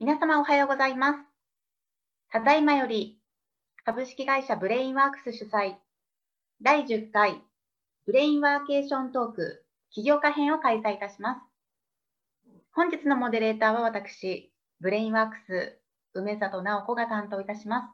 [0.00, 1.18] 皆様おはようございます。
[2.32, 3.20] ただいまより
[3.84, 5.76] 株式会社ブレインワークス主催
[6.62, 7.42] 第10回
[8.06, 11.40] ブレインワーケーショントーク起業家編を開催いたします。
[12.72, 15.78] 本日のモデレーターは私、ブレインワークス
[16.14, 17.88] 梅里直子が担当いたします。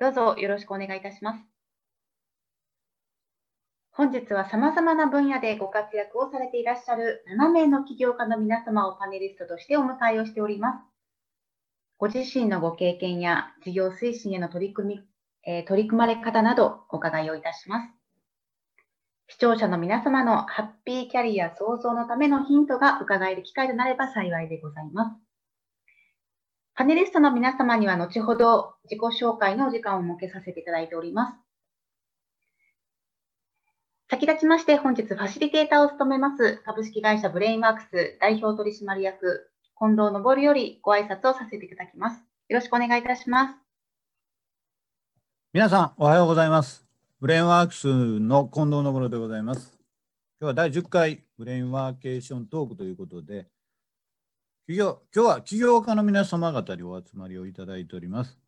[0.00, 1.40] どうぞよろしくお願いいたします。
[3.92, 10.93] 本日は様々な分野でご活躍をされていらっしゃる7名の起業家の皆様をパネリストとしてお迎えをしております。
[11.96, 15.00] ご自身のご経験や事業推進への取り組み、
[15.46, 17.88] えー、取り組まれ方などお伺いをいたします。
[19.28, 25.16] 視聴者の皆様のハッピーキャリア創造のためのヒントが伺える機会となれば幸いでございます。
[26.74, 31.44] パネリストの皆様には後ほど自己紹介のお時間を設けさせていただいております。
[34.10, 42.22] 先立ちまして本日ファシリテーターを務めます株式会社ブレインワークス代表取締役近藤昇よりご挨拶をさせていただきます。
[42.48, 43.54] よろしくお願いいたします。
[45.52, 46.86] 皆さんおはようございます。
[47.20, 47.88] ブレインワークス
[48.20, 49.76] の近藤昇でございます。
[50.40, 53.48] 今日は第10回ブレインワーケーショントークということで、
[54.68, 58.38] 企業今日は起業家の皆様方にお集まりをいただいております。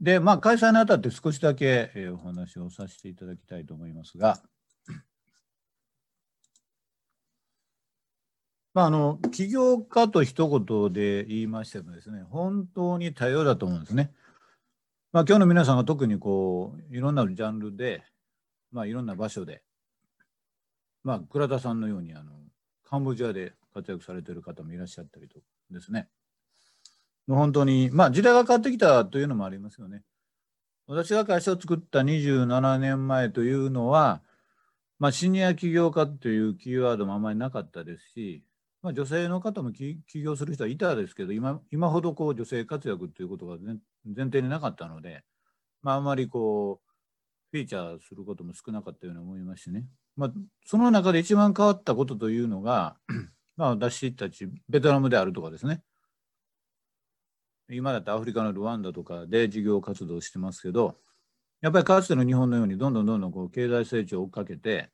[0.00, 4.40] で、まあ、開催にあたって少しだけ、えー、お話をさせていただきたいと思いますが、
[8.76, 14.12] まあ、あの起業家と一言で言いましてもですね、本当に多様だと思うんですね。
[15.12, 18.02] まあ、今日の皆さんが特にこういろんなジャンルで、
[18.72, 19.62] まあ、いろんな場所で、
[21.04, 22.32] まあ、倉田さんのようにあの
[22.84, 25.38] カンボジアで活躍されている方もいらっしゃったりと
[25.70, 26.08] ですね。
[27.26, 30.02] もう本当に、まあ時代が変わってきたというのもありますよね。
[30.86, 34.20] 私が会社を作った27年前というのは、
[34.98, 38.42] まあ、シニア起業家というキーワードもあまりなかったですし、
[38.82, 43.56] まあ、女性の方も起業する人はいたですけど、今今ほどこう女性活躍ということが
[44.04, 45.24] 前提になかったので、
[45.82, 46.86] まあ、あまりこう、
[47.52, 49.86] フィーチャーすることも少なかったように思いますしね。
[50.16, 50.32] まあ、
[50.64, 52.96] その中で一番変わったことというのが、
[53.56, 55.82] まあ、私たちベトナムであるとかですね。
[57.68, 60.96] 今だってアフリカのルワンダとかで事業活動してますけど、
[61.60, 64.90] やっぱりかつての日本のようにどんどんどんどんこう経済成長を追っかけて、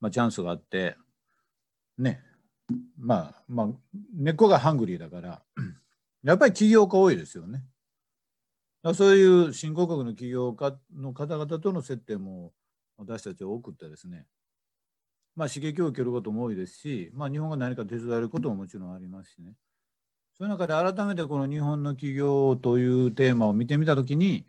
[0.00, 0.96] まあ、チャンスがあって、
[1.98, 2.22] ね、
[2.98, 3.68] まあ、まあ、
[4.14, 5.42] 根っこがハングリーだから、
[6.22, 7.64] やっぱり起業家多いですよね。
[8.94, 12.52] そういう新興国の起業家の方々との接点も
[12.96, 14.26] 私たちは多くってですね、
[15.36, 19.54] まあ、刺激を受けることも多いですし、まあ、日本が何か手伝えることももちろんありますしね。
[20.36, 24.46] そういう中で改めてこの日本の企業というテーマを見てみたときに、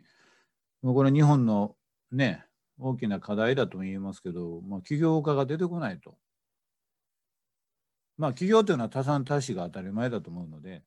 [0.82, 1.76] もうこれ日本の
[2.10, 2.44] ね、
[2.78, 6.16] 大きな課題だと言えますけど、まあ、起業家が出てこないと。
[8.16, 10.82] まあ企業というのは多産多死が当たり前だと思うので、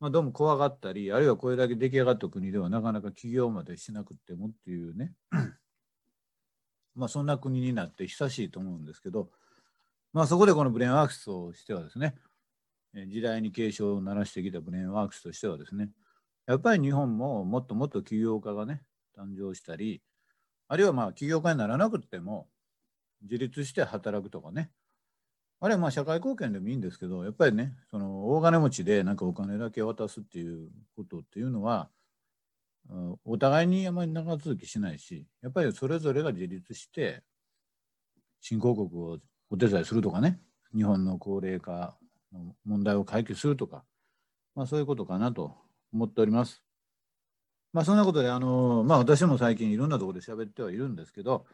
[0.00, 5.12] まあ、どうも怖がったり、あるいはこれだけ出来上がった国ではなかなか起業までしなくてもっていうね、
[6.94, 9.30] まあそんな国になって久しいと思うんですけど、
[10.12, 12.14] まあそこでこのブレーンワークスとしてはですね、
[13.08, 15.90] 時代に警鐘を鳴らしてきたブレーンワークスとしてはですね、
[16.46, 18.82] やっぱり日本ももっともっと起業家がね、
[19.16, 20.00] 誕生したり、
[20.68, 22.48] あるいはまあ起業家にならなくても、
[23.22, 24.70] 自立して働くとかね、
[25.60, 31.90] あれはまあ社会貢献でもいいんですけど、やっぱりね、その大金持ちでなんかお金だけ渡すっていうことっていうのは、
[33.24, 37.22] お互いにあまり長続きしないし、やっぱりそれぞれが自立して、
[38.40, 39.18] 新興国を
[39.50, 40.40] お手伝いするとかね、
[40.74, 41.96] 日本の高齢化
[42.32, 43.84] の問題を解決するとか、
[44.54, 45.56] まあ、そういうことかなと
[45.92, 46.62] 思っております。
[47.72, 51.46] まあ、そんなことで、あのまあ、私も最近いろんなところで喋ってはいるんですけど、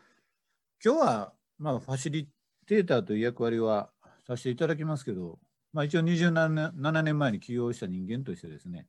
[0.84, 2.28] 今日は、まあ、ファシリ
[2.66, 3.91] テーターという役割は
[4.26, 5.38] させていただきますけど、
[5.72, 8.86] まあ、一応27年前に起業した人間としてですね、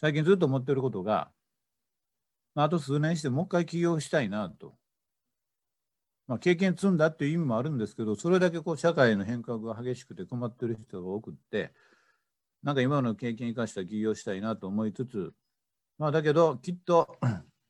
[0.00, 1.30] 最近ずっと思っていることが、
[2.54, 4.74] まあ、あと数年してもう一回起業したいなと。
[6.26, 11.72] まあ、経験積んだっていう意味もあるんですけど、それだけこう社会の変革が激しくて困ってる人が多くって、
[12.62, 15.32] なんか今の経験生かした起業したいなと思いつつ、
[15.98, 17.18] まあ、だけどきっと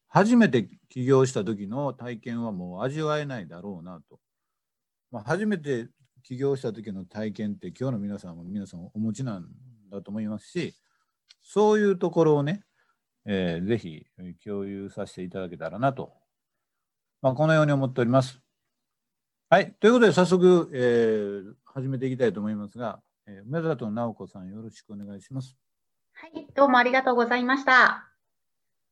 [0.08, 4.18] 初めて起業した時の体験はもう味わえないだろうなと。
[5.10, 5.88] まあ、初めて
[6.28, 9.46] 起業した時の体験って今日の皆さんも皆さんお持ちなん
[9.90, 10.74] だと思いますし
[11.40, 12.64] そういうところをね、
[13.24, 14.04] えー、ぜひ
[14.44, 16.12] 共有させていただけたらなと、
[17.22, 18.40] まあ、このように思っております。
[19.48, 19.72] はい。
[19.80, 25.56] ということで早速、えー、始めていきたいと思いますが、えー、梅里直子さんよろしくお願いします。
[26.12, 26.46] はい。
[26.54, 28.07] どうもありがとうございました。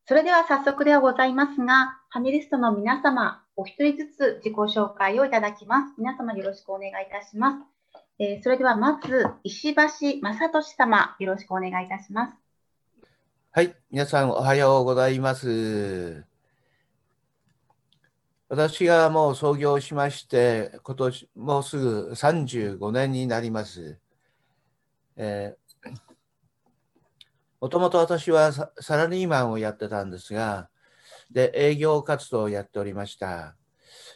[0.08, 5.94] それでは早速ではございますが、パネリストの皆様、お一人ずつ自己紹介をいただきます。
[5.98, 7.54] 皆様よろしくお願いいたしま
[7.90, 8.02] す。
[8.20, 9.82] えー、それではまず、石橋
[10.22, 12.34] 正俊様、よろしくお願いいたします。
[13.50, 16.24] はい、皆さんおはようございます。
[18.48, 23.98] 私がもう創業しまして、今年もうすぐ35年になります。
[25.16, 25.65] えー、
[27.66, 30.68] もともと私はサラリーマンをやってたんですが、
[31.32, 33.56] で、営業活動をやっておりました。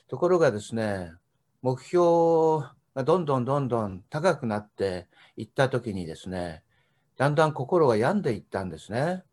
[0.06, 1.10] ところがですね、
[1.60, 2.64] 目標
[2.94, 6.62] がどんどんどんどん高くなっていったときにですね、
[7.16, 9.24] だんだん心が病んでいったんですね。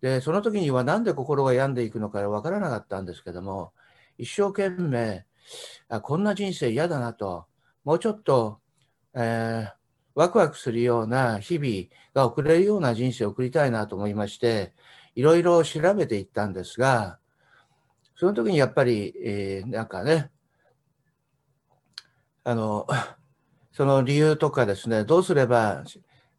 [0.00, 3.74] で、その時にはなんで心が病んでいくのかわからなかったんですけども、
[4.16, 5.26] 一生懸命、
[5.90, 7.44] あこんな人生嫌だなと、
[7.84, 8.60] もうちょっと、
[9.12, 9.72] えー、
[10.16, 14.72] ワクワクするような日々が送れるような人生を送りたいなと思いまして、
[15.14, 17.18] いろいろ調べていったんですが、
[18.16, 20.30] その時にやっぱり、えー、なんかね、
[22.44, 22.86] あの、
[23.72, 25.84] その理由とかですね、どうすれば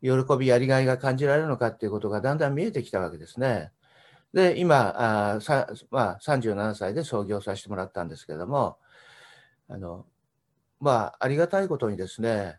[0.02, 0.10] 喜
[0.40, 3.72] び、やりがいが感じられるのかっていうことがだんだん見えてきたわけですね。
[4.34, 8.80] で、今、あさまあ、37歳で創業させてもらったんですけども、
[9.68, 10.08] あの、
[10.80, 12.58] まあ、ありがたいことにですね、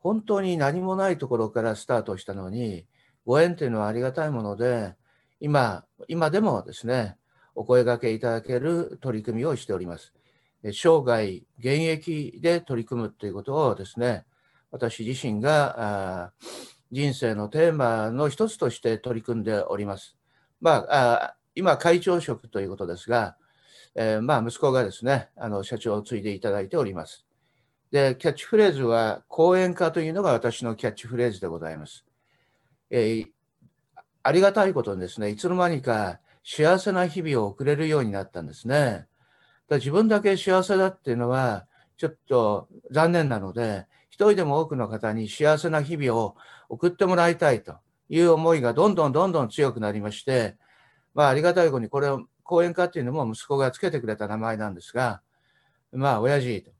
[0.00, 2.86] 本当に何もないところからスタートしたのに、
[3.26, 4.94] ご縁というのはありがたいもので、
[5.40, 7.16] 今、今でもですね、
[7.54, 10.14] お声がけいただける取り組みをしております。
[10.62, 14.24] 生涯現役で取り組むということをですね、
[14.70, 16.32] 私自身が
[16.90, 20.16] 人生のテーマの一つとして取り組んでおります。
[20.60, 23.36] まあ、今、会長職ということですが、
[23.94, 27.26] えー、まあ息子がですね、あの社長を継いでいただいております。
[27.90, 32.04] で、キャッチフレーズは講演家というのが私のキャッチフレーズでございます。
[32.88, 33.26] えー、
[34.22, 39.06] ありがたいことにですね、いつの間にか幸せな日々を送れるようになったんですね。
[39.68, 41.66] だ自分だけ幸せだっていうのは、
[41.96, 46.36] ちょっと残念なので、一人でも多くの方に幸せな日々を
[46.68, 47.76] 送ってもらいたいと
[48.08, 50.56] いう思いがどんどんどんどん強くなりまして、
[51.14, 55.22] まあ、ありがたいことに、これを講演家っていうのも息子がつけてくれた名前なんですが、
[55.92, 56.70] まあ、親父と、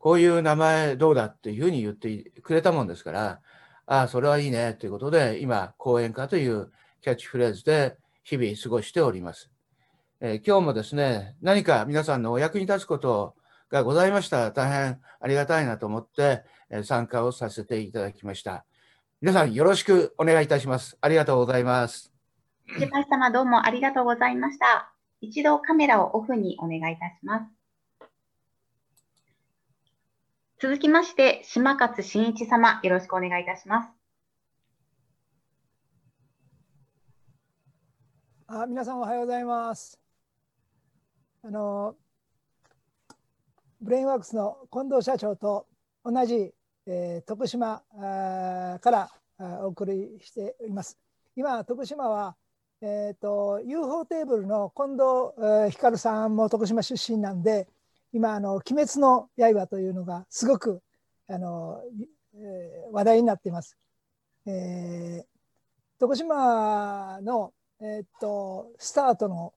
[0.00, 3.40] こういう名前どうだっていうふうに言ってくれたもんですから、
[3.86, 9.50] ああ、それはいいねということで、今、講演家というキャッチフレーズで日々過ごしております。
[10.20, 13.34] えー、今日もですね、何か皆さんのお役に立つこと
[13.68, 18.64] がございましたら大変ありがたいなと思って、え、参加をさせていただきました。
[19.20, 20.96] 皆さんよろしくお願いいたします。
[21.02, 22.10] ありがとうございます。
[22.78, 24.94] シパ様どうもありがとうございました。
[25.20, 27.59] 一度カメラをオフにお願いいたします。
[30.62, 33.88] 続きまして、島勝真一様、よろしくお願いいたします。
[38.46, 39.98] あ皆さんおはようございます。
[41.42, 41.96] あの
[43.80, 45.66] ブレインワークスの近藤社長と
[46.04, 46.52] 同じ、
[46.86, 47.82] えー、徳島
[48.82, 49.10] から
[49.62, 50.98] お送りしています。
[51.36, 52.36] 今徳島は、
[52.82, 55.00] えーと、UFO テーブルの近藤、
[55.38, 57.66] えー、光さんも徳島出身なんで
[58.12, 60.82] 今あの「鬼滅の刃」というのがすごく
[61.28, 61.82] あの、
[62.34, 63.76] えー、話題になっています。
[64.46, 69.54] えー、徳島の、えーとスタートの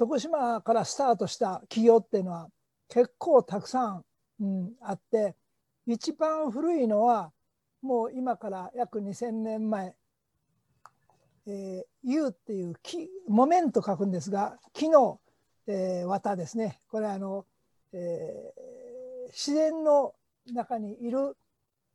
[0.00, 2.48] 徳島からスタートした企業っていうのは
[2.88, 4.04] 結構たくさん、
[4.40, 5.36] うん、あって
[5.86, 7.32] 一番古いのは
[7.82, 9.94] もう今から約2000年前
[11.46, 15.20] 「えー、U」っていう木木綿と書くんですが木の、
[15.66, 17.44] えー、綿ですねこれあの、
[17.92, 20.14] えー、自然の
[20.52, 21.36] 中にいる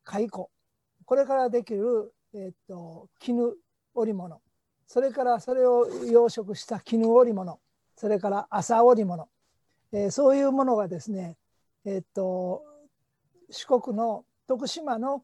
[0.04, 0.30] 蚕。
[1.06, 3.56] これからできる、えーと絹
[3.94, 4.42] 織物。
[4.88, 7.60] それからそれを養殖した絹織物。
[7.96, 9.30] それから朝織物、
[9.92, 11.38] えー、そういうものがですね、
[11.86, 12.64] えー、っと
[13.50, 15.24] 四国の徳島の、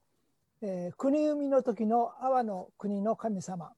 [0.62, 3.72] えー、国生みの時の阿波の国の神様。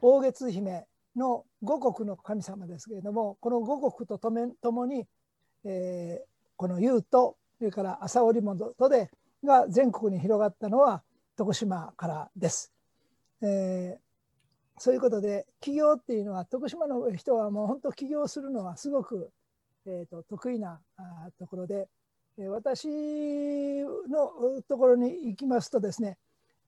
[0.00, 0.84] 大月姫
[1.16, 5.06] の五国の神様ですけれどもこの五国とともに、
[5.64, 9.10] えー、この竜とそれから朝織物とで
[9.44, 11.02] が全国に広がったのは
[11.36, 12.72] 徳島からです。
[13.42, 19.30] えー、そういうことで起業っていうのは徳島の人はもう本当起業するのはすごく、
[19.86, 20.80] えーと、得意な
[21.38, 21.88] ところで、
[22.38, 22.88] えー、私
[24.08, 26.16] のところに行きますとですね、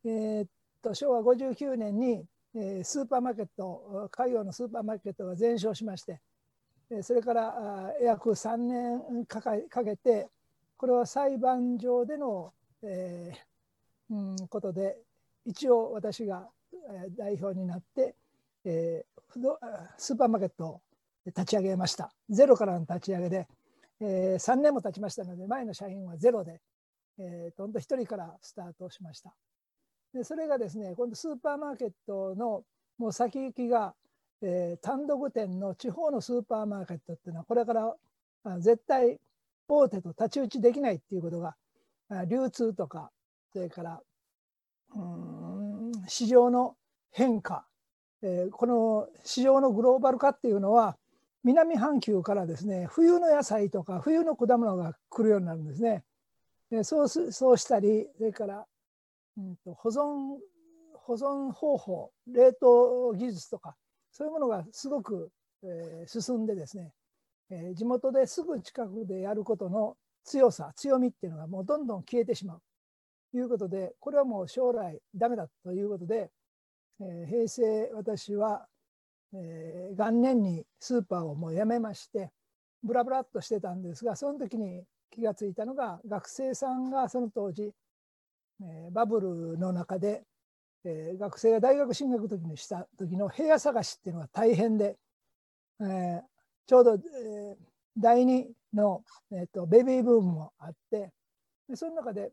[0.04, 0.46] えー
[0.82, 2.24] と、昭和59年に、
[2.54, 6.20] えー、スーパーマーケット海洋のスーパーマーケットが全焼しまして、
[7.02, 10.28] それから約3年かかけて
[10.76, 12.52] これは裁判上での、
[12.82, 14.96] えーうん、ことで
[15.44, 16.48] 一応私が
[17.16, 18.14] 代表になって、
[18.64, 19.56] えー、
[19.96, 20.80] スーパーマーケットを
[21.26, 22.12] 立ち上げました。
[22.28, 23.48] ゼロからの立ち上げで、
[24.00, 26.60] えー、3年も経ちましたので、前の社員はゼロで、
[27.18, 29.34] えー、と1人からスタートしました。
[30.14, 32.62] でそれがですね今度スーパーマーケットの
[32.98, 33.94] もう先行きが、
[34.42, 37.94] えー、単独店の地方のスーパーマーケットっていうのはこれから
[38.58, 39.18] 絶対
[39.68, 41.56] 大手と太刀打ちできないっていうことが
[42.26, 43.10] 流通とか
[43.52, 44.00] それから
[44.94, 46.76] うん市場の
[47.10, 47.66] 変化、
[48.22, 50.96] えー、この市場のグローバル化っていうのは
[51.42, 56.04] 南半球からですね冬の野菜とか冬の果物が来るようになるんですね。
[56.70, 58.66] でそうすそうしたりそれから、
[59.38, 60.38] うんと、保存
[60.94, 63.76] 保存方法冷凍技術とか
[64.16, 65.28] そういうものがすごく、
[65.62, 66.90] えー、進んでですね、
[67.50, 69.94] えー、地元ですぐ近くでやることの
[70.24, 72.62] 強さ強みっていうのがもうどんどん消えてしまう。
[73.30, 76.30] ということでこれはもう将来ダメだということで、
[76.98, 78.66] えー、平成私は、
[79.34, 82.30] えー、元年にスーパーをもうやめまして
[82.82, 87.70] ブラブラっとしてたんですがその時に気がついたのが学生さんがその当時、
[88.62, 90.22] えー、バブルの中で、
[90.88, 94.96] えー、学生が大学進学時にした時の部屋探しっていうのが大変で、
[95.80, 96.20] えー、
[96.66, 97.56] ちょうど、えー、
[97.98, 99.02] 第2の、
[99.32, 101.10] えーと、ベビーブームもあって
[101.68, 102.30] でその中で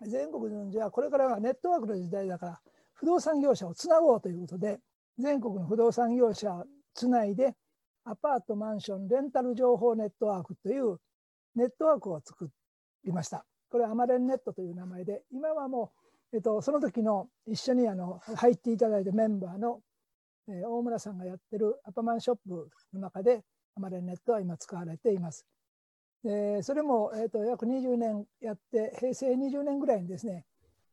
[0.00, 2.60] 全国のじゃあこれからはネットワークの時代だから
[2.94, 4.78] 不動産業者をつなごうということで
[5.18, 7.54] 全国の不動産業者をつないで
[8.04, 10.98] アパートマンションレンタル情報ネットワークという
[11.54, 12.48] ネットワークを作
[13.04, 13.44] りました。
[13.70, 16.01] これはアマレンネットという名前で今はもう、
[16.38, 19.80] っと、その時の一緒にあの入っていただいたメンバーの、
[20.48, 23.42] えー、大村さんがやってるアパマンショップの中で
[23.76, 25.46] アマレネットは今使われています。
[26.24, 30.44] でそれも、えーと、約20年やって平成20年ぐらいにですね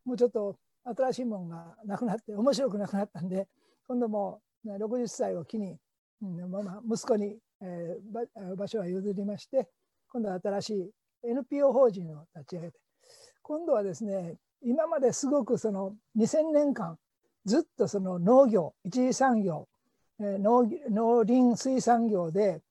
[0.03, 3.47] もうちょっと新しいものがなくなって面白くなくなったんで
[3.87, 5.77] 今度も60歳を機に、
[6.21, 9.67] うんまあ、息子に、えー、場所は譲りまして
[10.11, 10.91] 今度は新しい
[11.23, 12.79] NPO 法人を立ち上げて
[13.43, 16.97] 今度はですね今まですごくその2000年間
[17.45, 19.67] ずっとその農業一次産業
[20.19, 22.61] 農農林水産業で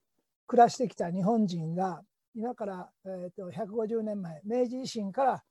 [0.47, 2.03] 暮らしてきた日本人が
[2.35, 5.43] 今から、えー、と150年前明治維新から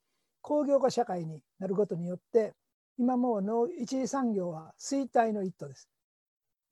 [0.42, 2.54] 工業化社会になることによって
[2.98, 5.90] 今もう農一次産業は衰退の一途です。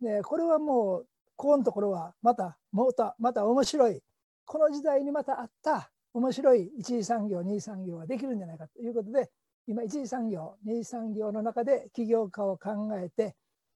[0.01, 4.01] でこれはもうここのところはまたまたまた面白い
[4.45, 9.29] この時代にまたあった面白い一次産業二次産業ができるんじゃないかということで
[9.67, 13.35] 今一次産業二次産業の中で起業家を考えて、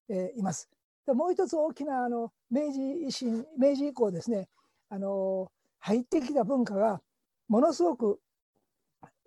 [0.10, 0.70] えー、います。
[1.06, 4.48] でもう一つ大きなあの明治維新明治以降ですね
[4.90, 7.02] あの入ってきた文化が
[7.48, 8.20] ものすごく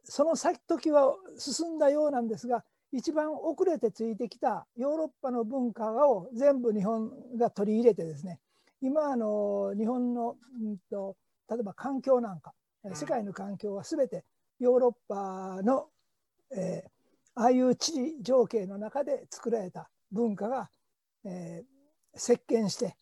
[0.05, 8.39] その先時は進んだようなんですが一番遅れてついてきたヨーロッパの文化を全部日本が取り入れてですね
[8.81, 11.17] 今あの日本の、うんと、
[11.49, 12.53] 例えば環境なんか
[12.95, 14.25] 世界の環境は全て
[14.59, 15.87] ヨーロッパの、
[16.57, 20.71] えー、ああいう地理情景の中で作られた文化が、
[21.25, 22.97] えー、席巻して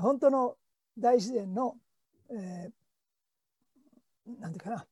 [0.00, 0.56] 本当の
[0.98, 1.76] 大自然の、
[2.30, 4.86] えー、なんていうかな、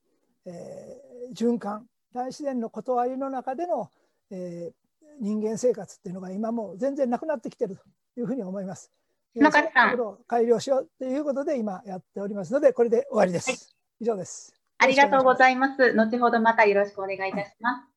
[0.47, 3.90] えー、循環大自然の断りの中での、
[4.30, 4.73] えー、
[5.21, 7.83] 人間生活っていうのが今もう全然なくなってきてると
[8.21, 8.90] いうふうに思います。
[9.35, 10.19] 中さん。
[10.26, 13.50] 改良しようということで今やっておりますのでこれで終わりです。
[13.50, 13.59] はい、
[14.00, 14.54] 以上です。
[14.78, 15.95] ありがとうございます。
[15.95, 17.89] 後ほどまたよろしくお願いいたします。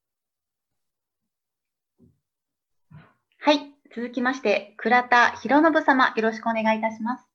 [3.45, 7.27] はい、続きまして倉田博信様よろしくお願いいたします。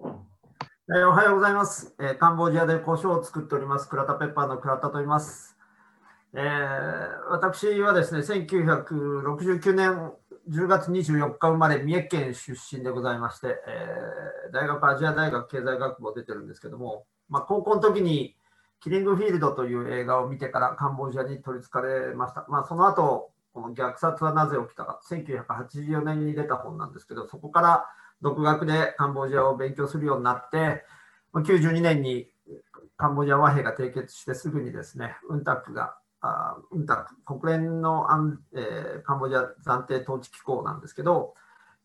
[0.00, 5.58] えー、おはようございます、えー、カンボジアで胡椒を作っております、倉田ペッパーの倉田と言います。
[6.32, 10.10] えー、私はですね、1969年
[10.48, 18.34] 10月24日生まれ、三重県出身でございまして、えー、大学、アジア大学経済学部を出てるんですけども、まあ、高校の時に
[18.80, 22.46] キリングフィールドという映画を見てからカンボジアに取りつかれました。
[22.48, 27.86] まあ、その後、この虐殺はなぜ起きたか、1984年に出た本なんですけど、そこから
[28.22, 30.84] 独学でカンボジアを勉強するようになって、
[31.34, 32.30] 92年に
[32.96, 38.08] カンボジア和平が締結してすぐにですね、ウンタックが、あウンタック、国連の、
[38.52, 41.34] えー、カンボジア暫定統治機構なんですけど、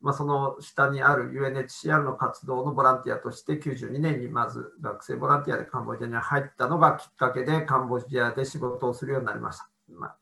[0.03, 9.69] まあ、その下にある UNHCR の活動のボランティアとして92年にまず学生ボランティアでカンボジアに入ったのがきっかけでカンボジアで仕事をするようになりました。
[9.89, 10.15] まあ、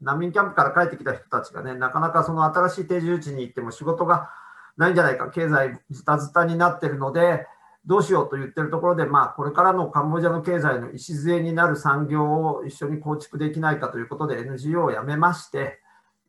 [0.00, 4.30] 難民キャンプから帰ってきた人たちがね、なかなかその新しい定住地に行っても仕事が
[4.76, 7.46] ないんじゃないか、経済ズタズタになってるので、
[7.84, 15.80] どうしようと言ってるところで、まあ、これからのカンボジアの経済の礎になる産業を一緒に構築できないかということで NGO を辞めまして、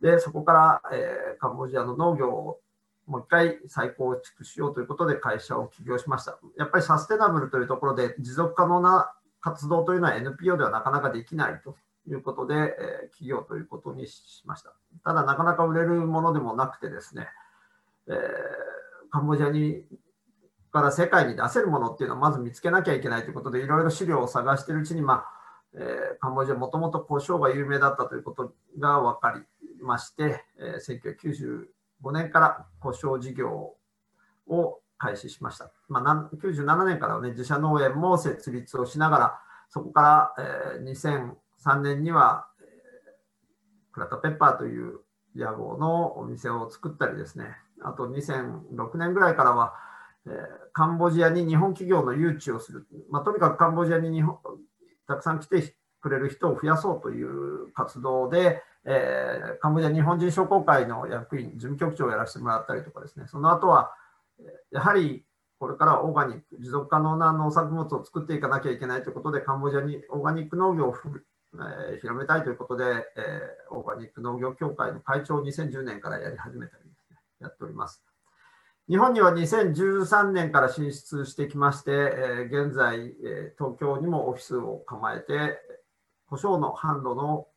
[0.02, 2.60] でそこから、えー、カンボジアの農業を
[3.08, 6.38] もう一回再構築しようということで会社を起業しました。
[6.58, 14.74] やっぱりサステナブルというところで持続可能な活動というのは NPO ではなかなかできないということで、えー、企業ということにしました。
[15.04, 17.28] ただ、なかなか売れるものでもなくてですね、
[18.08, 18.16] えー、
[19.10, 19.86] カンボジアに
[20.72, 25.26] から世界に出せるものっていうのはまず見つけなきゃいけないということで、いろいろ資料を探しているうちに、まあ
[25.74, 29.44] えー、カンボジアもともと胡椒が有名だったということが分かり
[29.82, 30.80] まして、えー、
[32.04, 33.76] 1995年から胡椒事業
[34.48, 35.72] を開始しました。
[35.88, 39.40] まあ、97年からは、ね、自社農園も設立をしながら、
[39.70, 45.00] そこから、えー、2003年には、えー、クラタペッパーという
[45.36, 49.76] 屋号のお店を作ったりですね、あと2006年ぐらいからは、
[50.26, 50.34] えー、
[50.74, 54.38] カンボジアに日本企業の誘致をする、まあ、とにかくカンボジアに日本
[55.08, 63.92] たくさん来てくれる人を増やそうという活動で、えー、カンボジア日本人商工会の役員、事務局長をやらせてもらったりとかですね、その後は、
[64.72, 65.26] やはり
[65.60, 70.96] これからオーガニック、持続可能な農作物を作っていかなきゃいけないということで、カンボジアにオーガニック農業を、
[71.56, 76.92] えー、広めたいということで、えー、オーガニック農業協会の会長を2010年からやり始めたりね、
[77.40, 78.04] やっております。
[78.88, 85.60] 日本には2013年から進出してきまして、えー、現在、えー、東京にもオフィスを構えて、
[86.30, 87.48] 胡椒の販路の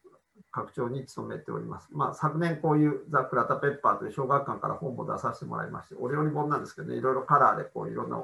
[0.50, 1.88] 拡張に努めております。
[1.92, 8.22] まあ、昨年こういうザ・クラタペッパーという小学館から本も出させてもらいまして、お料理本なんですけどね、いろいろカラーでこういろんな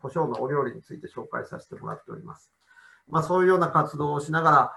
[0.00, 2.50] 胡椒のお料理について紹介させてもらっております。
[3.08, 4.72] まあ、そういうような活動をしながら、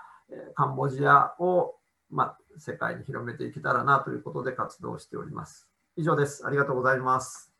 [0.55, 1.75] カンボジアを、
[2.11, 5.67] まあ、世界に広めていけたらなということで活動しております。
[5.95, 6.45] 以上です。
[6.45, 7.51] ありがとうございます。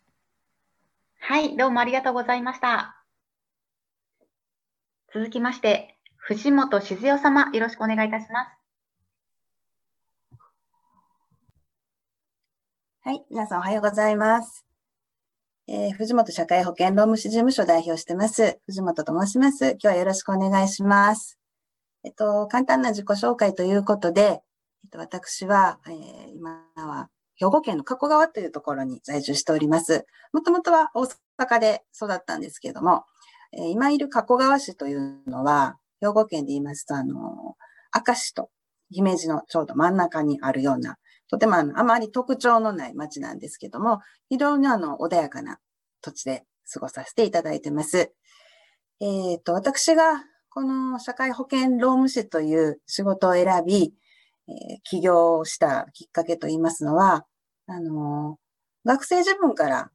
[1.22, 3.04] はい、どうもありがとうございました。
[5.14, 8.59] 続きまして、藤本静代様、よろしくお願いいたします。
[13.02, 14.66] はい、皆さんおはようございます。
[15.70, 18.60] えー、藤本社会保険労務士事務所代表してます。
[18.66, 19.72] 藤本と申します。
[19.72, 21.40] 今日はよろしくお願いします。
[22.04, 24.22] えっと、簡単な自己紹介ということで、
[24.84, 25.94] えっと、私は、えー、
[26.36, 30.06] 今は兵庫県の加古川というところに在住しております。
[30.34, 31.06] もともとは大
[31.42, 33.06] 阪で育ったんですけれども、
[33.54, 37.56] えー、今いる加古川市というのは、兵庫県で言いますと、あの、
[38.06, 38.50] 明石と
[38.92, 40.98] 姫路のちょうど真ん中にあるような
[41.30, 45.60] とてもあの、あまり特徴のない街なんですけども、非常にあの、穏やかな
[46.02, 48.12] 土地で過ごさせていただいてます。
[49.00, 53.94] えっ、ー、と、私がこの社会保険労務士という仕事を選び、
[54.48, 57.26] えー、起業したきっかけといいますのは、
[57.68, 59.92] あのー、学生自分から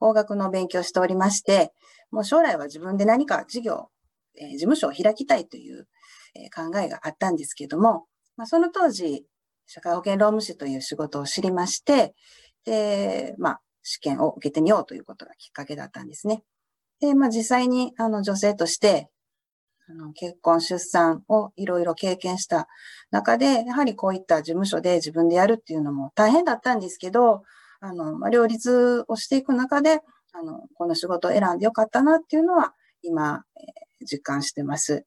[0.00, 1.72] 法学の勉強しておりまして、
[2.10, 3.90] もう将来は自分で何か事業、
[4.36, 5.86] えー、事務所を開きたいという、
[6.34, 8.06] え考えがあったんですけども、
[8.38, 9.26] まあ、その当時、
[9.74, 12.14] 社会保険労務士という仕事を知りまして、
[12.66, 16.42] で、まあ、試験を受けてみようということがきっかけだったんですね。
[17.00, 19.08] で、まあ、実際に、あの、女性として、
[19.88, 22.68] あの、結婚、出産をいろいろ経験した
[23.10, 27.42] 中で、やはりこういった事務所で自分でやるっていうのも大変だったんですけど、
[27.80, 30.00] あの、まあ、両立をしていく中で、
[30.34, 35.06] あの、この仕事を選んでよかったなっていうのは、今、えー、実感してます。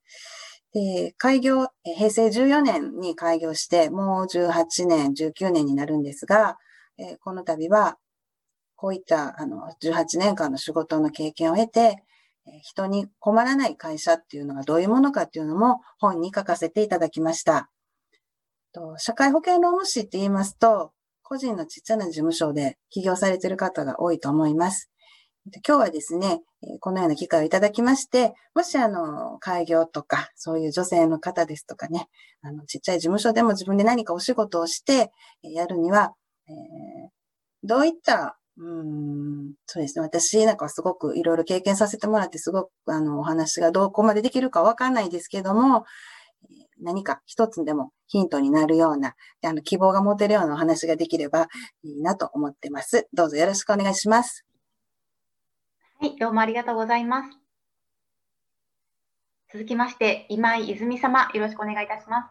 [0.76, 6.58] で、開業、平成14年に開業して、もう18年、19年になるんですが、
[6.98, 7.98] えこの度は、
[8.76, 12.04] こういったあの18年間の仕事の経験を得て、
[12.62, 17.70] 人に困らない会社っていうのがどういうものかっていうのも本に書かせていただきました。
[18.74, 20.92] と社会保険労務士って言いますと、
[21.24, 24.92] 個人のちっちゃな事務所で起業されている方が多いと思います。
[25.54, 26.42] 今日はですね、
[26.80, 32.08] このような機会をいただきまして、もしあの、開業とか、そういう女性の方ですとかね、
[32.42, 35.12] あの、ちっちゃい事務所でも自分で何かお仕事をして
[35.44, 36.14] やるには、
[36.48, 37.10] えー、
[37.64, 45.86] どういった、うん、そうですね、私なんかはすごくいろいろ経験させてもらって、すごくあの、お話がどこまでできるかわかんないですけども、
[46.82, 51.48] 何か一つでもヒントになるような、あの、希望が持てるようなお話ができれば
[51.84, 53.08] いいなと思ってます。
[53.14, 54.46] どうぞよろしくお願いします。
[55.98, 57.30] はい、どうもありがとうございます。
[59.54, 62.30] 続きまして、今井泉様、よろしくお願いいたします。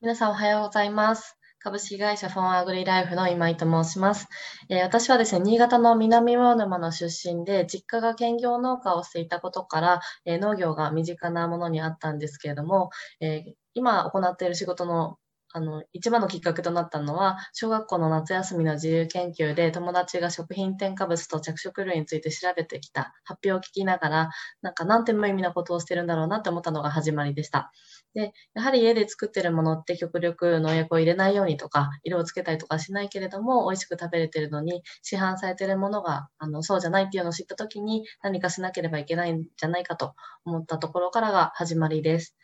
[0.00, 1.36] 皆さんおはようございます。
[1.58, 4.28] 株式会社フォンアグリライフの今井と申します。
[4.70, 12.88] えー、私はですね、新潟の南魚沼の出身で、実家が兼業農家をしていたことから、えー、農業が身近なものにあったんですけれども、
[13.20, 15.18] えー、今行っている仕事の
[15.56, 27.72] あの、一番のきっかけとなったのは、小学校の夏休みの自由研究で友達が食品添加物と着色類について調べてきた発表を聞きながら、なんかなんて無意味なことをしてるんだろうなって思ったのが始まりでした。
[28.14, 40.14] で、やはり家で作ってるものって極力農薬を入れないようにとか、色をつけたりとかしないけれども、美味しく食べれてるのに、市販されてるものが、あの、そうじゃないっていうのを知った時に、何かしなければいけないんじゃないかと
[40.44, 42.36] 思ったところからが始まりです。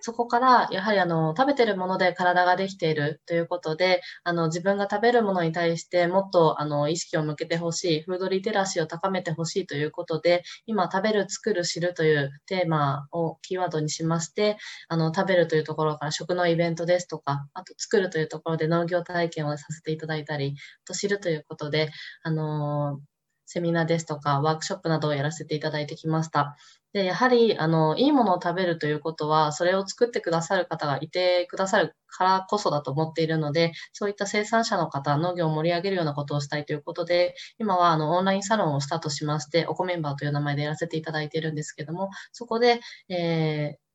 [0.00, 14.56] そこから、やはりあの、食べてるもので体ができているということで、あの、自分が食べるものに対してもっと、あの、意識を向けてほしい、フードリテラシーを高めてほしいということで、今、食べる、作る、知るというテーマをキーワードにしまして、
[14.88, 20.54] あの、食べるというところから食のイベントですとか、あと作るというところで農業体験をさせていただいたり、
[20.86, 21.90] と知るということで、
[22.22, 23.00] あの
[23.46, 26.56] セミナーですとか、ワークショップなどをやらせていただいてきました。
[26.94, 43.88] で、やはり、あの、いいものを食べるということは、それを作ってくださる方がいてくださるからこそだと思っているので、そういった生産者の方、農業を盛り上げるようなことをしたいということで、今は、あの、オンラインサロンをスタートしまして、おコメンバーという名前でやらせていただいているんですけども、そこで、えー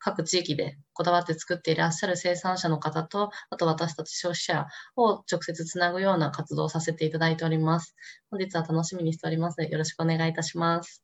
[0.00, 4.66] 各地域でこだわって作っていらっしゃる生産者の方と、あと私たち消費者
[4.96, 7.94] を直接つなぐような活動をさせていただいております。
[8.30, 9.60] 本日は楽しみにしております。
[9.62, 11.02] よろしくお願いいたします。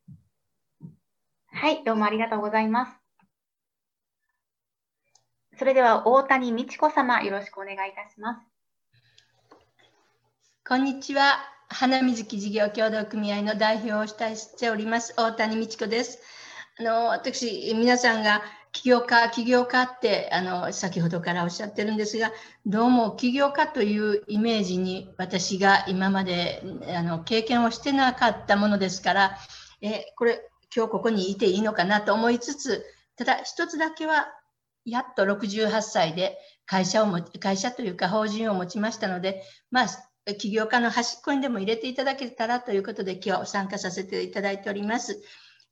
[1.57, 2.93] はい、どうもありがとうございます。
[5.57, 8.41] それでは大谷美智子様、よろしくお願いいたします。
[10.69, 11.39] こんにちは。
[11.69, 16.19] 花水木事業協同組合の代表をしております、大谷美智子です。
[16.81, 22.33] あの私、皆さんが起業家、起業家ってあの先ほどからおっしゃってるんですが、
[22.67, 26.65] どうも起業家というイメージに私が今まで
[26.95, 29.39] あの経験をしてなかったものですから、
[29.81, 32.85] えこれ、今日ここにいていいのかなと思いつつ、
[33.17, 34.27] ただ一つだけは、
[34.85, 45.23] やっと68歳で会社をも会社というか法人を持ちましたので、まあ、起業家の端っこにでも入れていただけたらということで今日参加させていただいております。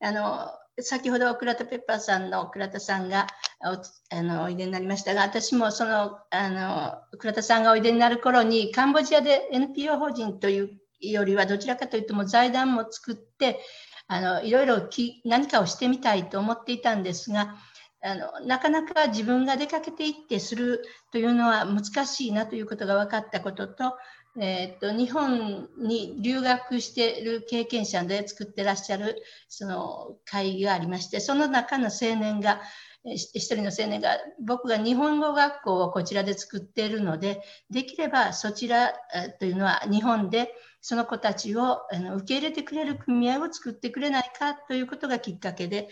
[0.00, 3.26] あの先ほど倉田ペッパーさんの倉田さんが
[3.60, 13.60] おあのおいでになりましたが、私もそのあの倉田さんがおいでになる頃に、カンボジアで NPO 法人というよりは、どちらかというともう財団も作って、
[14.08, 17.56] あのいろいろき何かをしてみたいと思っていたんですが、
[18.02, 23.96] あのなかなか自分が出かけていってするというのは難しいなということが分かったことと、
[24.40, 32.60] えーと、日本に留学している経験者で作ってらっしゃるその会議がありましてその中の青年が
[33.04, 38.92] 一人の青年が僕が日本語学校をこちらで作っているのでできればそちら
[39.40, 45.88] というのは日本でその子たちをあの受け入れてくれる組合を作ってくれないかということがきっかけで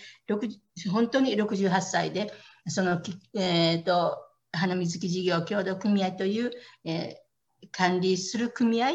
[0.90, 2.32] 本当に68歳で
[2.68, 3.00] その、
[3.34, 4.18] えーと、
[4.52, 6.50] 花水木事業協同組合という、
[6.84, 7.30] えー
[7.72, 8.90] 管理する組合、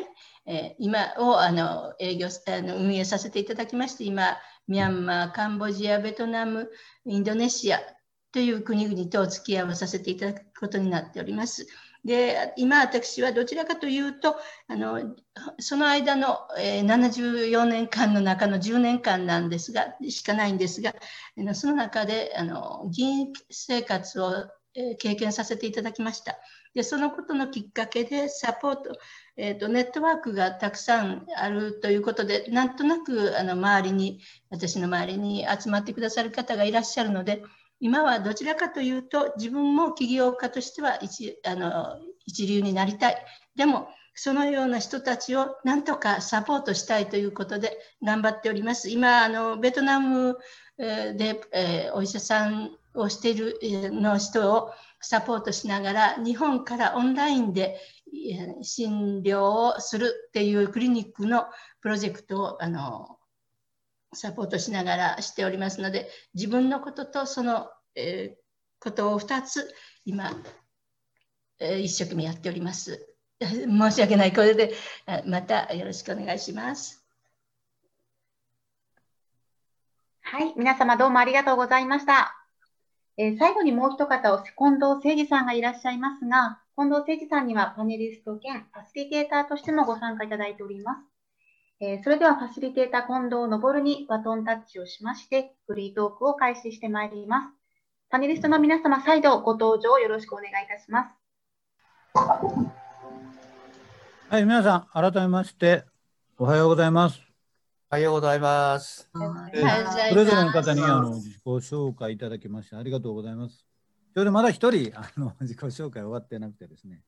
[0.46, 6.70] えー、今をあの営業あの運営させていただきまして今ミャンマーカンボジアベトナム
[7.06, 7.80] インドネシア
[8.36, 11.68] という国々とお付き合いをさせていただくことになっております。
[12.04, 14.36] で今私はどちらかというと
[14.68, 15.16] あの
[15.58, 20.94] その間の、え、74年間の中の10年間なんですがしかないんですが
[21.54, 24.34] その中であの議員生活を、
[25.00, 26.36] 経験させていただきました。
[26.74, 28.82] でそのことのきっかけでサポート、
[29.38, 34.20] えーと、ネットワークがたくさんあるということでなんとなくあの周りに
[34.50, 37.42] 私の周りに集まってくださる方がいらっしゃるので
[37.80, 48.90] 今はどちらかというと自分も起業家としては一あの一流になりたいでもそのような人たちをなんとかサポートしたいということで頑張っております。
[48.90, 50.38] 今あのベトナム
[50.78, 53.60] で、えー、お医者さんをしている
[53.92, 57.80] の人をサポートしながら日本からオンラインで
[58.62, 61.46] 診療をするっていうクリニックの
[61.82, 63.15] プロジェクトをあの
[64.16, 69.74] サポートしながらしておりますので自分のこととその、えー、ことを2つ
[70.06, 70.32] 今、
[71.60, 73.16] えー、一生懸命やっております。
[73.42, 74.74] 申し訳ないこれで
[75.26, 77.06] またよろしくお願いします。
[80.22, 82.36] はい、皆様どうもありがとうございました。
[83.18, 91.15] えー、最後にもう一方を近藤誠二さんがいらっしゃいますが、近藤誠二さんにはパネリスト兼ファシリテーターとしてもご参加いただいております。
[91.88, 97.48] えー、それではファシリテーター近藤昇にバトンタッチをしまして、フリートークを開始してまいります。
[98.10, 101.10] パネリストの皆様、再度ご登場よろしくお願いいたします。
[104.30, 105.84] はい、皆さん、改めまして、
[106.40, 107.22] おはようございます。
[107.92, 109.08] おはようございます。
[109.54, 113.64] えー、それぞれの方にあの自己紹介いただきましてありがとうございます。
[114.16, 117.04] ちょうどまだ一人あの自己紹介終わってなくてですね、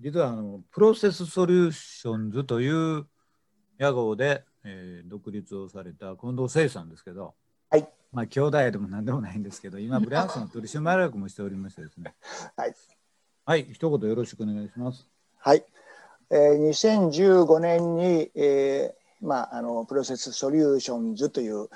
[0.00, 3.06] 実はあのプロセスソリューションズという
[3.78, 7.34] 屋号で、えー、独立をされた近藤誠さんですけど、
[7.70, 7.88] はい。
[8.12, 12.14] まあ兄弟でも何でもないんですけど、今ブランスの取締役もしておりましてですね。
[12.56, 12.74] はい。
[13.44, 15.08] はい、一言よろしくお願いします。
[15.38, 15.64] はい。
[16.30, 21.68] えー、2015年に、えー、まああのプロセスソリューションズという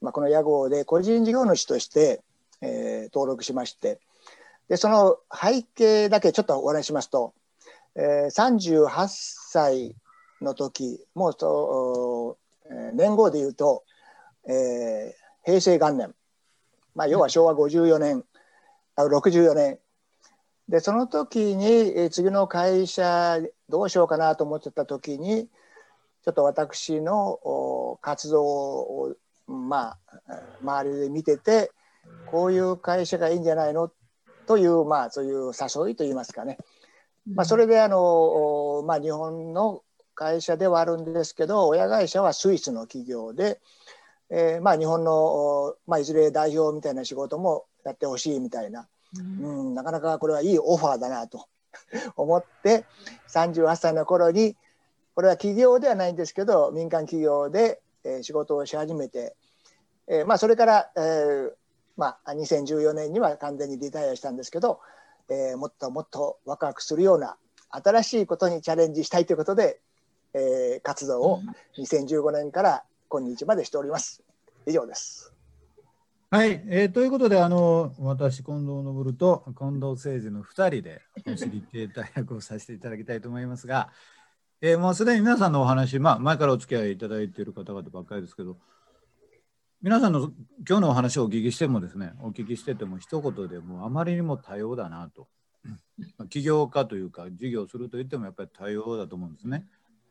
[0.00, 2.22] まあこの屋号で個人事業主として
[2.62, 3.98] えー、登録しまして
[4.68, 7.34] でその背景だけちょっとお話ししますと、
[7.96, 9.94] えー、38歳
[10.40, 12.38] の時もうと、
[12.70, 13.84] えー、年号でいうと、
[14.48, 16.14] えー、平成元年、
[16.94, 18.24] まあ、要は昭和54年、
[18.96, 19.78] あ64年。
[20.68, 25.48] でその時に、えー、次の会社どうしようかなと思ってた時に
[26.24, 29.16] ちょっと私の活動を
[29.48, 29.96] ま
[30.28, 31.72] あ周りで見てて
[32.26, 33.90] こういう会社がいいんじゃないの？
[34.46, 36.58] という、まあ、そういう誘いといいますかね、
[37.26, 39.82] まあ、それであの、まあ、日本の
[40.14, 43.60] 会社ではあるんですけど親会社はスイスの企業で、
[44.30, 51.46] えーまあ、日本の、まあ、いずれ代表みたいな仕事もやってほしいみたいな、うん、なかなかこれはいいオファーだなと
[52.16, 52.84] 思って
[53.28, 54.56] 38歳の頃に
[55.14, 59.36] これは企業ではないんですけど民間企業で、えー、仕事をし始めて、
[60.06, 61.52] えーまあ、それから、えー、
[61.96, 64.80] まあ、2014年には完全にリタイアしたんですけど、
[65.30, 67.36] えー、もっともっとワクワクするような
[67.70, 69.80] 新しいことにチャレンジしたいということで、
[70.34, 71.42] えー、活動を
[71.78, 74.22] 2015年から今日までしております。
[74.66, 75.32] 以上です。
[76.32, 83.90] はい、えー、ということで、あの私、近藤昇と近藤誠二の2人でファシリテーター役をさせていただきたいと思いますが、
[84.60, 88.58] えー、もうすでに皆さんのお話、まあ、前からお付き合いいただいている方々ばっかりですけど、
[89.82, 90.30] 皆さんの
[90.68, 95.26] 今日のお話をお聞きしてもですね、お聞きしてても一言でもあまりにも多様だなと。
[96.28, 99.64] 起業家というか事業するといってもやっぱり多様だと思うんですね。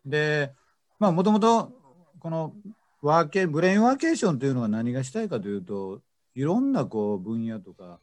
[0.03, 0.53] で、
[0.97, 1.71] まあもともと
[2.19, 2.55] この
[3.03, 6.01] ワーケブレインワーケーションというのは何がしたいかというと
[6.33, 7.99] いろんなこう分野とか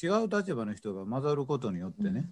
[0.00, 2.30] 違う立場の人が混ざることによってね、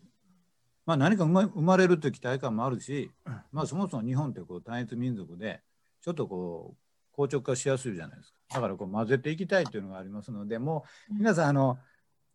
[0.86, 3.10] まあ、何か生まれるという期待感もあるし、
[3.50, 5.62] まあ、そもそも日本ってこう単一民族で
[6.00, 6.83] ちょっとこう
[7.16, 8.38] 硬直化しやすいじゃないですか。
[8.54, 11.78] だからこう混ぜていきたいというのがありますので、もう皆さん、あの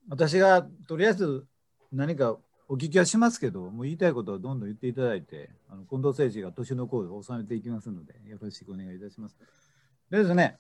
[0.10, 1.46] 私がとりあえず
[1.92, 2.38] 何か
[2.68, 9.36] お聞きはしますけど、もう言いたいことをどんどん言っていただいて、あの近藤誠司が年の功を収めていきますので、よろしくお願いいたします。
[10.10, 10.58] でですね、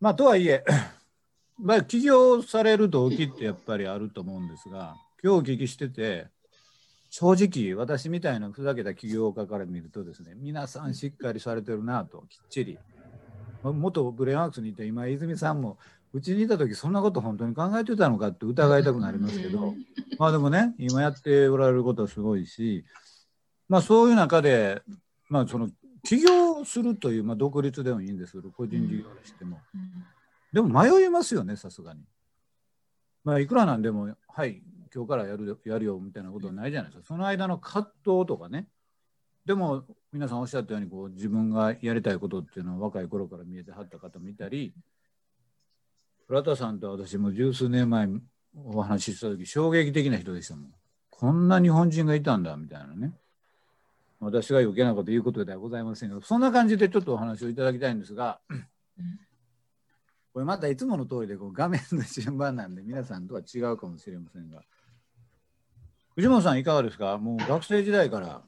[0.00, 0.64] まあとはいえ、
[1.58, 6.28] まあ、起業される動機ってやっぱりあると思うんですが、今日お聞きしてて、
[7.10, 12.78] 正直私みたいなふざけた起業家から見るとですね、皆さんしっかりされてるなと、きっちり。
[13.72, 15.78] 元ブレインワークスにいた今泉さんも
[16.12, 19.74] うちにいた時そんなこと本当に考えてたのかって疑いたくなりますけど。
[20.18, 22.84] まあでもね今やっておられることはすごいし
[23.68, 24.82] まあそういう中で
[25.28, 25.70] まあその
[26.04, 29.58] 起業するという、まあ、独立でもいいんですけど個人事業にしても、
[30.52, 32.00] でも迷いますよねさすがに。
[33.24, 34.62] まあいくらなんでもはい
[34.94, 37.06] 今日からやるやるよみたいなことはないじゃないですか。
[37.06, 38.68] その間の葛藤とかね
[39.46, 44.72] でも皆さんおっしゃったようにこう自分がやりたいことっていうのは若い頃から見えてはった方もいたり
[46.28, 48.08] 倉田さんと私も十数年前
[48.56, 50.74] お話しした時衝撃的な人でしたもん。
[51.10, 53.12] こんな日本人がいたんだみたいなね。
[54.20, 58.40] 私が余計なこと言うことではございませんがそんな感じでちょっとお話をいただきたいんですが
[60.32, 64.62] これまたいつもの通りでこう画面の順番なんで皆さんとは違うかもしれませんが。
[66.14, 67.18] 藤本さんいかがですか？
[67.18, 68.42] もう学生時代から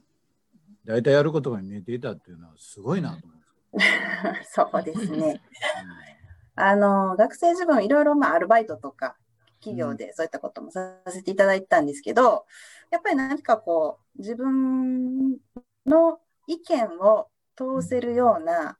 [0.87, 3.79] 大体やることが見えていたっていうのはすごいなと思うん
[4.39, 5.41] です そうですね。
[6.55, 9.15] あの学生自分いろいろまあアルバイトとか
[9.59, 12.45] 企業でそういったこともさせていただいたんですけど、
[12.89, 15.37] やっぱり何かこう自分
[15.85, 18.77] の意見を通せるような、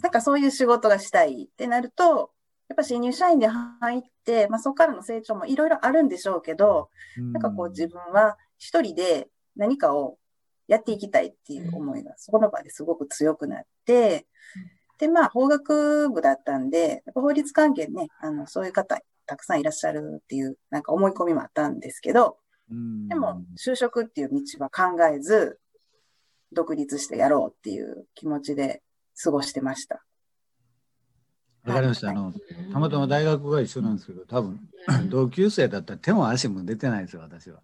[0.00, 2.30] なんかそういう仕事がしたいってなると、
[2.68, 6.90] やっぱ新入社員で入って、まあ、そこからの成長もいろいろあるんでしょうけど、
[7.32, 10.18] なんかこう自分は一人で何かを
[10.68, 14.26] やっていきたいっていう思いが、そこの場ですごく強くなって、
[14.98, 22.38] で、まあ、法学部だったんで、法律関係ね、あの、そういう方、たくさんいらっしゃるっていう、なんか思い込みもあったんですけど、
[23.08, 25.58] でも、就職っていう道は考えず、
[26.52, 28.82] 独立してやろうっていう気持ちで
[29.22, 30.04] 過ごしてました。
[31.64, 32.10] わかりました。
[32.10, 32.32] あの、
[32.72, 34.60] たまたま大学が一緒なんですけど、多分、
[35.08, 37.60] 同級生だったら手も足も出てないですよ、私は。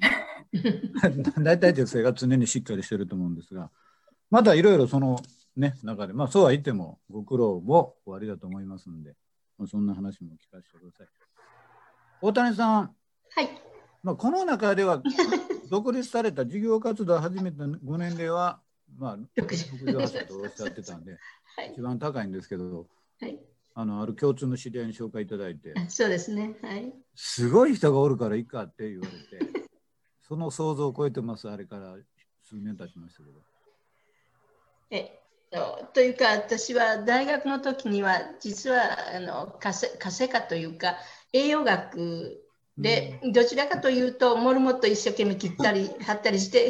[1.42, 3.70] 大体女性が常にしっかりしてると思うんですが、
[4.30, 5.20] まだいろいろその
[5.56, 9.16] ね、中で、まあそうは言ってもご苦労も終わりだと思いますので、
[9.58, 11.08] まあ、そんな話も聞かせてください。
[12.20, 12.94] 大谷さん、
[13.30, 13.48] はい。
[14.04, 15.02] まあ、この中では
[15.68, 18.60] 独立された事業活動を始めたご年齢は、
[18.96, 21.12] まあ、60 68歳とおっしゃってたんで、
[21.56, 21.80] はい一。
[21.80, 22.86] 番高いんですけど、
[23.20, 23.40] はい。
[23.80, 26.56] あのある共通の知り合いに紹介いただいて、そうですね。
[26.62, 26.92] はい。
[27.14, 29.68] すごい人がおるからいいかって言われて、
[30.26, 31.94] その想像を超えてます、あれから
[32.42, 33.40] 数年経ちましたけど。
[34.90, 35.20] え
[35.52, 40.96] とというか私は大学の時には実はあの家政家政科というか
[41.32, 42.42] 栄養学
[42.76, 46.68] で、どちらかというとモルモット一生懸命切ったり貼ったりして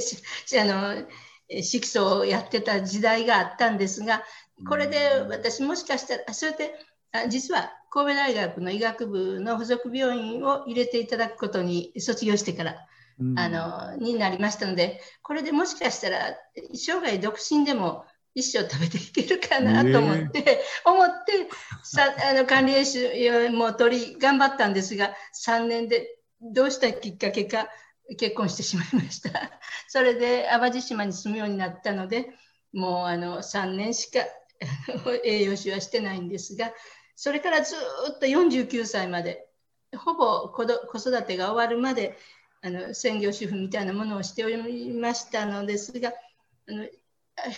[0.60, 1.06] あの
[1.48, 4.22] え色素をやってた時代があったんですが
[4.66, 6.87] これで私もしかしたらそれであ
[7.28, 12.76] 実は神戸大学の医学部の附属病院を入れていただくことに卒業してから
[13.18, 16.36] うんあのになりましたので、これでもしかしたら
[16.74, 21.48] 生涯独身でも一生食べていけるかなと思って、思って
[21.82, 25.10] さあの管理栄養も取り頑張ったんですが、
[25.44, 27.68] 3年でどうしたきっかけか
[28.16, 29.30] 結婚してしまいました。
[29.88, 32.30] それで淡路島に住むようになったので、
[32.72, 34.20] もうあの3年しか
[35.24, 36.72] 栄養士はしてないんですが、
[37.20, 39.48] それからずーっと49歳まで、
[39.96, 42.16] ほぼ子ど子育てが終わるまで、
[42.62, 46.12] あの専業主婦みたいなものをしておりましたのですが、
[46.68, 46.84] あの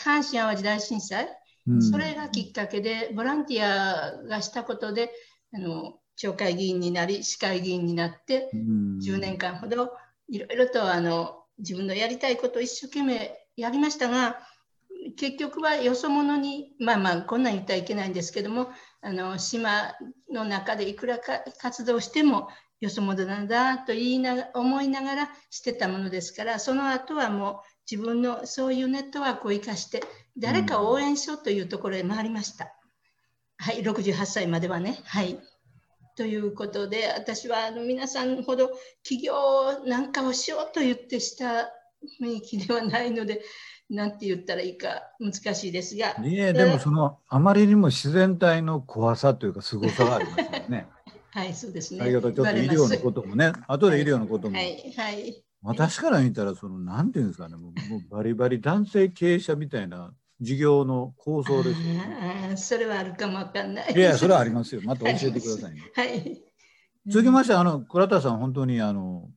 [0.03, 1.29] 阪神・淡路大震災、
[1.67, 1.83] うん。
[1.83, 5.11] それがきっかけで、ボランティアがしたことで、
[5.53, 8.99] あの町会議員になり、市会議員になって、うん。
[8.99, 9.93] 10年間ほど
[10.31, 14.41] いろいろとあの自分のやりたいことを一生懸命やりましたが、
[15.17, 19.95] 結局はよそ者に、まあまあ、こんなん言ったらいけないんですけども、あの島
[20.31, 22.49] の中でいくらか活動しても、
[22.81, 27.55] よそ者なんだと言いな思いながらしてたものですから、その後はもう
[27.91, 30.03] 自分のそういうネットワークを生かして、
[30.37, 32.75] 誰かを応援しようというところへ回りました。
[33.59, 35.01] はい、68歳まではね。
[35.05, 35.39] はい。
[36.17, 38.71] ということで、私はあの皆さんほど
[39.03, 41.71] 起業なんかをしようと言ってした
[42.21, 43.43] 雰囲気ではないので、
[43.91, 50.89] なんて言ったらいいか難しいですが、いえ、でもそのあまりにも自然体の怖さというか、凄さがありますよね。
[51.33, 52.01] はい、そうですね。
[52.01, 55.45] 先ほどちょっと医療のこともね、後で医療のことも、はい、はい。
[55.63, 62.57] 私から見たら、その、なんていうんですかね、もうもうバリバリ男性経営者みたいな事業の構想ですよね。
[62.57, 63.93] それはあるかもわかんない。
[63.95, 64.81] いや、それはありますよ。
[64.85, 65.83] また教えてくださいね。
[65.95, 66.43] はい。
[67.07, 69.29] 続きまして、あの、倉田さん、本当に、あの、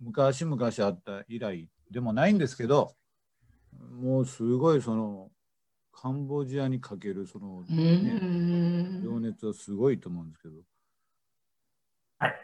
[0.00, 2.94] 昔々あった以来でもないんですけど、
[3.72, 5.30] もうすごい、その、
[5.92, 9.02] カンボジアにかける、その、うね、ん。
[9.02, 10.54] 情熱はすごいと思うんですけど。
[12.18, 12.42] はい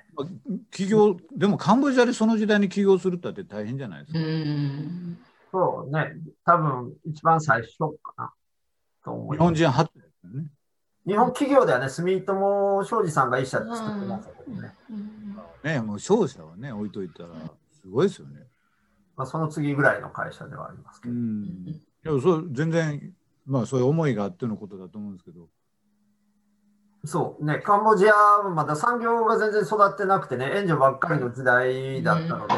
[0.88, 4.26] 業、でもカンボジアでその時代に起業するったって大変じゃないですうか。
[4.26, 5.18] ん。
[5.50, 8.32] そうね、多分一番最初かな
[9.04, 9.44] と思います。
[9.44, 10.50] 日本人初ですよね。
[11.06, 14.72] 日本企業ではね、住友商事さんが一社作ってましたけどね、
[15.62, 17.28] ね、もう商社はね、置いといたら、
[17.80, 18.47] すごいですよね。
[19.18, 21.18] まあ、その次ぐらいの会社ではありますけうど。
[21.18, 21.42] ん。
[21.44, 23.12] いや、そう、全然、
[23.46, 25.48] まあ、そういう思いがあってのことだと思うんですけど。
[27.04, 32.54] そうね、カンボジアはまだ産業が全然育ってなくてね、援助ばっかりの時代だったので、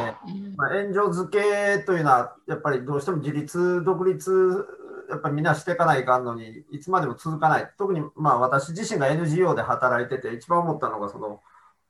[0.57, 4.66] まあ、援助付けというのは、やっぱりどうしても自立、独立、
[5.09, 7.70] やっぱりみんなしていかないかんのに、いつまでも続かない。
[7.79, 11.40] 特にまあ私自身が NGO で働いてて、一番思ったのが、その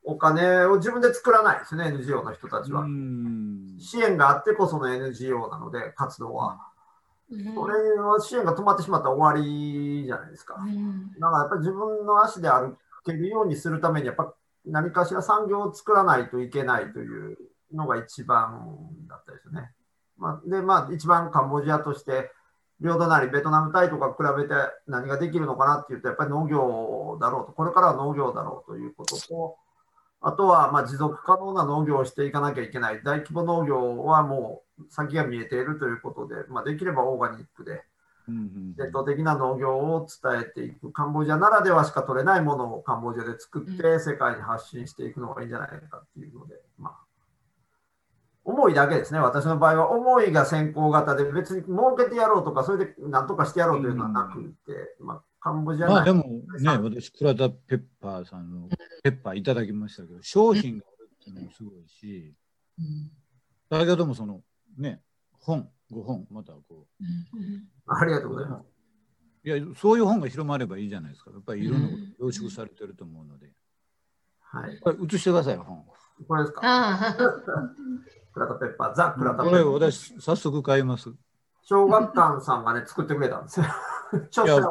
[0.03, 2.81] お金を自分で作らないですね、NGO の人たちは。
[2.87, 3.77] ん。
[3.79, 6.59] 支援があってこその NGO なので、活動は。
[7.55, 10.55] それは支援が止まってしまったら終わりじゃないですか。
[10.55, 14.33] だからやっぱり自分の足で歩けるようにするために、やっぱ
[14.65, 17.37] 何かしら産業を作らないといけないという
[17.73, 19.71] のが一番だったですよね。
[20.17, 22.31] まあ、で、まあ、一番カンボジアとして、
[22.81, 24.55] 領土なりベトナムタイとか比べて
[24.87, 29.55] 何ができるのかなっていうと、やっぱり農業だろうと、これからは農業だろうということと、
[30.21, 33.01] あとはまあ持続可能な農業をしていかなきゃいけない。
[33.03, 37.83] 大規模農業はもう先が見えているということで、まあ、できればオーガニックで、
[38.27, 46.99] うん伝統的な農業を伝えていく、カンボジアならではしか取れないものをカンボジアで作って世界に発信していくのがいいんじゃないかっていうので、まあ、
[48.43, 58.69] 思いだけですね、私の場合は思いが先行型で、別に儲けてやろうとか、それで何とかしてやろうというのはなくて、まあ、カンボジア内まあでもね、私、倉田ペッパーさんの
[59.03, 62.35] ペッパーいただきましたけど、商品があるっていうのもすごいし、
[63.69, 64.41] 先ほどもその
[64.77, 65.01] ね、
[65.39, 66.87] 本、5本、またこ
[67.87, 68.65] ありがとうございます。
[69.43, 71.31] う、いや、そういう本が広まればいいじゃないですか。
[71.31, 73.51] やっぱりいろんなこと凝縮されてると思うので。
[74.41, 75.83] はい、これ、映してください、本。
[76.27, 76.59] これですか？
[76.63, 77.15] あ
[78.33, 79.73] クラタペッパー、ザ・クラタペこれ、ッパー。
[79.91, 81.09] 私、早速買います。
[81.63, 83.65] い小学館さんがね、作ってくれたんですよ。
[84.57, 84.61] う、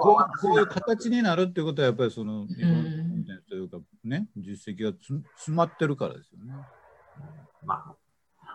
[0.40, 6.54] こういう形になるってことは、やっぱりその、日本のコンテンツいうかね実績がつ詰まってるからですよね。
[7.64, 7.96] まあ、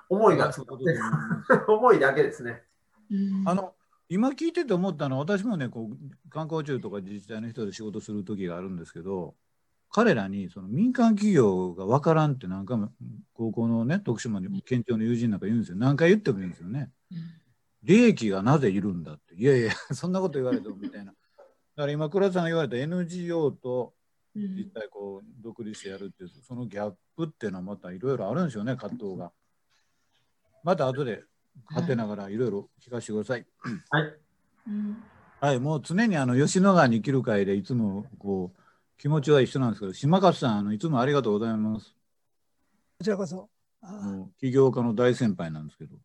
[0.09, 0.99] 思いが詰まってる。
[1.67, 2.63] 思いだけですね。
[3.45, 3.73] あの
[4.09, 9.35] 今聞いてて思ったのは私もねこう観光庁とか自治体の人で仕事する時があるんですけど
[9.89, 12.91] 彼らにその民間企業が分からんって何回も
[13.33, 16.91] 高校のね徳島の県庁の友人なんか言うんですよ何回言っても言うんですよね。
[17.85, 19.13] 利益がなぜいるんだ？
[19.13, 21.11] っていやいやそんなこと言われてもみたいな。
[21.11, 21.13] だ
[21.83, 23.93] から今倉田さんが言われた NGO と
[24.35, 29.31] 実際こう独立してやるっていうそのギャップっていうのはまたいろいろあるんですよね葛藤が。
[30.63, 31.23] また後で
[31.69, 33.45] 勝手ながらいろいろ聞かせてください。
[33.89, 34.13] はい。
[35.41, 38.59] はい、もう常にあの吉野川に生きる会でいつもこう
[38.97, 41.93] 気持ちは一緒なんですけど、島勝さん、あのいつもありがとうございます。
[42.97, 43.49] こちらこそ。
[43.81, 45.97] もう起業家の大先輩なんですけど。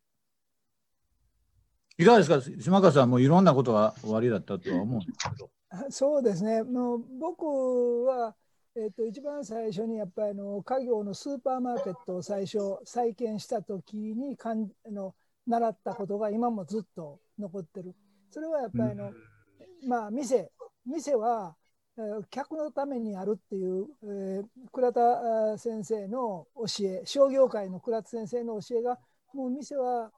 [1.97, 5.49] いかがですか、島勝さん、もういろんなことが終わりだったとは思うんですけど。
[5.89, 6.63] そうですね。
[6.63, 8.35] もう僕は、
[8.75, 15.13] えっと一番最初にやっぱりあの家業のスーパーマーケットを最初再建した時にかんあの
[15.45, 17.93] 習ったことが今もずっと残ってる。
[18.29, 19.11] それはやっぱりあの、
[19.85, 20.51] まあ店
[20.85, 21.55] 店は
[21.97, 28.99] えー客のためにあるっていう、えー倉田先生の教え商業界の倉田先生の教えが
[29.33, 30.11] もう店は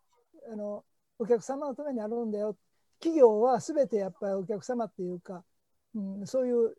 [0.52, 0.84] あの
[1.24, 2.58] お客様のためにあるんだよ
[3.00, 5.44] 企業は全てやっぱりお客様っていうか、
[5.96, 6.76] うん、そういう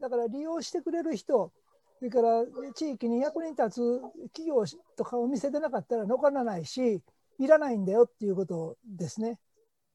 [0.00, 1.52] だから利用してくれる人
[1.98, 4.00] それから地域に役に立つ
[4.34, 4.64] 企業
[4.96, 7.02] とかを見せてなかったら残らないし
[7.38, 9.38] いらないんだよっていうことですね。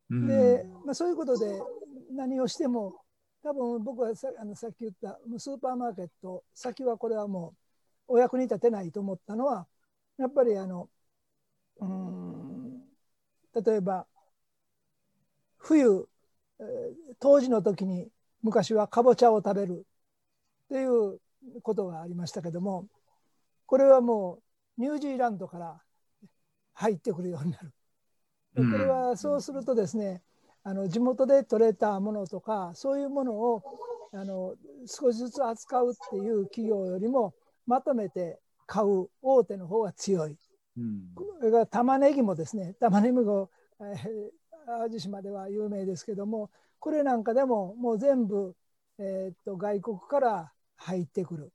[0.10, 1.62] うんで、まあ、そういうことで
[2.12, 2.96] 何をしても
[3.42, 7.54] 多分僕はさあのさっき言ったスーパーマーケット先はこれはも
[8.10, 9.66] うお役に立てないと思ったのは
[10.18, 10.90] やっぱりあの
[11.80, 12.33] うーん
[13.54, 14.06] 例えば
[15.58, 16.08] 冬、
[16.60, 18.10] えー当時の時に
[18.42, 19.86] 昔はかぼちゃを食べる
[20.66, 21.20] っていう
[21.62, 22.88] ことがありましたけども
[23.66, 24.40] これはも
[24.78, 25.82] うニュージーランドから
[26.74, 27.72] 入ってくるようになる。
[28.56, 30.22] でこれはそうするとですね、
[30.64, 33.64] あの地元で採れたものとかそういうものを
[34.12, 37.34] あの少しずつ扱うっていう企業よりも
[37.66, 40.38] まとめて買う大手の方が強い。
[40.78, 43.50] うん玉ねぎもですね 玉ねぎも、
[43.80, 44.32] えー
[44.66, 46.50] 淡路島では有名ですけども
[46.80, 48.56] これなんかでももう全部、
[48.98, 51.52] えーっと外国から入ってくる。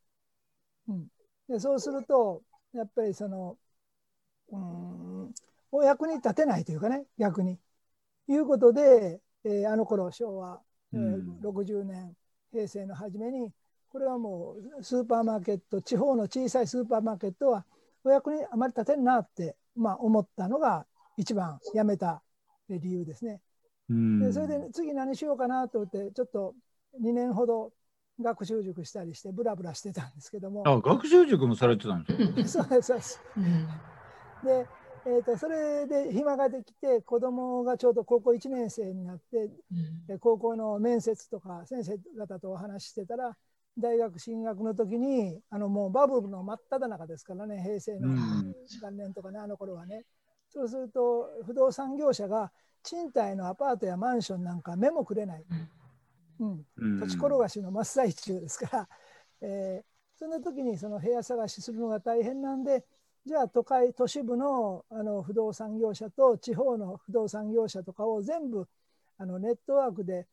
[0.88, 1.08] うん、
[1.48, 2.42] でそうすると
[2.72, 3.58] やっぱりその
[4.50, 5.34] うーん
[5.72, 7.58] お役に立てないというかね逆に。
[8.28, 10.62] いうことで、えーあの頃昭和、
[10.92, 12.16] えーうん60年
[12.52, 13.52] 平成の初めに
[13.90, 17.64] これはもうスーパーマーケット地方の小さいスーパーマーケットは
[18.04, 20.86] お役にあまり立てんなって、まあ、思ったのが
[21.16, 22.22] 一番辞めた
[22.68, 23.40] 理由ですね。
[23.90, 26.54] うんでそれで次何しようかなと思ってちょっと
[27.02, 27.72] 2年ほど
[28.20, 32.64] 学習塾したりしてブラブラしてたんですけどもあ学習塾もされてたんですか？
[32.68, 33.20] そうですそうです。
[34.44, 34.66] で、
[35.06, 39.50] えー、とそれで暇ができて子供がちょうど高校1年生になって
[40.06, 43.36] で高校の面接とか先生方とお話ししてたら
[43.78, 48.54] 大学進学の時にあのもうバブルの真っ只中ですからね平成のうん。
[48.82, 50.04] 元年とかねあの頃はね。
[50.50, 52.50] そうすると不動産業者が
[52.82, 55.44] 賃貸のアパートやマンションなんか目もくれない、
[56.40, 57.00] うん、うん。
[57.00, 58.88] 土地転がしの真っ最中ですから、
[59.42, 62.84] えーそんな時にその部屋探しするのが大変なんで
[63.24, 68.66] じゃあ都会都市部のあの不動産業者と地方の不動産業者とかを全部
[69.16, 70.26] あのネットワークでえー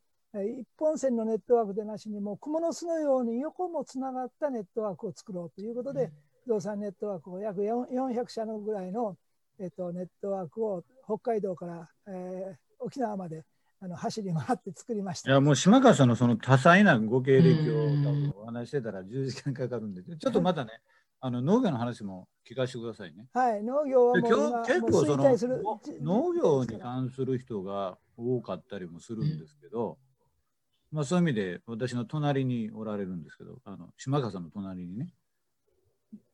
[0.43, 6.11] 一本線のネットワークでなしにもう蜘蛛の巣のように横もつながったネットワークを作ろうということで、
[6.43, 9.17] 不動産ネットワークを約4 400社のぐらいの、
[9.59, 13.43] えっと、ネットワークを北海道から、えー沖縄まで
[13.81, 15.31] あの走り回って作りました。
[15.31, 20.71] いやもう島川さんのその多彩なご経歴を多分お話ししてたら10時間かかるんで、ちょっとまたね、
[21.19, 23.27] あの農業の話も聞かせてくださいね。
[23.33, 25.37] はい、農業はでもう結構その
[26.01, 29.97] 農業に関する人が多かったりもするんですけど、
[30.95, 35.13] まあそういう意味で私の隣におられるんですけど、あの島川さんの隣にね、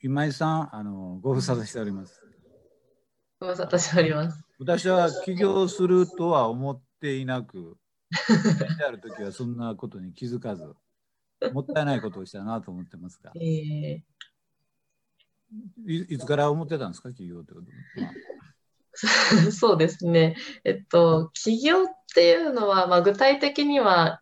[0.03, 2.22] 今井さん、あのご無沙汰しております。
[3.39, 4.39] ご無沙汰しております。
[4.59, 7.76] 私は起業するとは思っていなく、
[8.78, 10.76] である時はそんなことに気づかず、
[11.51, 14.03] もったいないことをしたなと思ってますが、 え
[15.88, 17.68] いいつから思ってたんですか、起業ってこと。
[17.99, 18.16] まあー
[19.51, 20.36] そうですね。
[20.64, 24.21] えっと、起業っていうのは、まあ、具体的には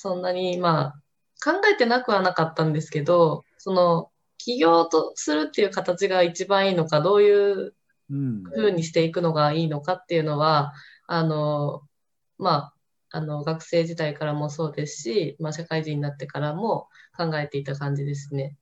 [0.00, 1.00] そんなに、まあ、
[1.44, 7.74] 考えてなくはなかったんですけど、その起業とするっていう形が一番いいのか、どういう
[8.08, 10.72] ふうにしていくのがいいのかっていうのは、
[11.06, 11.82] あの、
[12.38, 12.74] まあ、
[13.12, 18.56] あの学生時代からもそうですし、まあ、社会人になってからも考えていた感じですね。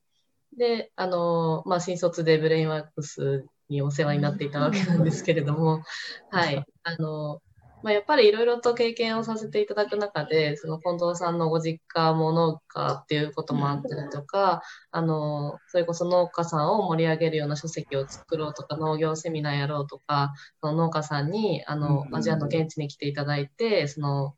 [0.57, 5.83] で、あの、まあ、新卒でブレインワークスにお世話になっていたわけなんですけれども、
[6.31, 7.41] はい、あの、
[7.83, 24.35] まあ、やっぱりいろいろと経験をさせていただく中で、その近藤さんのご実家も農家っていうこともあったりとか、あの、それこそ農家さんを盛り上げるような書籍を作ろうとか、農業セミナーやろうとか、その農家さんに、あの、アジアの現地に来ていただいて、その、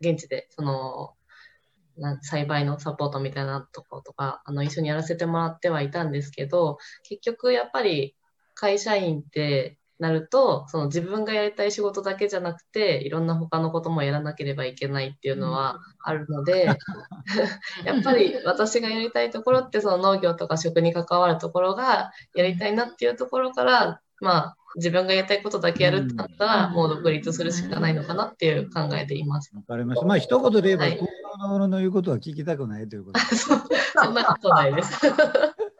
[0.00, 1.14] 現地で、その、
[2.22, 8.16] 栽培のサポートみたいなとことか、あの、一緒にやらせてもらってはいたんですけど、結局やっぱり
[8.54, 16.64] 会社員ってなると、その自分がやりたい仕事だけじゃなくて、いろんな他のこともやらなければいけないっていうのはあるので、
[17.84, 29.54] やっぱり私がやりたいところって、その農業とか食に関わるところがやりたいなっていうところから、まあ、自分がやりたいことだけやるってなったら、もう独立するしかないのかなっていう考えでいます。
[29.54, 30.06] わかりました。
[30.06, 31.00] まあ、一言で言えば、はい、
[31.58, 34.98] のの言うことは聞きたくないということ そんなことないです。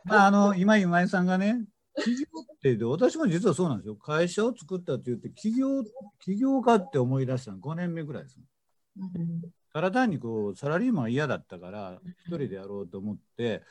[0.04, 1.64] まあ、あの、今、今井さんがね、
[2.02, 3.96] 起業ってで、私も実はそうなんですよ。
[3.96, 5.82] 会社を作ったって言って、起業、
[6.20, 8.38] 起業家って思い出したの5年目ぐらいです。
[9.72, 13.62] ただ単にこう、サラリーマン嫌だったから、一人でやろうと思って、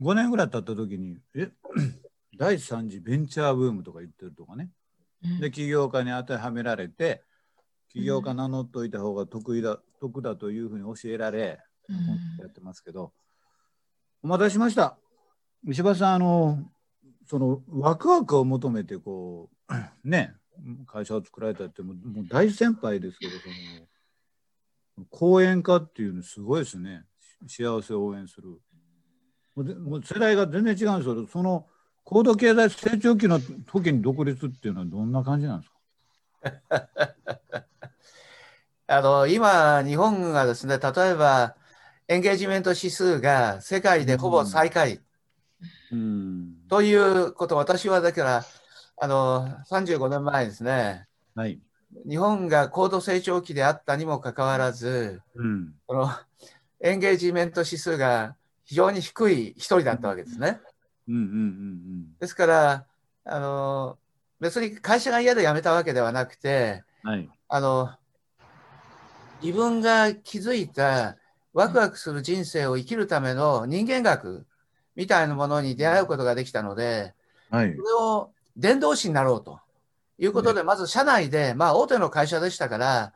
[0.00, 1.50] 5年ぐらい経った時に、え
[2.36, 4.70] 第3次ベンチャーブームとか言ってるとかね。
[5.40, 7.22] で、起業家に当てはめられて、
[7.90, 11.60] 起業家名乗っといた方が得意だ、得だというふうに教えられ、
[12.40, 13.12] やってますけど、
[14.22, 14.98] お待たせしました。
[15.66, 16.58] 石橋さん、あの、
[17.26, 19.74] そのワクワクを求めてこう
[20.08, 20.34] ね
[20.86, 21.96] 会社を作られたってもう
[22.28, 27.04] 大先輩ですけどその講演家っていうのすごいですね。
[27.48, 28.60] 幸せを応援する。
[29.56, 31.66] もう世代が全然違うんですけどその
[32.04, 35.70] 高度経済成長期の時に独立っていうのはどんな感じなんです
[36.70, 36.88] か？
[38.86, 41.56] あの今日本がですね例えば
[42.08, 45.00] エンゲージメント指数が世界でほぼ最下位、うん、
[46.68, 48.44] ということ私はだから
[48.96, 51.58] あの35年前ですね、はい、
[52.08, 56.10] 日本が高度成長期であったにもかかわらず、うん、この
[56.80, 60.60] エンゲージメント指数が非常に低い一人だったわけですね。
[62.20, 62.86] ですから
[63.24, 63.98] あの
[64.40, 67.90] 別に会社が嫌で辞めたわけではなくて、はい、あの
[69.42, 71.16] 自分が築いた
[71.52, 74.46] ワクワクする人生を生きるための人間学
[74.96, 77.14] みたいなものに出会うことができたので、
[77.50, 79.60] はい、それを伝道師になろうと
[80.18, 83.12] いうことで、まず社内で、まあ、大手の会社でしたから、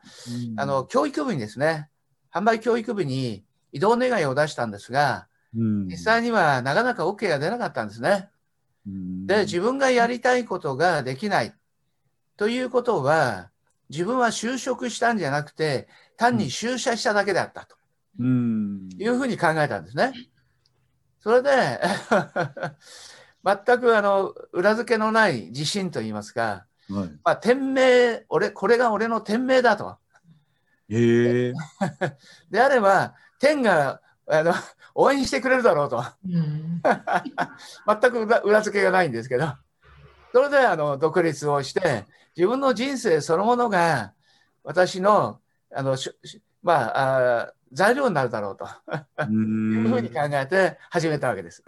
[0.51, 1.89] うん、あの教育部にですね、
[2.33, 8.29] 販売教育部に移動願いを出したんですが、うん、実際にはなかなか OK が出なかったんですね。
[8.85, 11.53] うん、で、自分がやりたいことができない
[12.37, 13.49] ということは、
[13.89, 17.75] 自分は就職したんじゃなくて、単に出社しただけであったと、
[18.19, 20.13] いうふうに考えたんですね。
[21.19, 21.79] それで
[23.43, 29.97] 全くあの裏付けのない自信といいますか、はい、まあ、天命俺、これが俺の天命だと。
[30.89, 31.53] えー、
[32.49, 34.53] であれば、天があの
[34.95, 36.03] 応援してくれるだろうと。
[36.23, 39.53] 全く裏裏付けがないんですけど、
[40.31, 42.05] それであの独立をして、
[42.35, 44.13] 自分の人生そのものが
[44.63, 45.39] 私の
[45.73, 45.95] あの
[46.63, 48.65] まああ材料になるだろうと。
[49.23, 51.63] いうふうに考えて始めたわけです。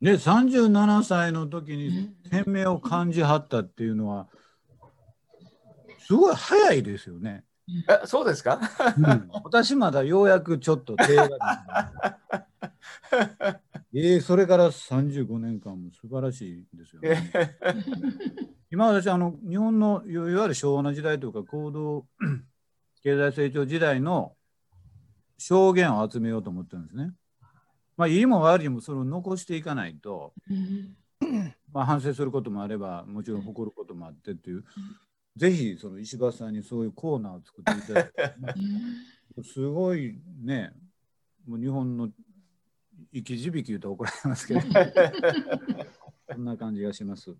[0.00, 4.28] で37歳の時に天命を感じはったっていうのは
[6.00, 7.44] すごい早いですよね。
[7.88, 8.60] えそうですか、
[8.98, 11.30] うん、私まだようやくちょっと手が
[13.94, 17.32] えー、それから35年間も素晴らしいですよね。
[18.70, 22.06] 今私あの日本のいわゆる昭和の時代とか高度
[23.02, 24.34] 経済成長時代の
[25.46, 27.12] 証言を集めようと思ってるんですね。
[27.98, 30.32] まあ、いいも悪いもそれを残していかないと、
[31.70, 34.64] まあ、反省することもあればもちろん誇ることもあってっていう、
[35.36, 38.54] ぜひその石橋さんにそういうコーナーを作っていただいて、ね、
[39.42, 40.72] すごいね
[41.46, 42.08] もう日本の
[43.12, 44.60] 生き字引言うと怒られますけど。
[46.32, 47.36] そんな感じがします。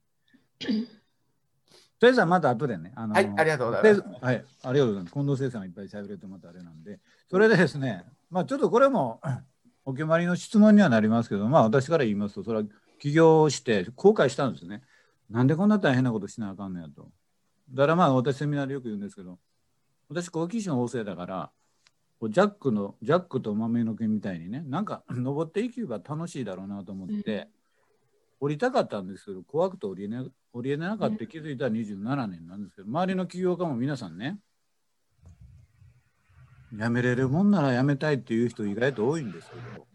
[2.05, 2.93] とりあえずはまた後でね。
[2.97, 4.05] あのはい、ありがとうございます。
[4.21, 5.13] はい、ありがとうございます。
[5.15, 7.01] 近藤先生がいっぱい喋れてまたあれなんで、
[7.31, 9.23] それでですね、まあちょっとこれも
[9.87, 12.65] お決まりの質問にはなりますけど、まあ私から言いますと、それは
[12.99, 14.83] 起業して後悔したんですね。
[15.31, 17.09] なんでこんな大変なことしなあかんのやと。
[17.71, 19.39] だからまあ私セミナーでよく言うんですけど、
[20.11, 21.51] 私好奇心旺盛だから、
[22.21, 27.49] ジャックの、ジャックと豆の毛みたいにね、なんか登っていけば楽しいだろうなと思って、
[28.45, 30.19] 降りたかったんですけど、怖くて降り,、ね、
[30.53, 31.27] 降りれなかった。
[31.27, 34.39] 気づいたら27年なんですけど、周りの起業家も皆さんね、
[36.77, 39.87] やめれるもんならやめたいっていう人意外と多いんですけど、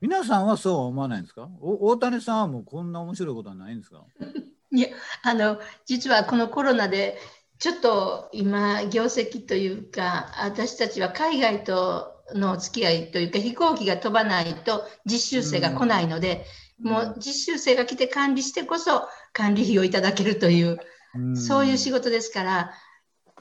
[0.00, 1.48] 皆さんはそうは思わないんですか？
[1.60, 4.04] お大谷さんはもうこんな面白いことはないんですか？
[4.72, 4.88] いや
[5.22, 7.18] あの実はこのコロナで
[7.58, 16.42] ちょっと今業績というか私たちは海外とのお付き合いというか飛行機が飛ばないと実習生が来ないので、うん、
[16.80, 20.78] もう実習生が来て管理してこそ管理費をいただけるという、
[21.14, 22.72] うん、そういう仕事ですから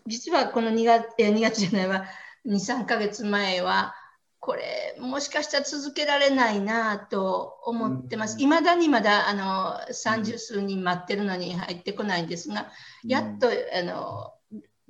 [0.08, 2.06] 実はこの2月 ,2 月じゃないわ。
[2.48, 3.96] 23ヶ月前は
[4.40, 8.40] これもしかしたら続けられないなと思ってます。
[8.40, 12.68] いまだにまだあの30数人待ってるのに入ってこないんですが、
[13.04, 14.32] やっとあの、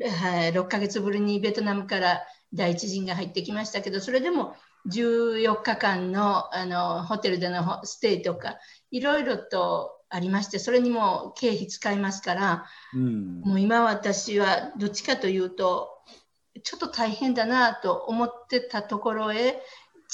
[0.05, 2.21] はい、6ヶ月ぶりにベトナムから
[2.53, 4.55] 第一陣が入ってきましたけど、それでも
[4.91, 8.57] 14日間のあのホテルでのステイとか、
[8.91, 15.89] いろいろとありまして、それにも経費使いますから、うん、もう今私はどっちかというと、
[16.63, 19.61] ちょっと大変だなと思ってたところへ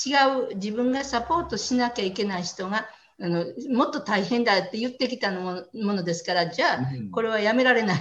[0.05, 2.87] 違う自分がサポートしなきゃいけない人が
[3.21, 6.79] あのもっと大変だって言ってきたのもものですからじゃあ
[7.11, 7.99] これはやめられない。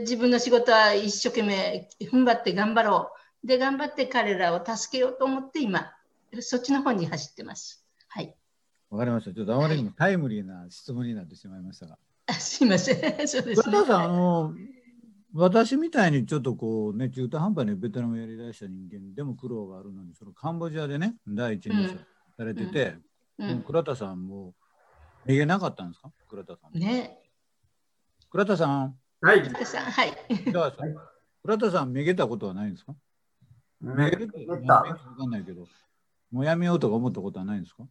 [0.00, 5.92] 自分の仕事は一生懸命踏ん張って頑張ろうで頑張って彼らを助けようと思って今
[6.40, 7.84] そっちの方に走ってます。
[8.08, 8.34] はい
[8.90, 9.32] わかりました。
[9.32, 11.98] ちょっとあまりにもタイムリーな質問になってしまいましたが。
[12.38, 12.96] すいません。
[13.26, 13.84] そうですね。
[13.86, 14.54] さん、あの、
[15.32, 22.98] 私みたいにちょっとこうね、中途半端にベトナムやりだした人間でも苦労があるのに、そのカンボジアでね、第一人者されてて、
[23.38, 24.54] うんうん、倉田さんも
[25.24, 26.12] 逃げなかったんですか？
[26.28, 26.78] 倉田さん。
[26.78, 27.18] ね。
[28.28, 28.98] 倉田さん。
[29.22, 29.40] はい。
[29.42, 30.12] 倉田さん、はい。
[31.42, 32.94] 倉田さん、めげたことはないんですか？
[33.82, 34.26] めげ
[34.66, 34.74] た。
[34.74, 35.66] わかんないけど、
[36.30, 37.84] もうやめようとか思ったことはないんですか？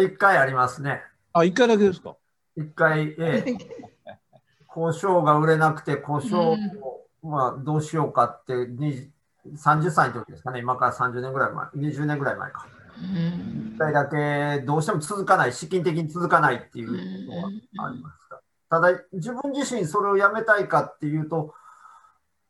[0.00, 1.02] 一回ありますね。
[1.32, 2.16] あ、一回だけですか？
[2.56, 3.54] 一回、ええ。
[4.68, 12.66] 胡椒が売れなくて、胡椒を、まあ、どうしようかって、30歳の時ですかね、今から30年ぐらい前、20年ぐらい前か。
[12.98, 18.40] 1回だけどうしても続かない、資金的に続かないっていうのがありました。
[18.68, 21.54] ただ、自分自身それをやめたいかっていうと、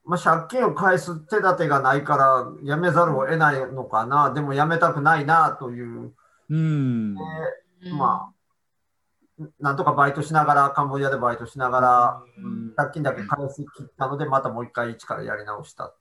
[0.04, 6.12] まあ、借金を返す手立てがないからやめざるを得ないのかな、でもやめたくないなという。
[6.50, 7.14] うん、
[7.96, 8.34] まあ
[9.58, 12.22] なんとかバイトしながら、カンボジアでバイトしながら、
[12.76, 15.92] 借金だけ返し切ったので、またもう一回一からやり直した。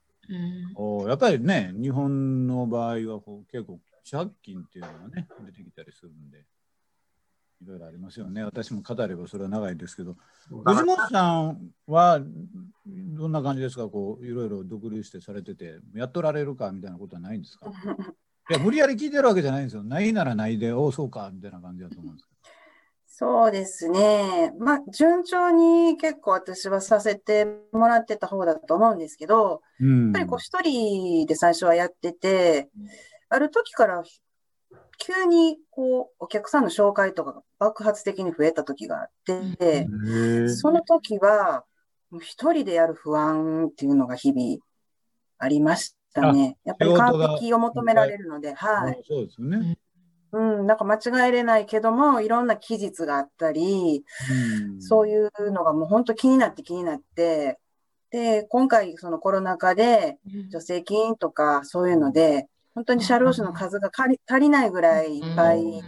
[0.76, 6.44] おやっぱりね、日本の場合はこう結構借金っていうのがね、出てきたりするんで、
[7.64, 8.44] いろいろありますよね。
[8.44, 10.16] 私も語ればそれは長いですけど、
[10.64, 12.20] 藤本さんは
[12.86, 17.70] どんな感じですか、こういろいろ独立してされてて、やっとられるかみたいなことはないんですか？
[18.50, 19.82] いや、無理やり聞いてるわけじゃないんですよ。
[19.82, 22.28] ないならないで、おお、そうかみたいな感じだと思うんです
[23.06, 24.52] そうですね。
[24.58, 32.68] まあ、順調に結構私はさせてもらってた方だと思うんですけど、うん、やっぱりこう一人で最初はやってて、
[33.28, 34.02] ある時から
[34.98, 39.10] 急にこうお客さんの紹介とかが爆発的に増えた時があっ
[39.56, 39.86] て、
[40.48, 41.64] その時は
[42.20, 44.62] 一人でやる不安っていうのが日々
[45.38, 46.58] ありましたね。
[46.64, 49.02] やっぱり完璧を求められるので、はい。
[49.06, 49.78] そうですね。
[50.32, 54.04] うん、なんか間違えれないけども、いろんな期日があったり、
[54.72, 57.60] うん、そういうのがもう本当気になって気になって、
[58.10, 60.18] で、今回そのコロナ禍で
[60.50, 65.82] 助成金とかそういうので、本当に社労士の数が足りないぐらいいっぱい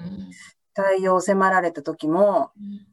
[0.75, 2.51] 対応を迫られた時も、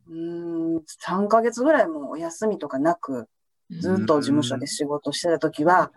[0.10, 3.28] うん、3ヶ月ぐらいもお休みとかなく、
[3.70, 5.92] ずっと事務所で仕事してた時は、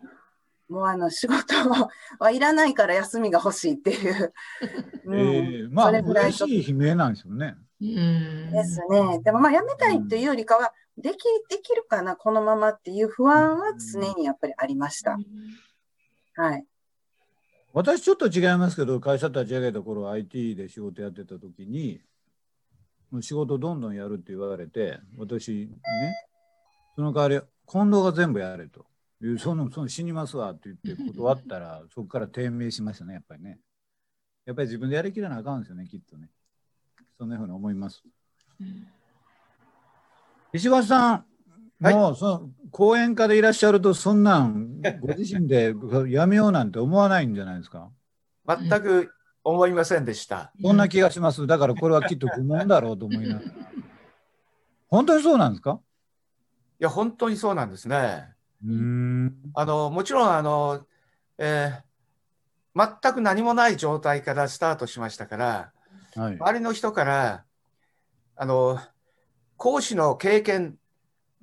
[0.69, 1.55] もうあの仕事
[2.19, 4.33] はいらないから休みが欲しいっていう。
[5.07, 7.57] うん、えー、まあ、嬉しい悲鳴なんですよね。
[7.81, 9.21] ですね。
[9.23, 15.19] でもまあ、辞めたいっていうよりかは、でき、できるかな、このままっていう不安は常にやっぱりありました。
[16.35, 16.67] はい。
[17.77, 22.01] 私ちょっと違いますけど、会社立ち上げた頃 IT で仕事やってた時に、
[23.21, 25.69] 仕事どんどんやるって言われて、私ね、
[26.95, 28.87] その代わり近藤が全部やれと。
[29.39, 33.59] そのその死にますわって言って断ったら、そこから低迷しましたね、やっぱりね。
[34.47, 36.31] やっぱり自分でやりきらなあかんですよね、きっとね。
[37.19, 38.03] そんなふうに思います。
[40.55, 41.27] 石橋さん、
[41.81, 45.75] はい、もうその講演家でいらっしゃると、そんなん ご自身で
[46.09, 47.91] やめようなんて思わないんじゃないですか？
[48.49, 49.13] 全く
[49.45, 50.53] 思いませんでした。
[50.63, 51.47] そんな気がします。
[51.47, 53.47] だからこれはきっと不問だろうと思いながら。
[54.89, 55.81] 本当にそうなんですか？
[56.79, 58.35] いや、本当にそうなんですね。
[58.65, 60.87] うんあのもちろんあの、
[61.39, 65.73] えー、全く何もない状態からスタートしましたから、
[66.15, 67.45] はい、周りの人から
[68.35, 68.81] あの
[69.59, 70.79] 講師の経験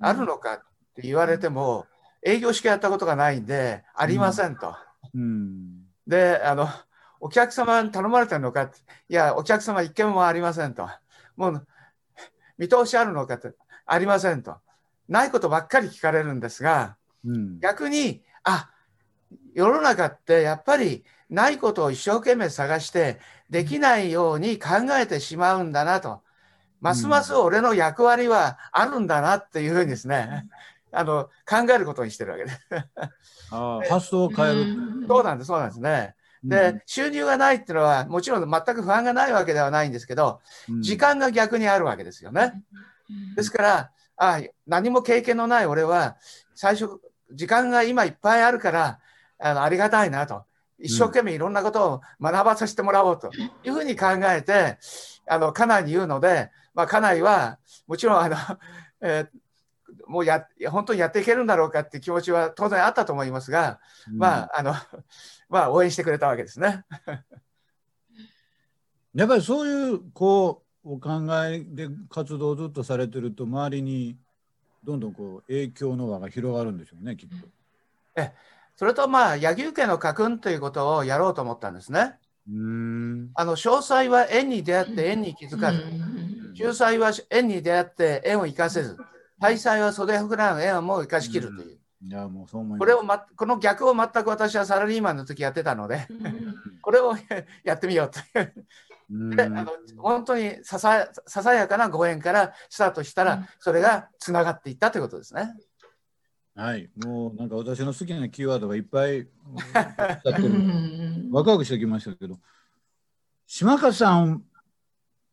[0.06, 0.58] あるのかっ
[0.94, 1.86] て言われても、
[2.22, 4.74] 営業しかやったことがないんで、ありませんと。
[5.14, 5.84] うん。
[6.06, 6.68] で、あの、
[7.20, 8.78] お客様に頼まれてるのかって、
[9.08, 10.88] いや、お客様一件もありませんと。
[11.36, 11.66] もう、
[12.58, 13.52] 見通しあるのかって、
[13.86, 14.56] ありませんと。
[15.08, 17.60] ないことばっかり聞かれるんですが、うん。
[17.60, 18.70] 逆に、あ、
[19.54, 23.18] 世の中ってやっぱりないことを一生懸命探して、
[23.50, 26.22] できないように考えてしまうんだなと。
[26.84, 30.46] ますます俺の役割はあるんだなっていうふうにですね、
[30.92, 32.58] あの、考えることにしてるわけです。
[33.50, 34.76] ああ、 発想を変える。
[35.08, 36.14] そうなんです、そうなんですね。
[36.44, 42.62] で、収入がないっていうのは、もちろん全く不安がないわけではないんですけど、うん時間が逆にあるわけですよね。
[43.34, 46.18] ですから、あ何も経験のない俺は、
[46.54, 47.00] 最初、
[47.32, 48.98] 時間が今いっぱいあるから、
[49.38, 50.44] あのありがたいなと。
[50.78, 53.30] 一生懸命いろんなことを学ばさせてもらおうと
[53.62, 54.76] いうふうに考えて、
[55.26, 58.36] あの、家内に言うので、まあ、家内は、もちろん、あの、
[59.00, 59.38] えー
[60.06, 63.80] もうや、本当にやっていけるんだろうかっていう気持ちは当然あったと思いますが、
[64.12, 64.72] まあ、あの、
[65.48, 66.84] まあ、応援してくれたわけですね。
[69.14, 74.18] やっぱりそういうこうお考えで活動をずっとされてると周りに
[74.82, 77.36] どんどんこう影響の輪が広がるんでしょうねきっと。
[78.76, 82.18] それと、まあ、野球家の家訓ということをやろうと思ったんですね。
[82.48, 85.82] うんあの、詳細は縁に出会って縁に気づかず、
[86.58, 88.96] 仲裁は縁に出会って縁を生かせず、
[89.38, 91.78] 大祭は袖膨らむ縁をもう生かしきるという。
[92.06, 92.78] いやもうそう思います。
[92.80, 96.06] これを、ま、この逆を全く私はサラリーマンの時やってたので、
[96.82, 97.16] これを
[97.64, 98.20] やってみようと
[99.10, 99.66] であの
[99.98, 105.54] 本当にささささやかなご縁からスタートしたら、それがつながっていったということですね。
[106.54, 109.26] はい、もうなんか私の好きなキーワードがいっぱい。
[111.32, 112.38] ワクワクしてきましたけど、
[113.46, 114.44] 島勝さん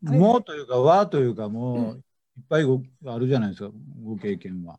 [0.02, 2.00] もというか、和というか、もうい
[2.40, 3.70] っぱいごあるじゃないですか、
[4.02, 4.78] ご経験は。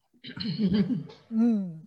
[1.32, 1.82] うん。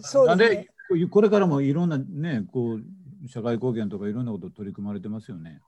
[0.00, 0.66] そうですね
[0.98, 1.06] で。
[1.08, 5.60] これからもいろんなね、こう社会貢献とかいろんなこと取り組まれてますよね。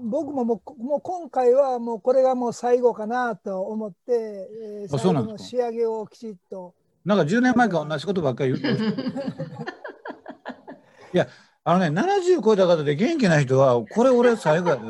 [0.00, 6.74] 僕ももうもう今回はもうこれがもう最後かなと思って、えー最後の仕上げをきちっと。
[7.04, 8.96] なんか10年前から同じことばっかり言ってます。
[11.14, 11.28] いや、
[11.68, 14.82] あのね、70超えた方で元気な人は、これ俺最後やで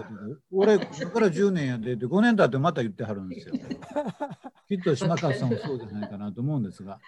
[0.53, 3.55] 俺、だから10年やでって、5年経ってまた言ってはるんですよ。
[4.69, 6.99] きっと島川さんもそうじゃないかなと思うんですが。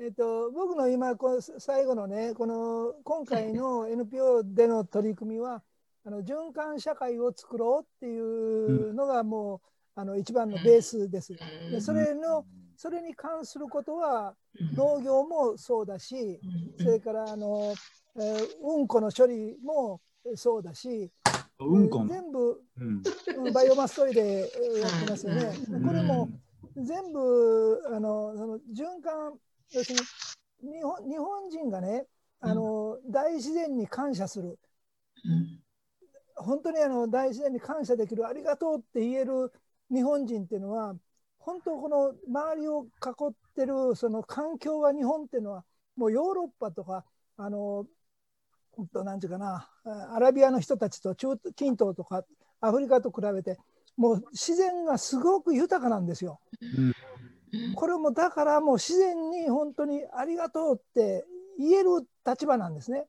[0.00, 5.64] えっと、僕の今この最後のねこの今回の NPO での取り組みは
[6.04, 9.60] あの循環社会を作ろうっていうのがもう、
[9.96, 11.34] あの一番のベースです。
[11.72, 12.44] でそれの
[12.76, 14.36] それに関することは
[14.76, 16.40] 農業もそうだし
[16.78, 17.74] それからあの、
[18.16, 20.00] えーうんこの処理も
[20.34, 21.10] そうだし、
[21.58, 22.08] うんこの。
[22.08, 23.02] 全部うん。
[23.44, 25.52] うんバイオマストイレえーやってますよね。
[25.70, 25.86] うん。
[25.86, 26.28] これも
[26.76, 29.34] 全部あのその循環
[29.72, 29.98] 要する
[30.62, 32.06] に日本日本人がね
[32.42, 34.58] あの、大自然に感謝する。
[36.36, 39.52] 本当にあの大自然に感謝できるありがとうって言える
[39.92, 40.94] 日本人っていうのは
[41.38, 42.86] 本当この周りを囲
[43.28, 45.64] ってるその環境が日本っていうのは
[45.96, 47.04] もうヨーロッパとか
[47.36, 47.84] あの
[48.86, 52.24] となんていうかなあアラビアの人たちと中近東とか
[52.60, 53.58] アフリカと比べて
[53.96, 56.40] もう自然がすごく豊かなんですよ。
[56.60, 56.92] うん
[57.74, 61.26] これもだからもう自然に本当にありがとうって
[61.58, 63.06] 言える立場なんですね。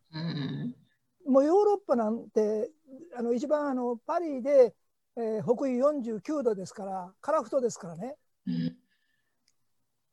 [1.28, 2.72] もうヨーロッパなんて
[3.16, 4.74] あの一番あのパリで、
[5.16, 8.16] えー北緯49度ですからカラフトですからね。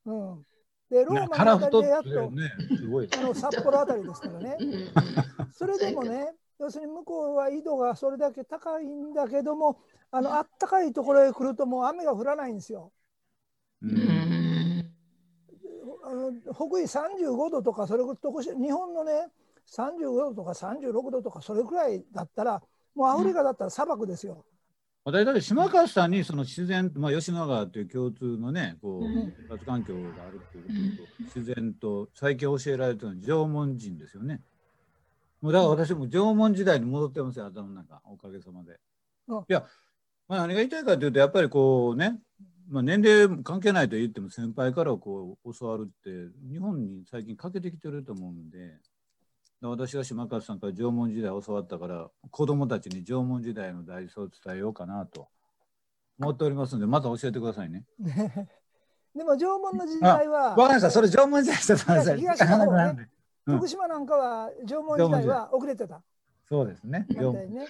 [0.05, 0.47] うん、
[0.91, 2.53] でローマカラフトってのあたりでやっと、ね。
[3.19, 4.57] あの札幌あたりですからね。
[5.53, 9.81] それでもね、要するに向こうは緯度がそれだけ高いんだけども、
[10.11, 12.93] あの暖かいところへ来るともう雨が降らないんですよ。
[13.83, 14.19] うん
[16.05, 19.29] あの北緯35度とか、それこそ日本のね、
[19.67, 22.63] 35度とか36度とか、それくらいだったら、
[22.95, 24.47] もうアフリカだったら砂漠ですよ。
[25.09, 34.43] 私だって島川さんにその自然、まあ、吉野川という共通のね、こううん生活環境があるっていうことと、自然と最近教えられてるのは縄文人ですよね。
[35.41, 38.79] もうだから私も縄文時代に戻ってますよ、頭の中、おかげさまで。
[39.29, 39.65] うんいや、
[40.29, 42.19] まあ、何が言いたいかというと、やっぱりこうね、
[42.69, 46.11] まあ、年齢関係ないと言っても先輩からこう教わるって、
[46.51, 48.77] 日本に最近欠けてきてると思うんで、
[49.61, 55.29] 私が島川さんから縄文時代教わったから、子供たちに縄文時代の大事さを伝えようかなと
[56.21, 57.85] 思っておりますので、また教えてくださいね。
[59.17, 62.19] でも縄文の時代は、わかりました、それ縄文時代してください。
[62.21, 63.11] 東の方ね
[63.47, 66.03] うん福島なんかは縄文時代は遅れてた。
[66.49, 67.07] そうですね。
[67.09, 67.67] ね。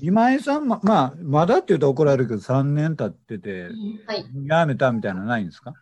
[0.00, 3.70] 今井さんま、まあ、まだって言うと怒られるけど、3年経ってて、
[4.06, 4.24] はい。
[4.46, 5.74] やめたみたいなのないんですか？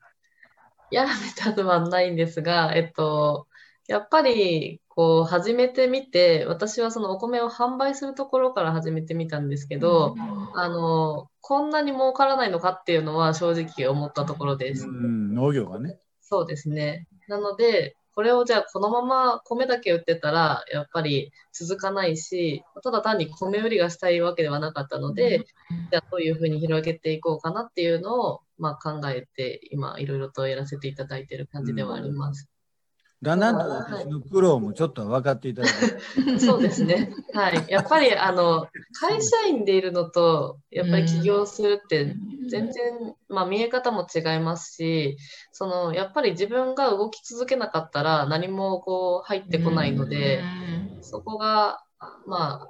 [0.90, 3.48] やめたのはないんですが、えっと、
[3.88, 10.14] やっぱり、こう、始めてみて、私はそのお米を販売するところから始めてみたんですけど、
[10.54, 14.86] あの、こんなに儲からないのかっていうのは正直思ったところです。
[14.86, 15.98] うん、農業がね。
[16.20, 17.06] そうですね。
[17.28, 25.44] なので、これをじゃあこのまま米だけ売ってたら、やっぱり続かないし、ただ単に米売りがしたいわけではなかったので、
[25.90, 32.48] じゃあどういうふうに広げていこうかなっていうのを、まあ、考えて、今いろいろとやらせていただいている感じではあります。
[33.22, 36.38] だんだんと私の苦労もちょっと分かっていただいて。
[36.40, 37.14] そうですね。
[37.32, 37.64] はい。
[37.68, 38.66] やっぱり、あの、
[39.00, 42.14] 会社員でいるのと、やっぱり起業するって、
[42.48, 45.16] 全然、まあ、見え方も違いますし、
[45.50, 50.42] その、やっぱり自分が動き続けなかったら、何もこう、入ってこないので、
[51.00, 51.80] そこが、
[52.26, 52.68] まあ、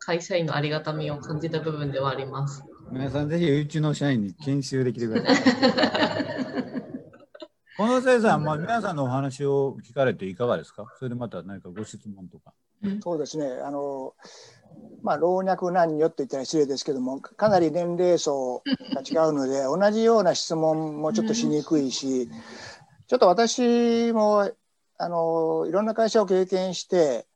[0.00, 2.64] 会社員のありがたみを感じた部分ではあります。
[2.90, 6.62] 皆さん、ぜひうちの社員に研修できてください。
[7.76, 10.86] この先生、まあ、皆さんのお話を聞かれていかがですか？
[10.98, 12.54] それでまた何かご質問とか。
[13.02, 13.46] そうですね。
[13.64, 14.14] あの、
[15.02, 18.62] まあ、老若男女って言ったら失礼ですけども、かなり年齢層
[18.94, 22.28] が違うので、同じような質問もちょっとしにくいし、
[23.08, 24.50] ちょっと私も、
[24.98, 27.26] あの、いろんな会社を経験して、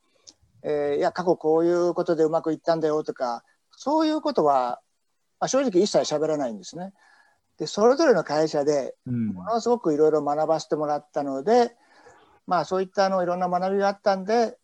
[0.62, 4.80] えーいや、過去こういうことでうまくいったんだよとか、そういうことは、
[5.38, 6.92] まあ、正直一切喋らないんですね。
[7.60, 9.26] で、それぞれの会社でうん。
[9.34, 11.76] ものすごくいろいろ学ばせてもらったので、
[12.46, 14.56] まあそういったあのいろんな学びがあったんで、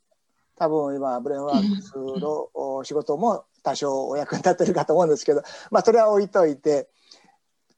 [0.56, 6.88] 多分今、ブレインワークスのお仕事も多少お役に立ってるかと思うんですけど、まあそれは置いといて、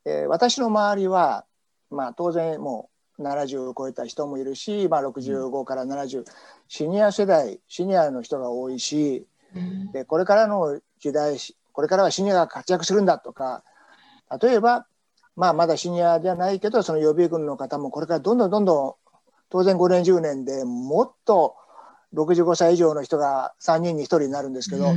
[0.04, 1.44] えー私の周りは、
[1.90, 2.88] まあ当然も
[3.18, 6.24] う70を超えた人もいるし、まあ65から70、
[6.68, 9.26] シニア世代、シニアの人が多いし、
[9.92, 11.36] でこれからの時代
[11.72, 13.64] これからはシニアが活躍するんだとか
[14.42, 14.86] 例えば、
[15.38, 18.94] まあ、まだシニアじゃないけどその予備軍の方もこれからどんどんどんどん
[19.50, 21.54] 当然5年10年でもっと
[22.12, 24.92] 65歳以上の人が3人に1人になるんですけど、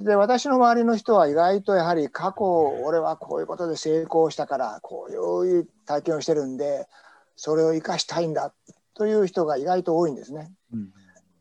[0.00, 2.44] で私の周りの人は意外とやはり過去
[2.84, 6.88] 俺はこういうことで成功したからこういう体験をしてるんで
[7.36, 8.54] それを生かしたいんだ
[8.94, 10.50] という人が意外と多いんですね。
[10.72, 10.88] うん。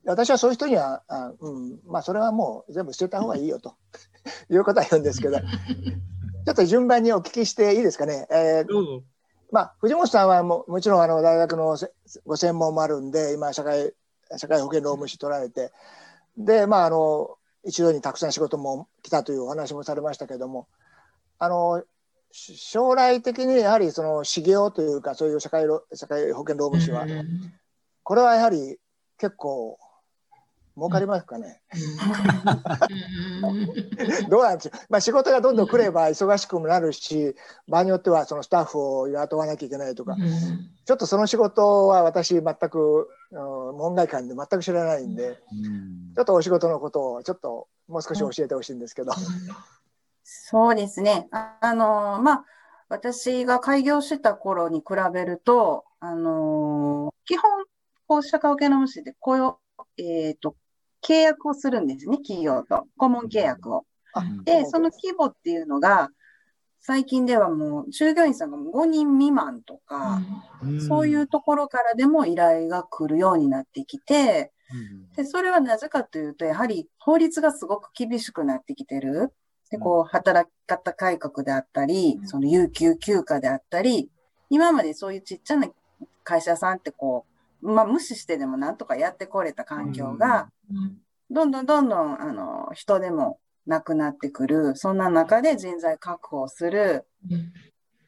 [0.03, 3.76] 私はそういう人には、あうん、まあそれはもう全部捨てた方がいいよと。
[4.49, 5.38] いうことは言うんですけど、
[6.46, 8.28] ちょっと順番にお聞きしていいですかね？
[8.32, 9.02] えー。
[9.52, 11.92] まあ藤本さんはももちろんあの大学のせ
[12.26, 13.94] ご専門もあるんで、今社会
[14.38, 15.72] 社会保険労務士取られて、
[16.38, 20.68] でまああの一度にたくさん仕事も来たというお話もされましたけども、
[21.38, 21.84] あの
[22.32, 27.06] し将来的にやはりその修行というかそういう社会労社会保険労務士は、
[28.04, 28.78] これはやはり
[29.18, 29.78] 結構
[30.78, 31.61] 儲かりますかね？
[34.30, 37.36] どうなんですまあ、仕事がどんどん来れば忙しくもなるし、
[37.67, 40.15] 場合によってはそのスタッフを雇わなきゃいけないとか、
[40.86, 49.13] ちょっとその仕事は私全くあの門外漢で全く知らないんで、うんちょっとお仕事のことをちょっともう少し教えてほしいんですけど。
[50.24, 51.28] そうですね。
[51.32, 52.45] ああのーまあ、
[52.89, 57.49] 私が開業した頃に比べると、あのー基本、
[58.07, 59.59] こう、社会保険労務士で雇用、
[59.97, 60.55] えっと、
[61.06, 62.88] 契約をするんですね、企業と。
[62.97, 63.86] 顧問契約を。
[64.14, 66.10] あで、その規模っていうのが、
[66.80, 70.20] 最近ではもう、従業員さんが5人未満とか、
[70.88, 74.52] そういうところからでも依頼が来るようになってきて、
[75.16, 79.32] で、それはなぜかというと、やはり法律がすごく厳しくなってきてる。
[79.70, 84.10] で、こう、働き方改革であったり、その有給休暇であったり、
[84.49, 85.68] 今までそういうちっちゃな
[86.24, 87.30] 会社さんってこう、
[87.62, 90.49] まあ無視してでもなんとかやってこれた環境が、
[91.30, 94.76] どんどんどんどん、あの、人でもなくなってくる。
[94.76, 97.05] そんな中で人材確保する。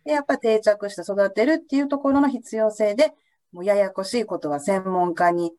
[0.06, 3.14] で、やっぱ定着して育てるっていうところの必要性で、
[3.51, 5.54] もうややこしいことは専門家に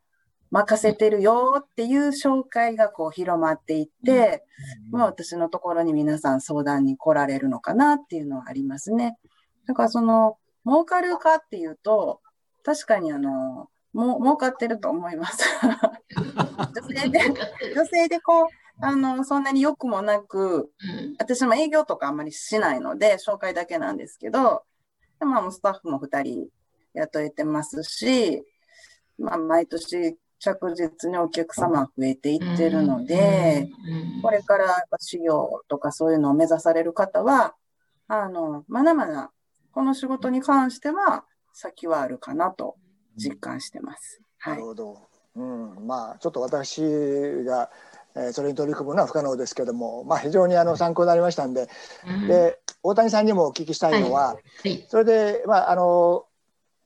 [0.51, 4.43] 任せてるよっていう紹介がこう広まっていって、
[4.91, 9.17] まあ私のところに皆さん相談に来られるのかなっていうのはありますね。
[9.65, 12.21] だからその、儲かるかっていうと、
[12.63, 15.41] 確かにあの、もう儲かってると思います。
[16.75, 17.19] 女性で、
[17.73, 18.45] 女性でこう、
[18.81, 20.69] あの、そんなに良くもなく、
[21.17, 24.63] 私も営業とかあんまりしないので、紹介だけなんですけど、
[25.17, 26.49] でまあ、スタッフも2人
[26.93, 28.43] 雇えてますし、
[29.17, 33.69] まあ、毎年着実にお客様増えていってるので、
[34.21, 37.55] これからやっぱ修行とかそういうのを目指される方は、
[38.09, 39.31] あの、まだまだ
[39.71, 41.23] この仕事に関しては
[41.53, 42.75] 先はあるかなと
[43.15, 44.21] 実感してます。
[44.39, 44.65] はないる。
[44.65, 45.01] ほど。
[45.35, 46.81] うん、まあちょっと私
[47.43, 47.69] が、
[48.15, 51.67] えーそれに取り組むのは不可能ですけども、まあ非常にあの参考になりましたんで、
[52.29, 56.25] で大谷さんにもお聞きしたいのは、はいそれでまああの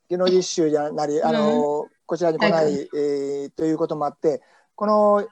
[0.09, 4.41] 技能実習じゃなり、あの、こちらに来ない、はいえーということもあって、
[4.73, 5.27] この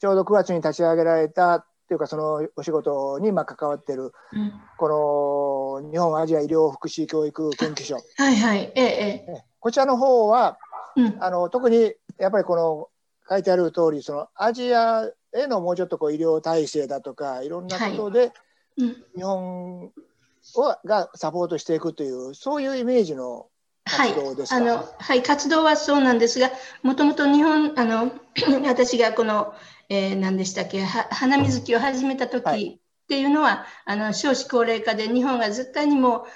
[0.00, 8.72] ちょうど9月に立ち上げられたっていうか、そのお仕事にまあ関わってる、うんこの日本アジア医療福祉教育研究所、はいはい。
[8.74, 9.44] ええ、ええ。
[9.62, 10.58] えこちらの方は、
[10.96, 11.16] うん。
[11.20, 12.88] あの特にやっぱりこの
[13.28, 18.32] 書いてある通り、そのアジアへのもうちょっとこう医療体制だとか、いろんなことで、
[18.76, 23.46] うん日本をがサポートしていくという、そういうイメージの
[23.84, 24.56] はい活動ですか？
[24.56, 26.50] あのはい、活動はそうなんですが、
[26.82, 28.12] もともと日本、あの
[28.66, 29.54] 私がこの、
[29.88, 36.26] えー何でしたっけ、は花水木を始めた時はいっていうのは、あの少子高齢化で日本が絶対にも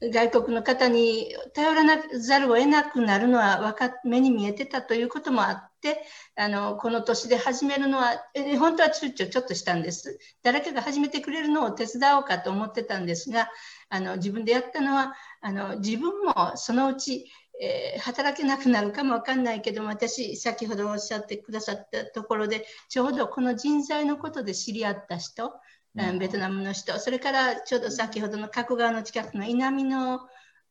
[0.00, 3.74] う外国の方に頼らなざるを得なくなるのは
[4.04, 6.02] 目に見えてたということもあって、
[6.36, 8.16] あのこの年で始めるのは、
[8.58, 10.18] 本当は躊躇ちょっとしたんです。
[10.42, 13.48] 誰かが始めてくれるのを手伝おうかと思ってたんですが、
[13.88, 17.30] あの自分でやったのは、あの自分もそのうち、
[17.60, 25.52] えー働けなくなるかもわかんないけども私先ほどおっしゃってくださったところでちょうどこの人材のことで知り合った人、
[25.96, 26.18] うん。
[26.18, 26.98] ベトナムの人。
[26.98, 30.20] それからちょうど先ほどの加古川の近くの稲美の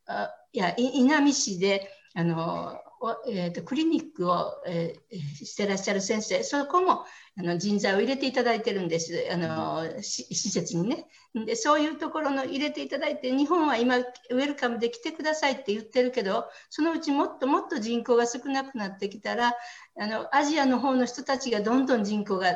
[0.08, 6.44] あいや市であのおえーとクリニックを、えーしてらっしゃる先生。
[6.44, 7.06] そこも
[7.38, 9.28] あの人材を入れていただいてるんです。
[9.32, 11.08] あの、し施設にね。
[11.34, 19.54] でそういうところの入れていただいて日本は今ウェルカムで来てくださいって言ってるけどそのうちもっともっと人口が少なくなってきたら
[19.98, 22.54] あのアジアの方の人たちがどんどん人口がお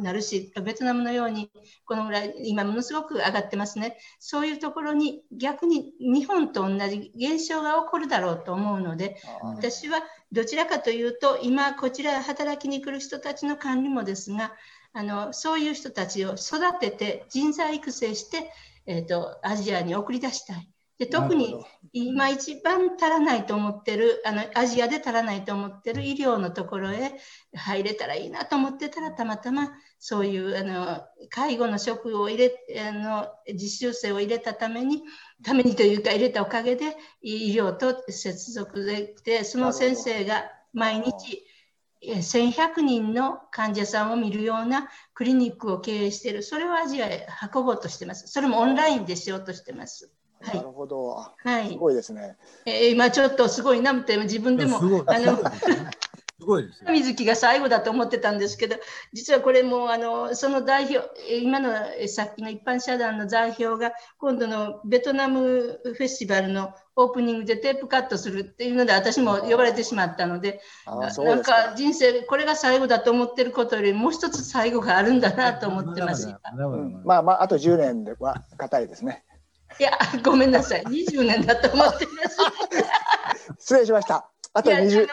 [0.00, 1.50] なるしベトナムのように
[1.84, 10.02] このぐらい今ものすごく上がってますねそういうところに逆に日本と同じ現象が起こるだろうと思うのであ私は
[10.32, 14.52] どちらかというと今こちらへ働きに来る人たちの管理もですが
[14.92, 18.50] あのそういう人たちを育てて人材育成して、
[18.86, 20.70] えー、とアジアに送り出したい。
[20.98, 27.12] で特に今一番足らないと思ってるあのアジアで足らないと思ってる医療のところへ
[27.54, 29.70] 入れたらいいなと思ってたらたまたま
[30.00, 35.02] そういうあの介護の職を入れあの実習生を入れたために
[35.44, 41.44] ためにというか入れたおかげで医療と接続できてその先生が毎日
[42.00, 46.42] えー1100人の患者さんを見るようなクリニックを経営している。
[46.44, 48.28] それをアジアへ運ぼうとしてます。
[48.28, 50.12] それもオンラインでしようとしてます。
[50.40, 51.26] はないる、ほど。
[51.36, 52.36] はいすごいですね。
[52.66, 55.38] えー今ちょっとすごいなって自分でもあの
[56.40, 56.92] すごいですよ。
[56.92, 58.76] 水木が最後だと思ってたんですけど
[59.12, 71.56] 実はこれもあのその代表えー今のえーさっきの一般社団の代表が今度のベトナムフェスティバルのオープニングでテープカットするっていうので私も呼ばれてしまったのであなそうですか。
[71.58, 76.28] なんか人生これが最後だと思ってることよりもう一つ最後があるんだなと思ってます。
[77.04, 79.24] まあまああと10年では硬いですね。
[79.80, 79.90] いや
[80.22, 82.38] ごめんなさい20年だと思ってます。
[83.58, 84.28] 失礼しました。
[84.54, 85.06] あといやあの20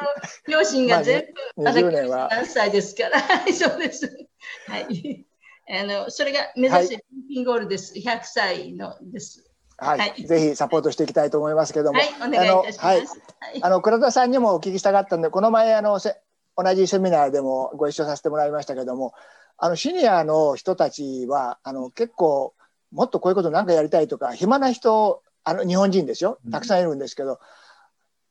[0.47, 1.26] 両親が全
[1.56, 4.28] 部、まああの20年は何歳ですから、はい、そうです。
[4.68, 5.26] はい。
[5.68, 7.93] あの、それが目指してピンピンゴールです。
[7.97, 9.43] 100歳のです。
[9.78, 12.82] はい、はいぜひサポートしていきたいと思いますけども、はい、お願いいたします。
[12.82, 16.16] あのはいはいあの倉田さんにもお聞きしたかったんで、この前あのせ
[16.58, 19.14] 同じセミナーでもご一緒させてもらいましたけども、
[19.58, 22.53] あのシニアの人たちはあの結構
[22.95, 26.39] もっとこういうことなんかやりたいとか暇な人あの日本人ですよ。
[26.51, 27.39] たくさんいるんですけど、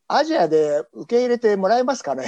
[0.09, 2.27] アジアで受け入れてもらえますかね？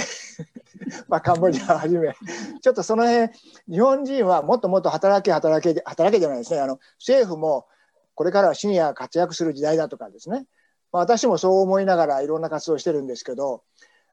[1.09, 2.15] まあカンボジアをはじめ。
[2.61, 3.31] ちょっとその辺
[3.69, 6.61] 日本人はもっともっと働け働け働けじゃないですね。
[6.61, 7.67] あの政府も
[8.15, 10.47] これからはシニアが活躍する時代だとかですね、
[10.93, 13.63] まあ、私もそう思いながらいろんな活動をしてるんですけど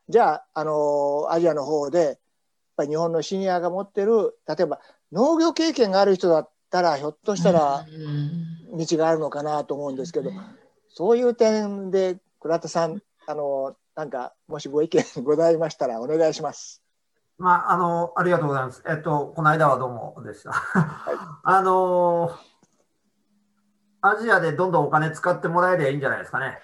[0.10, 2.18] じゃあ、あのアジアの方でやっ
[2.76, 4.82] ぱり日本のシニアが持ってる例えば
[5.14, 10.32] 農業経験がある人だったらひょっとしたらうん道があるのかなと思うんですけど、
[10.90, 16.82] そういう点で倉田さん、あのなんかもしご意見ございましたらお願いします。
[17.38, 18.84] まあ、あの、ありがとうございます。
[18.88, 20.54] えっと、この間はどうもでした。
[21.44, 22.32] あの、
[24.02, 26.60] アジアでどんどんお金使ってもらえればいいんじゃないですかね。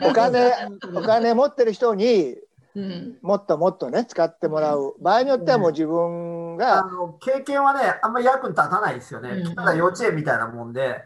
[0.00, 0.52] お金
[0.94, 2.36] お金持ってる人に
[2.74, 3.18] うん。
[3.22, 4.94] もっともっとね使ってもらう。
[5.00, 9.30] 場合によってはもう自分あが、の経験はね、あんまり役に立たないですよね。
[9.30, 9.54] うん。
[9.54, 11.04] ただ幼稚園みたいなもんで、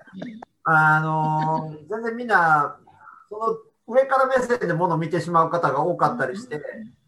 [0.64, 2.78] あの 全然みんな、
[3.28, 3.56] その
[3.88, 6.60] 上から目線でものを見てしまう方が多かったりして、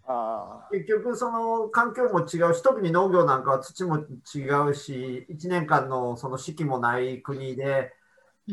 [0.07, 7.93] あ結局その環境も違うし、特に農業なんかは土も違うし、1年間のその四季もない国で、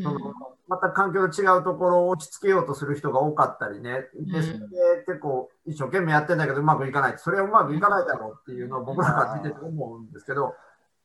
[0.02, 0.34] その
[0.68, 4.66] また環境の違うところを落ち着けようとする人が多かったりね、でそれで
[5.06, 10.54] 結構一生懸命やってんだけどうまくいかない、それはうまくいかないだろうっていうのを僕らが見てて思うんですけど、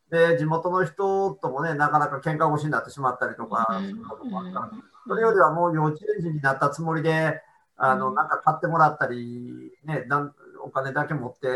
[0.09, 4.71] で地元の人ともね、なかなか喧嘩腰になってしまったりとかすることもあったら、
[5.07, 7.41] それよりはもう幼稚園児になったつもりで、
[7.77, 11.47] あの、なんか買ってもらったり、ね、なんお金だけ持って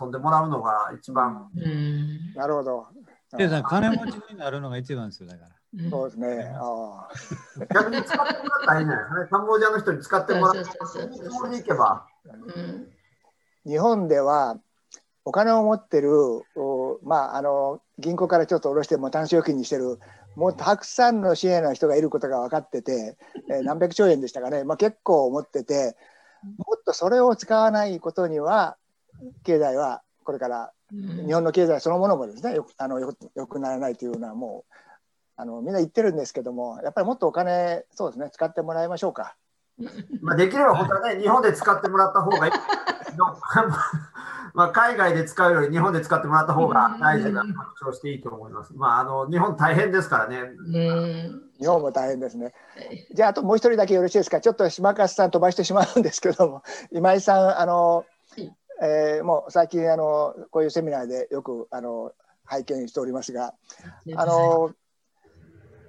[0.00, 1.50] 遊んでもらうのが一番。
[1.56, 2.34] うん。
[2.34, 2.86] なるほど。
[3.36, 5.50] でさん金持ちになるのが一番ですよだから。
[5.90, 6.54] そうですね。
[6.56, 7.08] あ
[7.74, 9.28] 逆に使ってもらったらいいんじゃないですかね。
[9.30, 10.72] カンボジアの人に使ってもらって、そ
[11.40, 12.06] こに行けば。
[12.24, 12.94] うん
[13.66, 14.58] 日本では
[15.24, 16.12] お金を持ってる、
[16.54, 19.98] おまあ、あの銀行からちょっと下ろしても単身預金にしてる
[20.36, 23.16] もうたくさんの支援の人がいることが分かってて、
[23.50, 25.96] えー何百兆円でしたかね、まあ、結構持ってて
[26.58, 28.76] もっとそれを使わないことには
[29.44, 34.74] 経済はこれから日本の経済そのものもですねよくあのよよくならないというのはもう
[35.36, 39.36] あのみんな言ってるんですけどもやっぱりもっとお金そうですね使ってもらいましょうか。
[40.22, 42.52] まあ、できれば本当はね、日本で使ってもらった方がいい。
[44.54, 48.72] まあ、海外で使うより日本で使ってもらった方が大事が拡張していいと思います。
[48.74, 50.38] まあ、あの日本大変ですからね。
[50.38, 52.54] うん日本も大変ですね。
[53.12, 54.40] じゃあ、あともう一人だけよろしいですか。
[54.40, 56.62] ちょっと島勝さん飛ばしてしまうんですけども、
[56.92, 58.04] 今井さん、あの、
[58.80, 62.12] えーもう最近、あの、こういうセミナーでよく、あの、
[62.44, 63.54] 拝見しておりますが、
[64.16, 64.72] あの、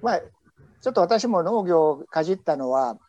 [0.06, 2.99] まあ、ちょっと私も農業をかじったのは、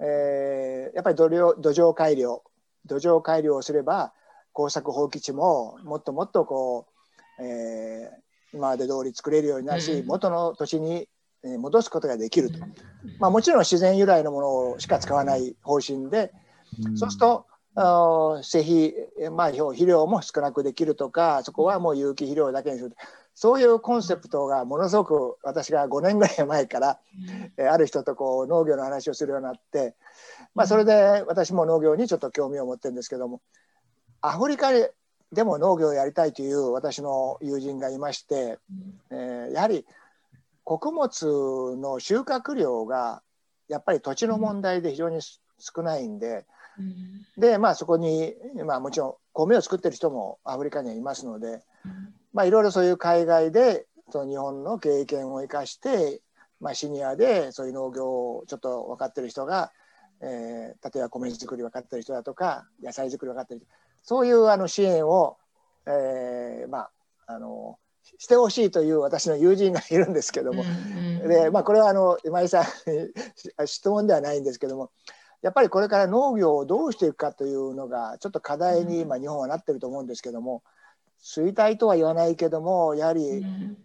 [0.00, 2.42] えーやっぱり土壌土壌改良、
[2.84, 4.12] 土壌改良をすれば、
[4.52, 6.86] 耕作放棄地ももっともっとこ
[7.38, 8.22] う、えー
[8.54, 11.08] 今まで通り作れるようになるし、うん元の土地に
[11.44, 12.58] えー戻すことができると。
[13.20, 16.32] まあ、もちろん自然由来のものしか使わない方針で、
[16.96, 22.96] そうすると、あー施肥、えまあ、肥料も少なくできるとか、そこはもう有機肥料だけにする。
[23.34, 26.98] そういうコンセプトがものすごく私が5年ぐらい前から、
[27.56, 29.94] えーある人とこう農業の話をするようになって、
[30.54, 33.40] まあ、それで私も農業にちょっと興味を持ってるんですけども、
[34.20, 34.92] アフリカで
[35.32, 38.58] でも農業をやりたいという私の友人がいまして、
[39.10, 39.86] えーやはり
[40.64, 43.22] 穀物の収穫量が
[43.68, 45.20] やっぱり土地の問題で非常に
[45.58, 46.44] 少ないんで、
[47.36, 48.34] でまあそこに、
[48.66, 51.62] まあ、もちろん米を作ってる人もアフリカにはいますので、
[52.32, 56.20] まあ、いろいろそういう海外でその日本の経験を生かして、
[56.60, 59.72] まあ、シニアでそういう農業をちょっと分かってる人が、
[60.20, 63.66] えー例えば米作り分かってる人だとか野菜作り分かってる人
[64.02, 65.36] そういうあの支援を、
[65.86, 66.90] えーまあ
[67.26, 67.78] あの
[68.18, 70.64] してほしいという私の友人がいるんですけども、
[71.26, 72.66] でまあ、これはあの今井さんに
[73.66, 74.90] 質問ではないんですけども
[75.40, 80.62] やっぱりこれから農業をどうしていくかというのがちょっと課題に今日本はなってると思うんですけども
[81.22, 83.44] 衰退とは言わないけどもやはり、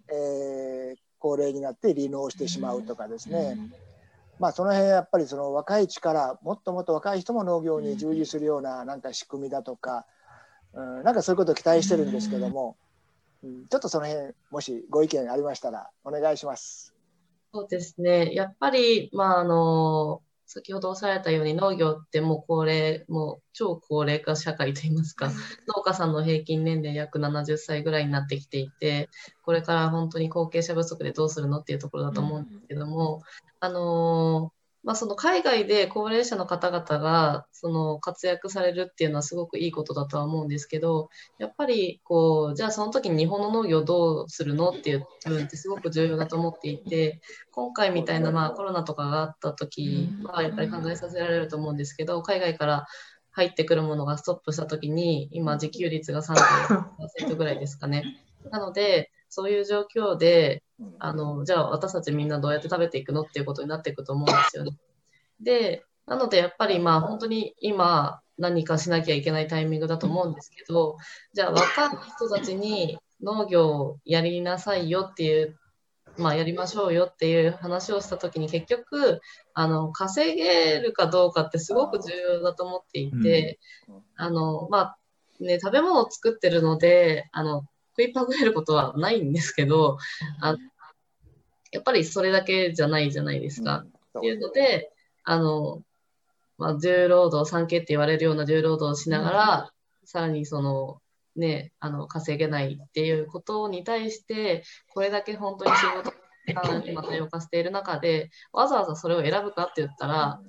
[0.09, 3.57] えー高齢になって離農してしまうとかですね、
[4.39, 10.05] まあ、その辺やっぱりその若い力もっともっと若い人も農業に従事するようななんか仕組みだとか、
[10.73, 12.77] うん、なんかそういうことを期待してるんですけども、
[13.43, 16.93] うん、ちょっとその辺もしご意見ありましたらお願いします。
[17.53, 18.33] そうですね。
[18.33, 25.30] やっぱり、まあ、あの、先ほどおっしゃられたように農業ってもう高齢、もう超高齢化社会といいますか、
[25.76, 29.10] 農家さんの平均年齢約70歳ぐらいになってきていて、
[29.43, 33.22] これから本当に後継者不足でどうするのっていうところだと思うんですけども、
[33.60, 34.54] あの
[34.88, 41.09] まあ、その海外で高齢者の方々がその活躍されるっていうのはすごくいいことだとは思うんですけど、
[41.39, 47.19] やっぱりこう、じゃあその時に日本の農業どうするのっていう部分ってすごく重要だと思っていて、
[47.51, 52.88] 今回みたいなまあコロナとかがあった時はやっぱり考えさせられると思うんですけど、海外から
[53.31, 58.23] 入ってくるものがストップした時に、今自給率が30%ぐらいですかね。
[58.51, 60.63] なので、そういう状況で、
[60.99, 64.71] あの、じゃあ私たちみんなどうやって食べていくのっていうことになっていくと思うんですよね。
[65.41, 70.97] で、なのでやっぱりまあ本当に今何かしなきゃいけないタイミングだと思うんですけど、
[71.34, 75.57] じゃあ若い人たちに農業をやりなさいよっていう、
[76.18, 79.22] まあやりましょうよっていう話をしたときに結局、
[79.53, 83.60] あの、稼げるかどうかってすごく重要だと思っていて、
[84.15, 84.97] あの、まあ
[85.39, 87.65] ね、食べ物を作ってるので、あの、
[87.98, 89.98] 食いパグれることはないんですけど、
[90.40, 90.60] あの
[91.72, 93.86] やっぱりそれだけじゃないじゃないですか。
[94.18, 94.91] っていうので、
[95.24, 95.82] あの、
[96.57, 99.72] まあ、重労働、産経って言われるような重労働をしながら、
[100.06, 101.02] さらにその、
[101.36, 110.40] ね、あの、稼げないっていうことに対して、これだけ本当に仕事が今多様化している中で、わざわざそれを選ぶかって言ったら、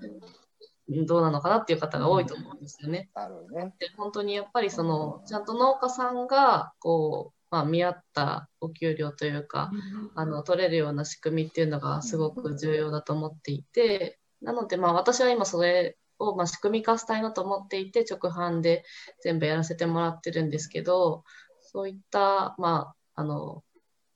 [0.89, 3.11] どうなのかなっていう方が多いと思うんですよね。
[3.15, 3.75] なるほどね。
[3.79, 9.71] で本当にやっぱりその、ちゃんと農家さんが、こう、まあ、見合ったお給料というか、
[10.15, 18.85] あの、取れるような仕組みっていうのがすごく重要だと思っていて、なので、まあ、私は今それを、まあ、仕組み化したいなと思っていて、直販で
[19.23, 21.25] 全部やらせてもらってるんですけど、
[21.61, 23.63] そういった、まあ、あの、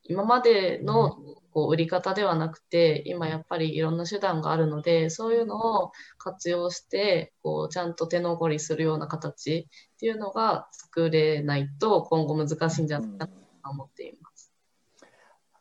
[0.04, 1.16] 今までの
[1.52, 13.32] こう売り方ではなくて、今やっぱりいろんな手段があるので、そういうのを活用して、こうちゃんと手残りするような形っていうのが作れないと、今後難しいんじゃないかと
[13.64, 14.52] 思っています。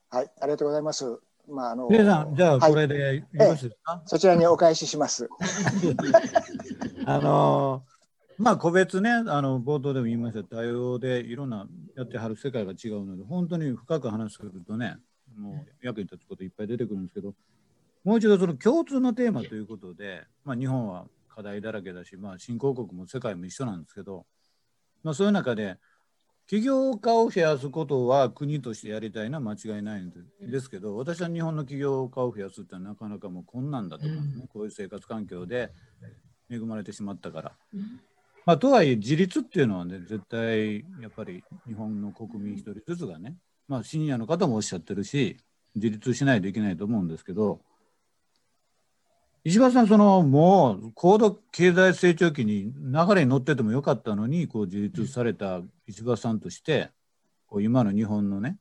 [0.10, 1.20] はい、ありがとうございます。
[1.48, 1.90] まあ、あの。
[1.90, 5.30] さん、じゃあ、これでよろしいですか、はいそちらにお返しします。
[7.06, 7.84] あの
[8.42, 14.98] まあ個別ねあの冒頭でも言いました多様でいろんなやってはる世界が違うので本当に深く話するとね
[15.38, 17.36] もう役に立つこといっぱい出てくるんですけど
[18.04, 24.26] もう一度その共通のテーマということで、まあ、日本は課題だらけだし、まあ、新興国も世界も一緒なんですけど、
[25.04, 25.78] まあ、そういう中で
[26.48, 30.12] 起業家を増やすことは国としてやりたいのは間違いないん
[30.42, 35.72] ですけど私は日本の起業家を増やすってのはなかなかもう困難だと思うね、こういう生活環境で
[36.50, 37.52] 恵まれてしまったから。
[38.46, 43.36] まあ、とはいえ自立っていうのはね絶対やっぱり日本の国民一人ずつがね、
[43.68, 45.38] まあ、シニアの方もおっしゃってるし
[45.76, 47.62] 自立しないといけないと思うんですけど
[49.44, 56.90] 石破さんそのもう高度経済成長期に流れに乗っててもよかったのにこう自立された石破さんとして
[57.48, 58.58] こう今の日本のね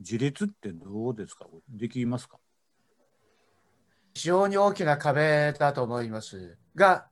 [0.00, 1.46] 自立ってどうですか？
[1.68, 2.38] できますか？
[4.14, 7.06] 非常に大きな壁だと思いますが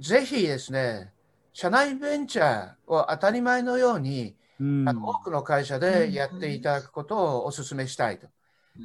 [0.00, 1.12] ぜひですね、
[1.52, 8.26] 社内ベンチャーを当たり前のように、うん、あの多くの会社でやっていただくことをお勧めしたいと。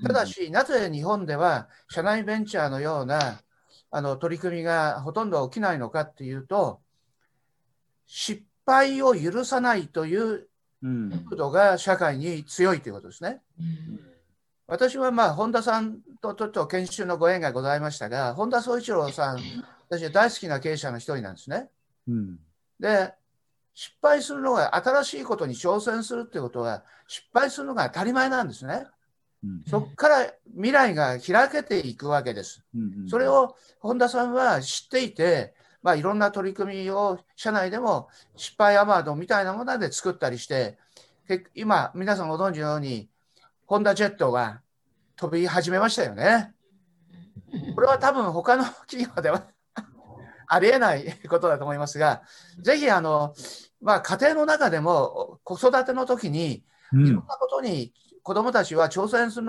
[0.06, 3.42] ただし、なぜ日本では社内ベンチャーのような
[3.90, 6.80] あの取り組みがほとんど起きないのかっていうと、
[8.06, 10.48] 失敗を許さないという
[10.82, 13.42] 風土が社会に強いということですね。
[13.60, 14.00] うん、
[14.68, 19.40] 私はまあ本田さんとちょっと研修のご縁がございましたが、本田宗一郎さん
[19.90, 21.70] 私は大好きな経営者の一人なんですね。
[22.08, 22.40] うん、
[22.80, 23.14] で、
[23.74, 28.88] 失敗するのが新しいことに挑戦するっていうことは失敗するのが当たり前なんですね。
[29.44, 32.64] うん、そこから未来が開けていくわけです。
[32.76, 40.78] うんうん、それを本田さんは知っていて、まあ、いろんな取り組みを社内でも失敗アワードみたいなもので作ったりして、
[41.56, 43.10] 今、皆さんご存知のように、
[43.66, 44.62] ホンダジェットが
[45.16, 46.54] 飛び始めましたよね。
[47.76, 49.48] これは多分他の企業では
[50.50, 52.24] ありえないことだと思いますが、
[52.60, 53.34] ぜひあの、
[53.82, 57.94] まあ、家庭の中でも子育ての時に、いろんなことに
[58.24, 59.48] 子どもたちは挑戦する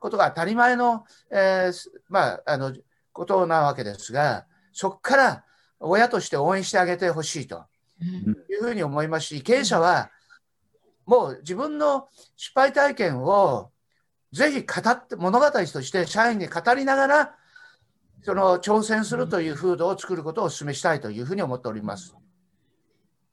[0.00, 2.74] ことが当たり前の,、えー、まあ、あの
[3.12, 5.44] ことなわけですが、そこから
[5.78, 7.66] 親として応援してあげてほしいと
[8.02, 10.10] いうふうに思いますし、経営者は
[11.06, 13.70] もう自分の失敗体験を
[14.32, 17.34] ぜひ語って物語として社員に語りながら
[18.22, 22.14] その挑戦するという風土を作ることをお勧めしたいというふうに思っております。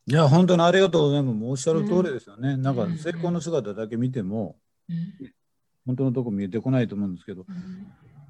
[0.09, 1.37] いや、本当にありがとうございます。
[1.43, 2.51] おっしゃる通りですよね。
[2.51, 4.55] うん、なんか成功の姿だけ見ても、
[4.89, 5.13] うん、
[5.85, 7.45] 本当のとこ見えてこないと思うんですけど、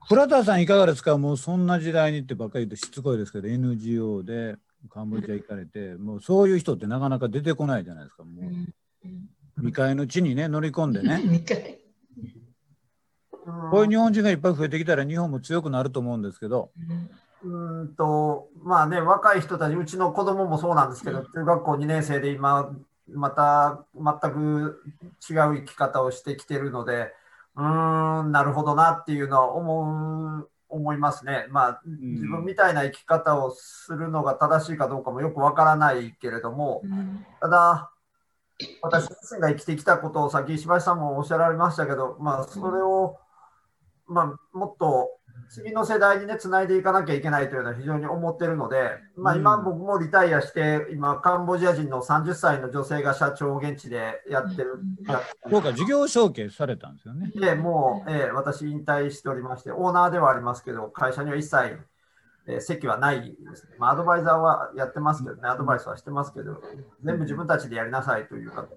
[0.10, 1.18] 倉田さんいかがですか？
[1.20, 4.56] もうそんな時代にってばっかり言ってしつこいですけど、NGO で
[4.90, 8.24] カンボジア行かれて、もうそういう人ってなかなか出てこないじゃないですか。
[8.24, 9.08] もう
[9.58, 11.22] 未開の地にね、乗り込んでね。
[13.72, 16.72] こういう日本人がいっぱい増えてきたら日本も強くなると思うんですけど。
[17.44, 22.76] うんとまあね若い人たちうちの子供もそうなんですけど中学校2年生で今
[23.14, 24.82] また全く
[25.30, 27.14] 違う生き方をしてきてるので
[27.56, 31.46] うーんなるほどなっていうのは思う思いますね。
[31.50, 36.82] まあ自分みたいな生き方をするのが正しいかどうかもよくわからないけれども、
[37.40, 37.92] ただ
[38.82, 43.18] 私自身が生きてきたことをさっき石橋さんもおっしゃられましたけど、まあ、それを
[44.08, 44.22] ま
[44.54, 45.18] あ、もっと
[45.50, 54.80] 次の世代にね、つないでいかなきゃいけないというのは非常に思ってるので、まあ、今僕もリタイアして、今、カンボジア人の30歳の女性が社長を現地でやってる。
[55.50, 57.32] そうか、事業承継されたんですよね。
[57.34, 61.80] で、もう、えー、私引退しておりまして、オーナーではありますけど、会社には一切、
[62.48, 63.76] えー、席はないですね。
[63.80, 66.62] まあ、アドバイザーはやってますけどね、アドバイスはしてますけど、
[67.04, 68.68] 全部自分たちでやりなさいという形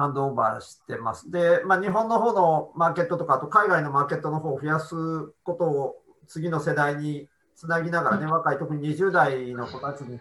[0.00, 1.30] ハンドオーバーしてます。
[1.30, 4.94] で、まあ、日本の方のマーケットとか、あと海外のマーケットの方を増やす
[5.42, 5.96] ことを
[6.26, 10.18] 次の世代につなぎながらね、若い、特に20代の子たちに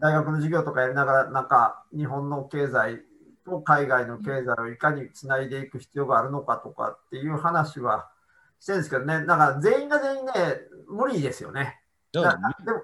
[0.00, 3.02] 大学の授業とかやりながら、なんか日本の経済
[3.44, 8.08] と海外の経済をいかにつないでいく必要があるのかとかっていう話は
[8.60, 10.32] してるんですけどね、だから全員が全員ね、
[10.88, 11.82] 無理ですよね。
[12.12, 12.26] でも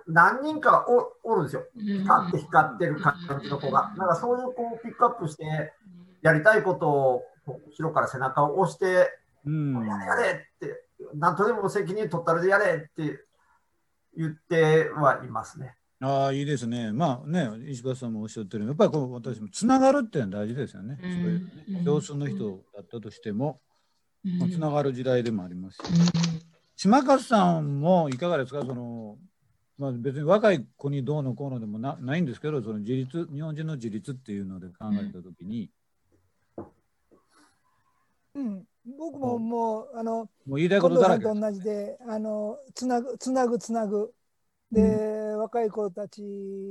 [0.07, 1.65] 何人かおおるんですよ。
[1.77, 3.93] 光って光ってる感じの子が。
[3.97, 5.75] なんかそういう子をピックアップして、
[6.23, 9.11] やりたいことを後ろから背中を押して、
[9.45, 10.85] うん、やれやれって、
[11.15, 13.25] なんとでも責任取ったらでやれって
[14.17, 15.77] 言ってはいますね。
[16.01, 16.93] ああ、いいですね。
[16.93, 20.99] まあね、石橋さんもおっしゃってるやっぱりこう私もつながるっていうのは大事ですよね。
[21.03, 23.61] うん、そういう少数の人ったとしても、
[24.25, 24.39] うん。
[24.39, 25.83] まあつながる時代でもありますし、
[26.77, 28.61] 島勝さんもいかがですか？
[28.61, 29.17] その、
[29.79, 35.71] まあ、別に若い子にどうのこうのでもなないんですけどその自立日本人の自立っていうので考えた時に、
[38.39, 38.65] うん、
[38.99, 39.91] 僕ももう。
[39.95, 40.13] あの
[40.47, 44.13] もう言いたいこ近とだらけと同じであのつなぐつなぐつなぐ。
[44.71, 46.23] で、若い子たち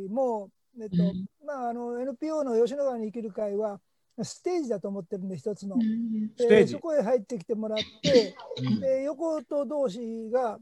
[0.10, 0.50] も、
[0.80, 1.26] えっとうん。
[1.46, 3.80] まあ、あの NPO の吉野川に生きる会は
[4.22, 5.76] ステージだと思ってるんで一つの。
[5.76, 6.74] うんステージ。
[6.74, 8.80] でそこへ入ってきてもらってうん。
[8.80, 10.60] で横と同士が、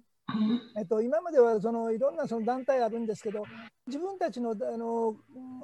[0.75, 3.43] えっと、今まではそのいろんなその団体あるんですけど
[3.87, 5.15] 自分たちのあの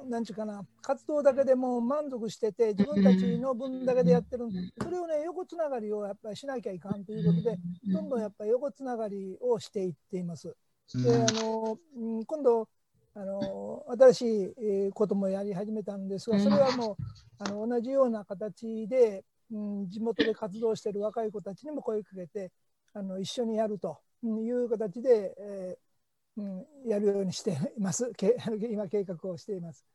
[0.02, 4.46] うんなんちゅうかな活動だけでもう満足してて自分たちの分だけでやってる
[4.80, 7.58] それをね横つながりをやっぱりしなきゃいかんということで
[7.92, 10.54] どんどんやっぱり横つながりをしていっています。
[10.94, 11.02] うん。
[11.02, 12.68] であのうん今度
[13.14, 16.96] あの新しいえーこともやり始めたんですがそれはもう
[17.38, 22.50] あの同じような形で、うん、地元で活動している若い子たちにも声かけて
[22.94, 25.92] あの一緒にやるという形で、えー
[26.36, 28.10] うん、やるようにしています。
[28.16, 28.36] け
[28.70, 29.86] 今計画をしています。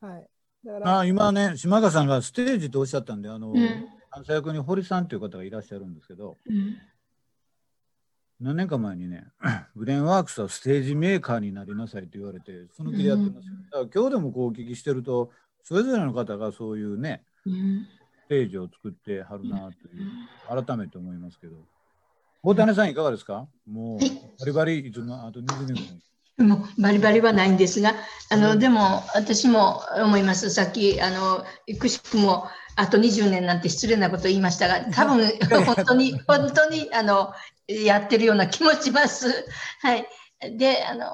[0.00, 0.28] はい、
[0.64, 3.58] だからあ今ね島川さんがステージとおっしゃったんであの、うん。
[4.10, 6.76] 関西役に堀さんという方がいらっしゃるんですけどうん。
[8.40, 9.26] 何年か前にね
[9.74, 13.64] ブレーンワークスはステージメーカーになりなさいと言われてその気でやってますよ、うん。
[13.64, 15.30] だから今日でもこうお聞きしてると
[15.62, 17.86] それぞれの方がそういうねうん。
[18.26, 21.56] ステージを作ってはるなという改めて思いますけど
[22.44, 23.46] 大谷さんいかがですか？
[23.66, 24.10] もうはい。
[24.38, 25.74] バリバリいつのあと20年
[26.36, 27.94] 後もうバリバリはないんですが、
[28.30, 28.58] あの、うん。
[28.58, 30.50] でも私も思います。
[30.50, 31.44] さっき、あの、
[31.78, 32.46] くしくも
[32.76, 35.26] あと20年なんて失礼なこと言いましたが、多分
[35.64, 37.32] 本当に、本当に、あの、
[37.68, 39.46] やってるような気もします。
[39.80, 40.06] はい。
[40.58, 41.06] で、あの、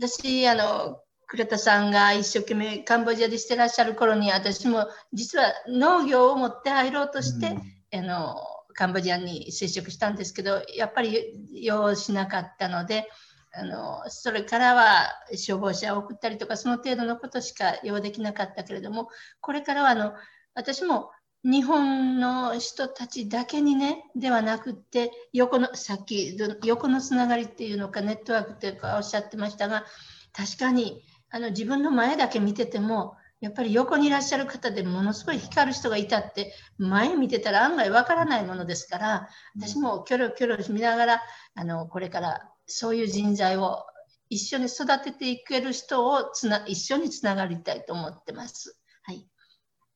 [0.00, 7.54] 私、あの、倉田さんが一生懸命カンボジアでしてらっしゃる頃に、私も実は農業を持って入ろうとして、
[7.94, 8.34] あの
[8.78, 13.08] カンボジアに接触したんですけどやっぱり用しなかったので
[13.52, 19.08] あのそれからは消防車を送ったりとかその程度のことしか用できなかったけれども
[19.40, 20.12] これからはあの
[20.54, 21.10] 私も
[21.42, 29.86] 日本の人たちだけにねではなくって横のさっき横のつながりっていうのかネットワークっていうかおっしゃってましたが
[30.32, 41.22] 確かにあの自分の前だけ見ててもやっぱり横にいらっしゃる方でものすごい光る人がいたって前見てたら案外わからないものですから私もキョロキョロ見ながら
[41.54, 43.84] あのこれからそういう人材を
[44.28, 48.78] 一緒に育てていける人をつな一緒につながりたいと思ってます。
[49.04, 49.26] はい、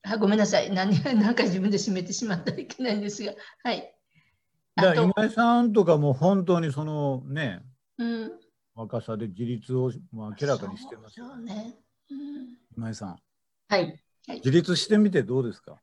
[0.04, 0.70] あごめんなさい。
[0.70, 3.34] 何なんか自分で締めてしまったらいけないんですが。
[3.62, 3.94] はい、
[4.74, 7.60] だからあと今井さんとかも本当にそのね。
[7.98, 8.32] うん、
[8.74, 11.76] 若さで自立をまあ明らかにしてますよね、
[12.10, 12.18] うん。
[12.76, 13.18] 今井さん
[13.72, 13.98] はい。
[14.36, 15.80] 自立してみてどうですか？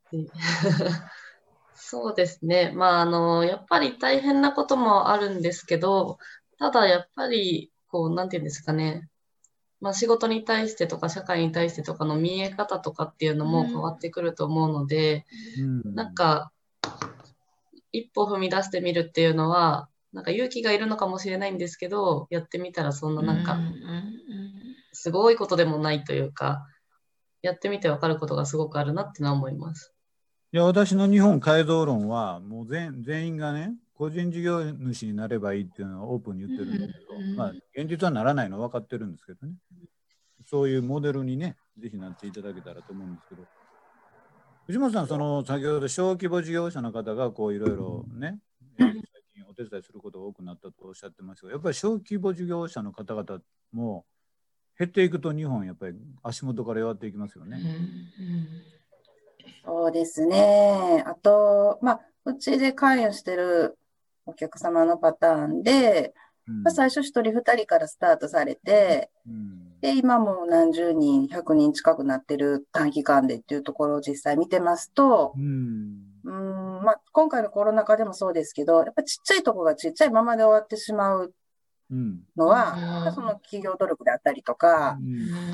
[1.74, 2.72] そうですね。
[2.74, 6.18] まあ、あの、やっぱり大変なこともあるんですけど、
[6.58, 9.08] ただやっぱり、こう、なんていうんですかね。
[9.80, 15.26] まあ、仕事に対してとか、社会に対してとかの見え方とかっていうのも変わってくると思うので、
[15.58, 16.52] うんなんか、
[17.92, 23.70] 一歩踏み出してみるっていうのは、なんか勇気がいるのかもしれないんですけど、やってみたらそんななんかう、ん
[24.92, 26.66] すごいことでもないというか、
[27.42, 29.94] やってみてわかることがすごくあるなってのは思います。
[30.52, 39.54] いや私の日本改造論はもう全全員がね個人事業主になればいいっていうのはオープンに言ってるんだけど、うんまあ、現実はならないのは分かってるんですけどね。
[40.46, 43.42] そういうモデルにねぜひなっていただけたらと思うんですけど。
[44.66, 48.40] 藤本さんその先ほど小規模事業者の方がこういろいろね、
[48.78, 49.02] えー最
[49.34, 53.40] 近お手伝いすることが多くなったとおっしゃってましたがやっぱり小規模事業者の方々
[53.72, 54.04] も
[54.80, 57.60] 減っていくと日本やっぱり足元から弱っていきますよね。
[59.62, 61.04] そうですね。
[61.06, 63.76] あと、まあ、うちで関与してる
[64.24, 66.14] お客様のパターンで、
[66.48, 81.32] うんまあ、最初1人2人からスタートされて、うんで、今もう何十人、100人近くなってる短期間でっていうところを実際見てますと、うんうーん、まあ、今回のコロナ禍でもそうですけど、やっぱちっちゃいとこがちっちゃいままで終わってしまううん
[82.36, 83.14] のは、うん。
[83.14, 84.98] その企業努力であったりとか、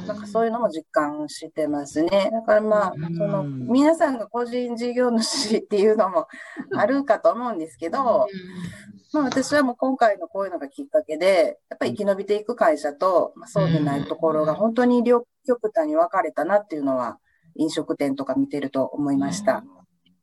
[0.07, 2.31] なんかそういうのも実感してますね。
[2.33, 3.17] だからまあ、うん。
[3.17, 6.27] その皆さんが個人事業主っていうのも
[6.75, 8.27] あるかと思うんですけど、
[9.13, 17.19] まあ私はもう今回のこういうのがきっかけで、やっぱり生き延びていく会社と、まあ、そうでないところが本当に両極端に分かれたなっていうのは、
[17.59, 19.65] 飲食店とか見てると思いました。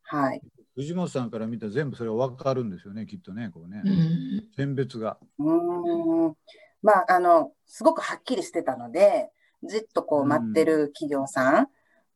[0.04, 0.42] はい。
[0.76, 3.82] 藤本さんから見たら全部それは分かるんですよね、きっとね、こうね。
[3.86, 5.18] うん選別が。
[5.40, 6.36] うーん。
[6.82, 9.32] まあ、あの、すごくはっきりしてたので、
[9.64, 11.68] じっとこう待ってる企業さん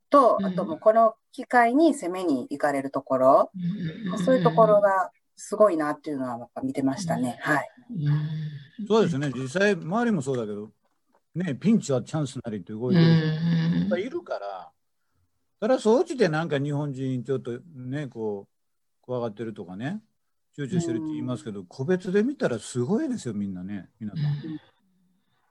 [0.09, 3.51] と、うんあともうこの機会に攻めに行かれるところ、
[4.23, 7.37] そういうところがすごいなっていうのはやっぱ見てましたね。
[7.41, 7.69] はい。
[8.87, 10.71] そうですね、実際、周りもそうだけど、
[11.35, 14.71] ね、ピンチはチャンスなりって動いてる人いっぱいいるから、
[15.59, 18.57] ただ、そうちでなんか日本人、ちょっとね、こう、
[19.01, 20.01] 怖がってるとかね、
[20.57, 24.19] 躊躇してるって言いますけど、個別で見たらすごいですよ、みんなね、皆さ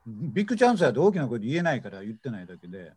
[0.07, 0.33] ん。
[0.33, 2.93] ビッグチャンスやと大きな声で言えないから言ってないだけで、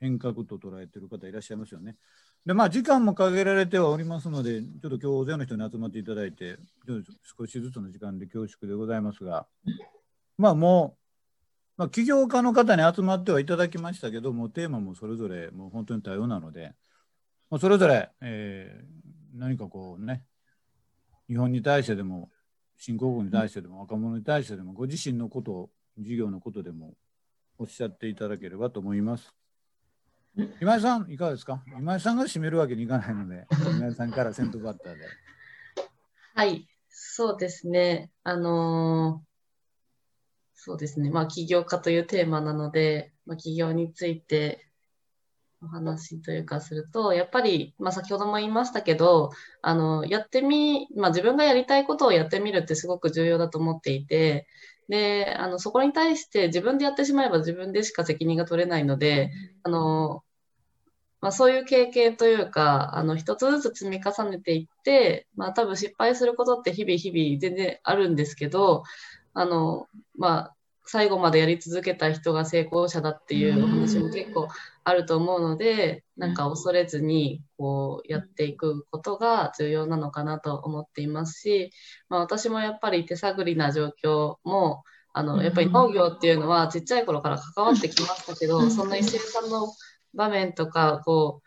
[0.00, 1.96] 変革と捉えてる方いらっしゃいますよね。
[2.44, 6.58] で、まあ、時間も限られてはおりますので、ちょっと今日大勢の人に集まっていただいて、
[7.38, 9.46] 少しずつの時間で恐縮でございますが、
[10.36, 11.01] まあもう、
[11.76, 16.74] まあ、起業家の方に集まってはいただきましたけども、テーマもそれぞれもう本当に多様なので、
[17.50, 19.02] まあ、それぞれ、えー
[19.34, 20.26] 何かこうね、
[21.26, 22.30] 日本に対してでも、
[22.76, 26.92] 新興国に対してでも、若者に対してでも、ご自身のこと、事業のことでも
[27.56, 29.34] おっしゃっていただければと思います。
[30.60, 31.62] 今井さん、いかがですか？
[31.78, 33.46] 今井さんが締めるわけにいかないので、
[33.78, 35.00] 今井さんから先頭バッターで。
[36.34, 38.10] はい、そうですね。
[38.22, 39.31] あのー
[40.64, 41.10] そうですね。
[41.10, 44.68] まあ、起業家というテーマなので、まあ、起業について
[45.60, 54.46] お話というかすると、やっぱり、まあ、先ほども言いましたけど、あの、やってみ、まあ、自分がやりたいことをやってみるってすごく重要だと思っていて、
[54.88, 59.32] で、あの、そこに対して自分でやってしまえば自分でしか責任が取れないので、
[59.64, 60.22] あの、
[61.20, 68.84] まあ、そういう経験というか、あの、一つずつ積み重ねていって、まあ、多分失敗することって日々日々全然あるんですけど、
[69.34, 69.86] あの、
[70.16, 74.48] まあ、最後までやり続けた人が成功者だっていうお話も結構
[74.84, 81.70] あると思うので、なんか恐れずに、こう、やっていくことが重要なのかなと思っていますし、
[82.08, 84.82] まあ、私もやっぱり手探りな状況も、
[85.14, 88.88] あの、やっぱり農業っていうのはちっちゃい頃から関わってきましたけど、そん。
[88.88, 89.68] な一生産の
[90.14, 91.42] 場面とか、こ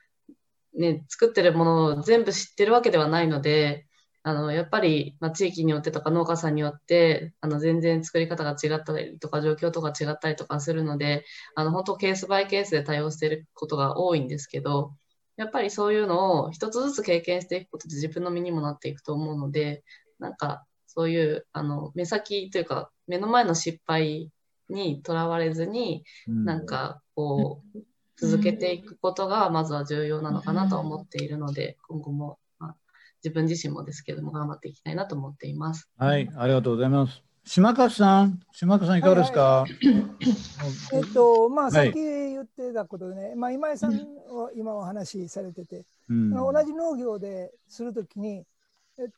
[0.75, 3.87] う、ね、作ってるものを全部知ってるわけではないので、
[4.27, 14.95] あの、やっぱり、まあ、地域によってとか農家さんによって、あの、全然作り方が違ったりとか、状況とか違ったりとかするので、あの、本当ケースバイケースで対応していることが多いんですけど、
[15.38, 19.84] やっぱりそういうのを一つずつ経験していくことで自分の身にもなっていくと思うので、
[20.18, 24.31] なんか、そういう、あの、目先というか、目の前の失敗
[24.69, 27.80] にとらわれずに、なんか、こう、
[28.18, 32.38] 続けていくことがまずは重要なのかなと思っているので、今後も、まあ、
[33.26, 35.89] 自分自身もですけども頑張っていきたいなと思っています。
[35.97, 37.23] はい、ありがとうございます。
[37.43, 39.65] 島勝さん、島勝さんいかがですか？
[40.93, 48.45] えっと、まあ、はいさっき言ってたことでね、まあ、今井さんは今お話しされてて、うん同じ農業でするときに、
[48.99, 49.14] えっと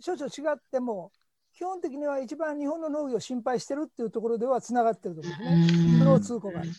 [0.00, 1.12] 少々違っても、
[1.52, 5.98] 基本的には一番日本の農業を心配してるっていうところではつながってると思うんですね。
[6.04, 6.70] 共通項がある。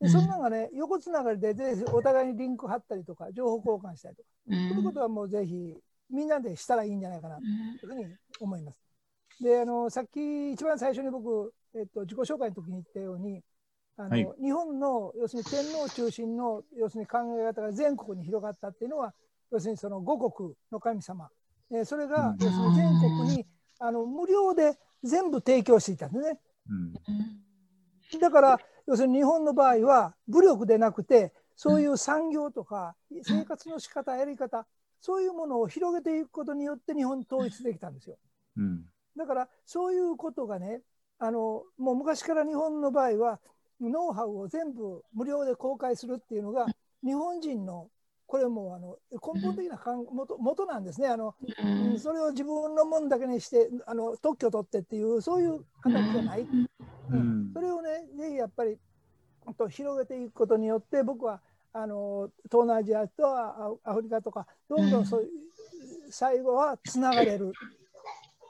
[0.00, 5.76] で、そんなのがね、横つながりで、で、お互いにリンク貼ったりとか、情報交換したりとか、そういうことはもうぜひ、
[6.10, 7.46] みんなでしたらいいんじゃないかなとい
[7.84, 8.06] うふうに
[8.40, 8.78] 思います。
[9.40, 13.42] で、あの、さっき一番最初に僕、えっと、自己紹介の時に言ったように、
[13.96, 14.28] あの、はい。
[14.40, 19.14] 日本の、要するに天皇中心の、要するに考え方が全国に広がったっていうのは、
[19.50, 21.30] 要するにその五国の神様、
[21.70, 23.46] えーそれが、要するに全国に、
[23.78, 26.38] あの、無料で全部提供していたんですね。
[28.20, 34.66] だから、要するに日本の場合は、武力でなくて、そういう産業とか、生活の仕方、やり方、
[35.00, 38.16] そういうものを広げていくことによって日本統一できたんですよ。
[38.56, 38.84] うん。
[39.16, 40.82] だから、そういうことがね、
[41.18, 43.40] あの、もう昔から日本の場合は、
[43.80, 46.66] ノウハウを全部無料で公開するっていうのが、
[47.04, 47.88] 日本人の、
[48.26, 49.80] これもあの根本的な
[50.12, 51.08] 元元なんですね。
[51.08, 51.34] あの、
[51.64, 56.46] うんそれを自分のもんだけにしてあの特許取ってっていうそういう形じゃない、
[57.10, 57.50] うん。
[57.54, 58.76] それをねぜひやっぱり
[59.54, 61.40] と広げていくことによって僕は
[61.72, 65.28] あの東南アジアとアアフリカとかどんどんそういう
[66.10, 67.52] 最後はつながれる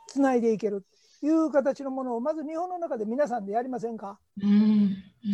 [0.06, 0.84] つないでいける
[1.20, 4.20] という形のものをまず日本の中で皆さんでやりませんか、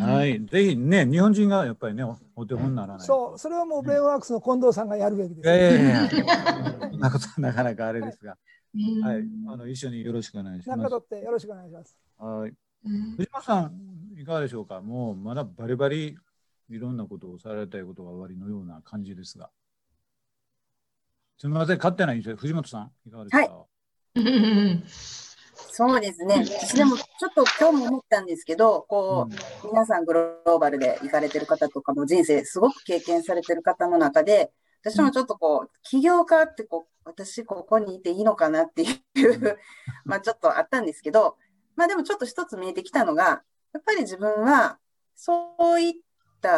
[0.00, 3.06] はい、ぜひね、日本人がやっぱりね、おお手本にならない。
[3.06, 3.38] そう。
[3.38, 6.08] それはもうブレインワークスの近藤さんがやるべきです、いやいやいや、
[6.90, 8.38] そんなことはなかなかあれですが、
[9.02, 10.80] はい、あの一緒によろしくお願いします。
[10.80, 10.88] 中。
[10.88, 11.96] 取ってよろしくお願いします。
[12.16, 12.54] はい。
[13.18, 13.72] 藤間さん、
[14.18, 14.80] いかがでしょうか？
[14.80, 16.16] もうまだバリバリ
[16.68, 19.50] いろんなことをされたいことが終わりのような感じですが。
[21.36, 23.66] すみません、勝手な印象、藤本さん、いかがですか？
[25.76, 26.44] そうですね。
[26.46, 34.52] 私でもちょっと今日も思ったんですけど、こう、皆さんグローバルで行かれてる方とかも人生すごく経験されてる方の中で、
[34.84, 39.58] 私もちょっとこう、起業家ってこう、私ここにいていいのかなっていう、
[40.04, 41.36] まあちょっとあったんですけど、
[41.74, 43.42] まあでもちょっと一つ見えてきたのが、
[43.72, 44.78] やっぱり自分は
[45.16, 46.02] そういっった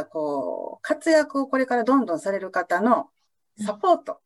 [0.05, 3.07] こう活躍をこれからどんどんされる方の
[3.65, 4.21] サポート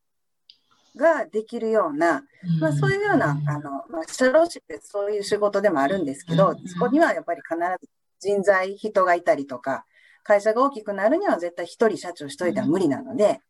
[0.97, 2.24] ができるような、
[2.61, 7.89] まあ、そういうような、あの、まあ、社労士ってそういう仕事でもあるんですけど、そこにはやっぱり必ず
[8.35, 9.85] 人材、人がいたりとか、
[10.23, 13.41] 会社が大きくなるには絶対一人社長しといては無理なので、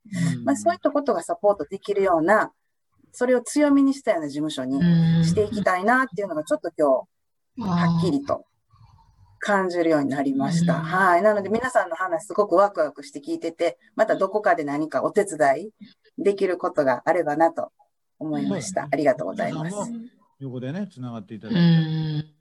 [0.45, 2.53] まあ、そういったことがサポートできるような、
[3.13, 4.81] それを強みにしたような事務所に
[5.25, 7.07] していきたいなっていうのがちょっと今
[7.57, 8.45] 日、はっきりと
[9.41, 10.75] 感じるようになりました。
[10.75, 11.23] はい。
[11.23, 15.71] なので皆さんの話すごくワクワクして聞いてて、またどこかで何かお手伝い
[16.19, 17.73] できることがあればなと
[18.19, 18.87] 思いました。
[18.91, 19.77] ありがとうございます。
[20.39, 22.41] 横でね、つながっていただいて。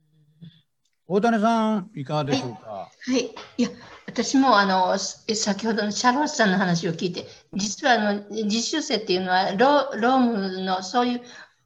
[1.11, 2.69] 大谷さん、いかがでしょうか？
[2.69, 3.69] はい、いや、
[4.05, 11.21] 私もあの先ほどのシャロッさんの話を聞いて、実はあの実習生っていうのはロロームのそういう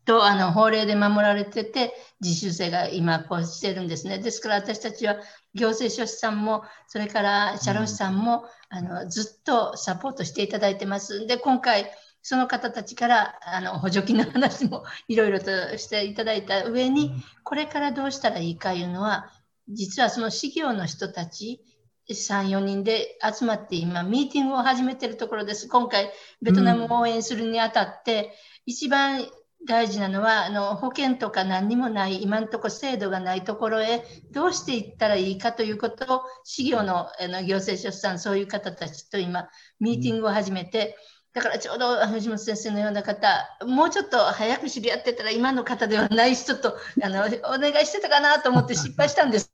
[0.05, 4.19] とあの法令で守られてて、実習生が今こうしてるんですね。
[4.19, 5.15] ですから私たちは
[5.53, 11.25] 行政書士さんも、それから社労士さんも、うん、あのずっとサポートしていただいてます。
[11.27, 11.89] で、今回、
[12.21, 17.11] その方たちからあの補助金の話もいろいろとしていただいた上に、
[17.43, 19.29] これからどうしたらいいかいうのは、
[19.69, 21.61] 実はその事業の人たち、
[22.09, 25.67] 3、4人で集まって今、ミーティングを始めているところです。
[25.67, 26.11] 今回、
[26.41, 28.29] ベトナムを応援するにあたって、うん、
[28.65, 29.25] 一番
[29.65, 39.49] 大事なのは、あの保険とか何にもない、今のところ制度がないところへどうしていったらいいかということを、事業のあの行政書士さん、そういう方たちと今、
[39.79, 40.97] ミーティングを始めて、
[41.33, 43.27] だからちょうど藤本先生のような方、
[43.65, 49.53] もうちょっと早く知り合ってたら、今の方ではない人とあのお願いしてたかなと思って失敗したんです。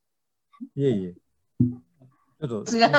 [0.76, 1.29] いえいえ。
[2.40, 2.66] ちょっと。
[2.66, 2.92] それは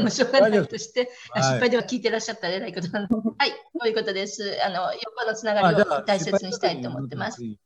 [0.00, 4.58] もうしょうがないとして、はい、失敗では聞いてらっしゃったら偉いことなので、はい、そういうことです。
[4.64, 7.44] あの、横のつながりを大切にしたいと思ってます。
[7.44, 7.56] よ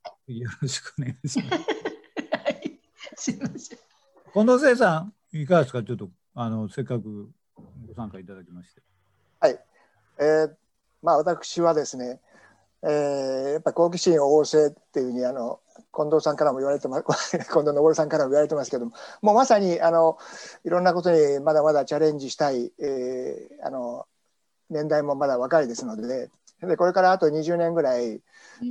[0.63, 1.51] ろしくお願いします。
[1.53, 2.79] はい、
[3.17, 3.79] すみません。
[4.33, 5.83] 近藤聖さん、いかがですか？
[5.83, 7.31] ちょっと、あの、せっかく
[7.87, 8.83] ご参加いただきまして。
[9.41, 9.59] はい。
[10.21, 10.51] えー、
[11.03, 12.21] まあ、私はですね、
[12.83, 15.61] えー、やっぱ好奇心旺盛っていうふうにあの
[15.93, 18.93] 近藤さんからも言われてます 近藤昇さんからも言われてますけども
[19.23, 20.17] もうまさにあの
[20.65, 24.07] いろんなことにまだまだチャレンジしたい、えー、あの
[24.71, 26.31] 年代もまだ若いですので
[26.63, 28.23] でこれからあと20年ぐらい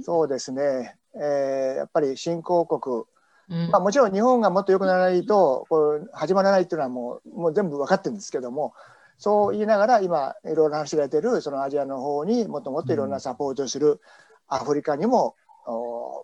[0.03, 3.05] そうですね、えー、やっぱり新興国
[3.71, 8.75] まあ、もちろん日本がもっと良くならないとこれ始まらないっていうのはもうもう全部分かってるんですけども
[9.19, 14.01] そう言いながら今いろいろ話が出てるそのアジアの方にもっともっといろんなサポートをする、
[14.47, 15.35] アフリカにも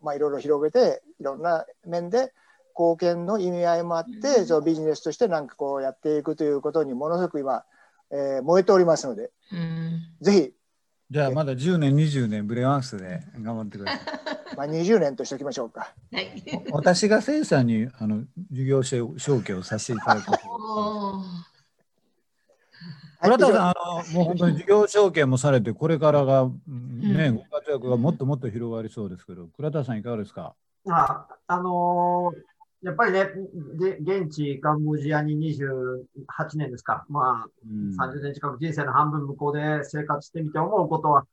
[0.01, 2.33] まあ、いろいろ広げていろんな面で
[2.77, 7.63] 貢献の意味合いもあって、そのビジネスとしてなんかこうやっていくということにものすごく今、
[8.11, 9.31] えー、燃えておりますので、
[10.21, 10.53] ぜひ
[11.09, 14.01] じゃあまだ10年20年ブレワンスで頑張ってください。
[14.57, 15.93] まあ20年としておきましょうか。
[16.11, 16.31] はい、
[16.71, 20.31] 私が生さんにあの事業承継をさせていただく。
[23.25, 23.73] 村田さん、あ
[24.13, 30.53] のもう本当に事業承継もされて、これからが、ね、ご活躍がもっともっと広がりそうですけど、倉田さん、いかがですか？
[30.89, 33.29] あ、あのー、やっぱりね、
[33.79, 41.25] で現地カンボジアに28年ですか、まあ、30年近く人生の半分向こうで生活してみて思うことは、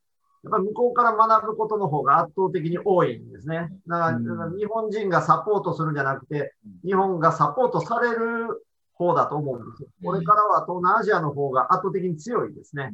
[0.44, 3.68] やっぱり向こうから学ぶことの方が圧倒的に多いんですね。
[3.86, 6.54] だから、日本人がサポートするんじゃなくて、
[6.84, 8.64] 日本がサポートされる
[8.94, 9.88] 方だと思うんですよ。
[10.04, 12.92] これからは東南アジアの方が圧倒的に強いですね。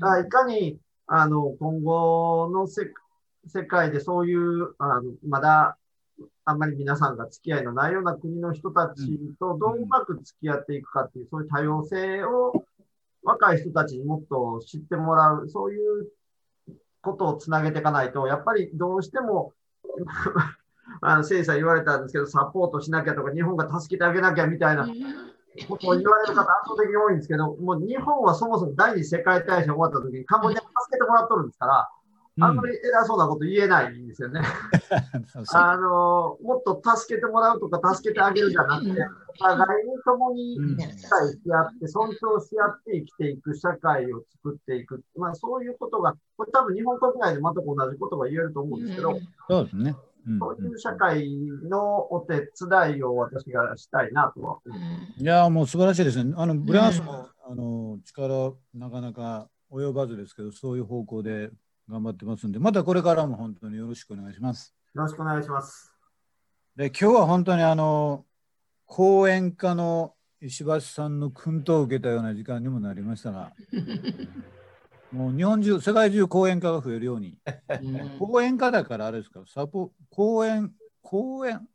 [0.00, 5.76] だからいかにあの今後の世界でそういうあのまだ
[6.44, 12.64] あんまり皆さんが付き合いのないような国の人たちとどううまく付き合っていくかっていう、そういう多様性を
[13.22, 16.08] 若い人たちにもっと知ってもらう、そういう
[17.02, 19.52] ことをつなげていかないと、やっぱりどうしても
[21.00, 24.86] あの、生さ言われたんですけど、サポートしなきゃとか、日本が助けてあげなきゃみたいな
[25.68, 31.88] ことを言われる方、圧倒的に多いんですけど、もう日本はそもそも第二次世界大戦終わった時にカンボジアに助けてもらっとるんですから、
[32.42, 34.40] あんまり偉そうなこと言えないんですよね。
[35.52, 38.90] あの、もっと助けてもらうとか助けてあげるじゃなくて、
[39.40, 45.02] お互いに共に理解し合って、尊重し合って生きていく社会を作っていく。
[45.16, 49.18] まあそういうことが、これ多分日本国内で全く同じことが言えると思うんですけど、
[49.48, 49.96] そうですね。
[50.38, 51.28] そういう社会
[51.68, 54.58] のお手伝いを私がしたいなとは、
[55.18, 56.34] いやもう素晴らしいですね。
[56.36, 61.50] あのブランスも、あの力なかなか及ばずですけど、そういう方向で
[61.88, 64.74] 頑張ってますんで、またこれからも本当によろしくお願いします。
[64.94, 65.94] よろしくお願いします。
[66.76, 68.24] で今日は本当にあの
[68.86, 73.52] 講演家の石橋さんの訓導を受けたような時間にもなりましたが。
[75.12, 77.36] もう日本中、世界中講演家が増えるように。
[78.18, 80.72] 講演家だからあれですか、サポ講演、
[81.02, 81.66] 講演、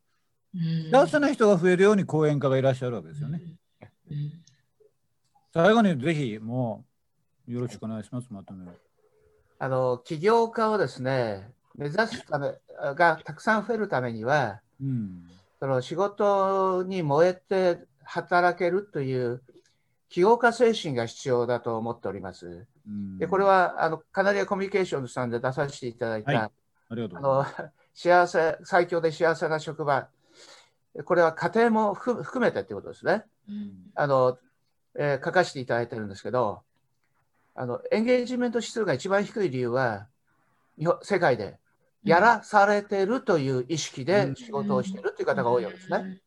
[0.90, 3.42] 幸せな人が増えるように講演家がいらっしゃるわけですよね。
[5.52, 6.84] 最後にぜひも
[7.48, 8.70] うよろしくお願いします、まとめを。
[9.58, 12.54] あの起業家をですね、目指すため
[12.94, 15.24] がたくさん増えるためには、うん。
[15.58, 19.42] その仕事に燃えて働けるという
[20.08, 22.66] 起業家精神が必要だと思っております。
[22.86, 23.18] うん。
[23.18, 26.38] で、これはあのカナリアコミュニケーションズさんで出させていただいた、はい。
[26.38, 26.50] あ。
[27.20, 27.46] の
[27.94, 30.08] 幸せ、最強で幸せな職場、
[31.04, 33.24] これは家庭も含含めてということですね。
[33.94, 34.38] あの、
[34.98, 36.62] えー書かせていただいてるんですけど、
[37.54, 40.06] あのエンゲージメント指数が一番低い理由は、
[41.02, 41.58] 世界で
[42.04, 46.20] やらされてるという意識で仕事をしてるという方が多いわけですね。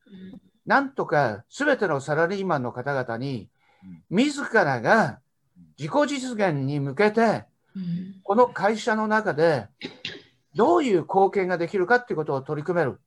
[0.65, 3.49] なんとか全てのサラリーマンの方々に
[3.83, 5.19] うん、自らが
[5.79, 7.45] 自己実現に向けて、
[8.23, 9.67] この会社の中で
[10.53, 12.99] どういう貢献ができるかっていうことを取り組める、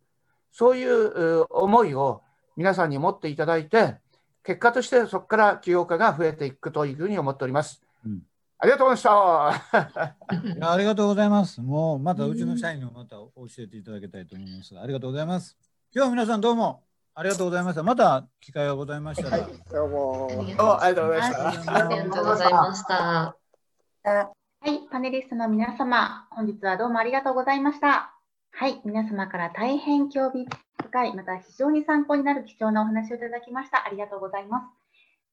[0.50, 2.22] そういうう思いを
[2.56, 3.96] 皆さんに持っていただいて、
[4.42, 7.82] 結果としてそこから起業家が増えていくというふうに思っております。
[8.04, 8.22] うん
[8.62, 10.16] ありがとうございました。
[10.54, 11.60] いやありがとうございます。
[11.60, 14.78] もうまたうちの社員にもまた教えていただきたいと思います。
[14.78, 15.56] ありがとうございます。
[15.92, 17.82] 今日は皆さんどうもありがとうございました。
[17.82, 19.46] また機会がございましたら。
[19.70, 20.28] どうも。
[20.30, 21.76] どうもありがとうございました。
[21.76, 23.36] ありがとうございました。
[24.04, 24.32] は
[24.64, 28.14] い、パネリストの皆様、本日はどうもありがとうございました。
[28.52, 30.46] はい、皆様から大変興味
[30.82, 33.84] 深い、また非常に参考になる貴重なお話をいただきました。
[33.84, 34.64] ありがとうございます。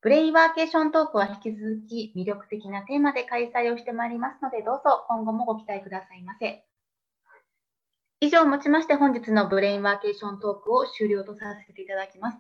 [0.02, 6.66] ブレインワーケーショントークは引き続き魅力的なテーマで開催をしてまいりますので、どうぞ今後もご期待くださいませ。
[8.22, 12.38] 以上をもちまして本日のブレインワーケーショントークを終了とさせていただきます。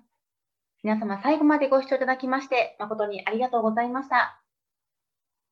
[0.83, 4.41] 皆様最後までご視聴いただきまして誠にありがとうございました。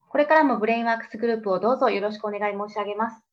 [0.09, 3.26] これからもブレインワークスグループをどうぞよろしくお願い申し上げます。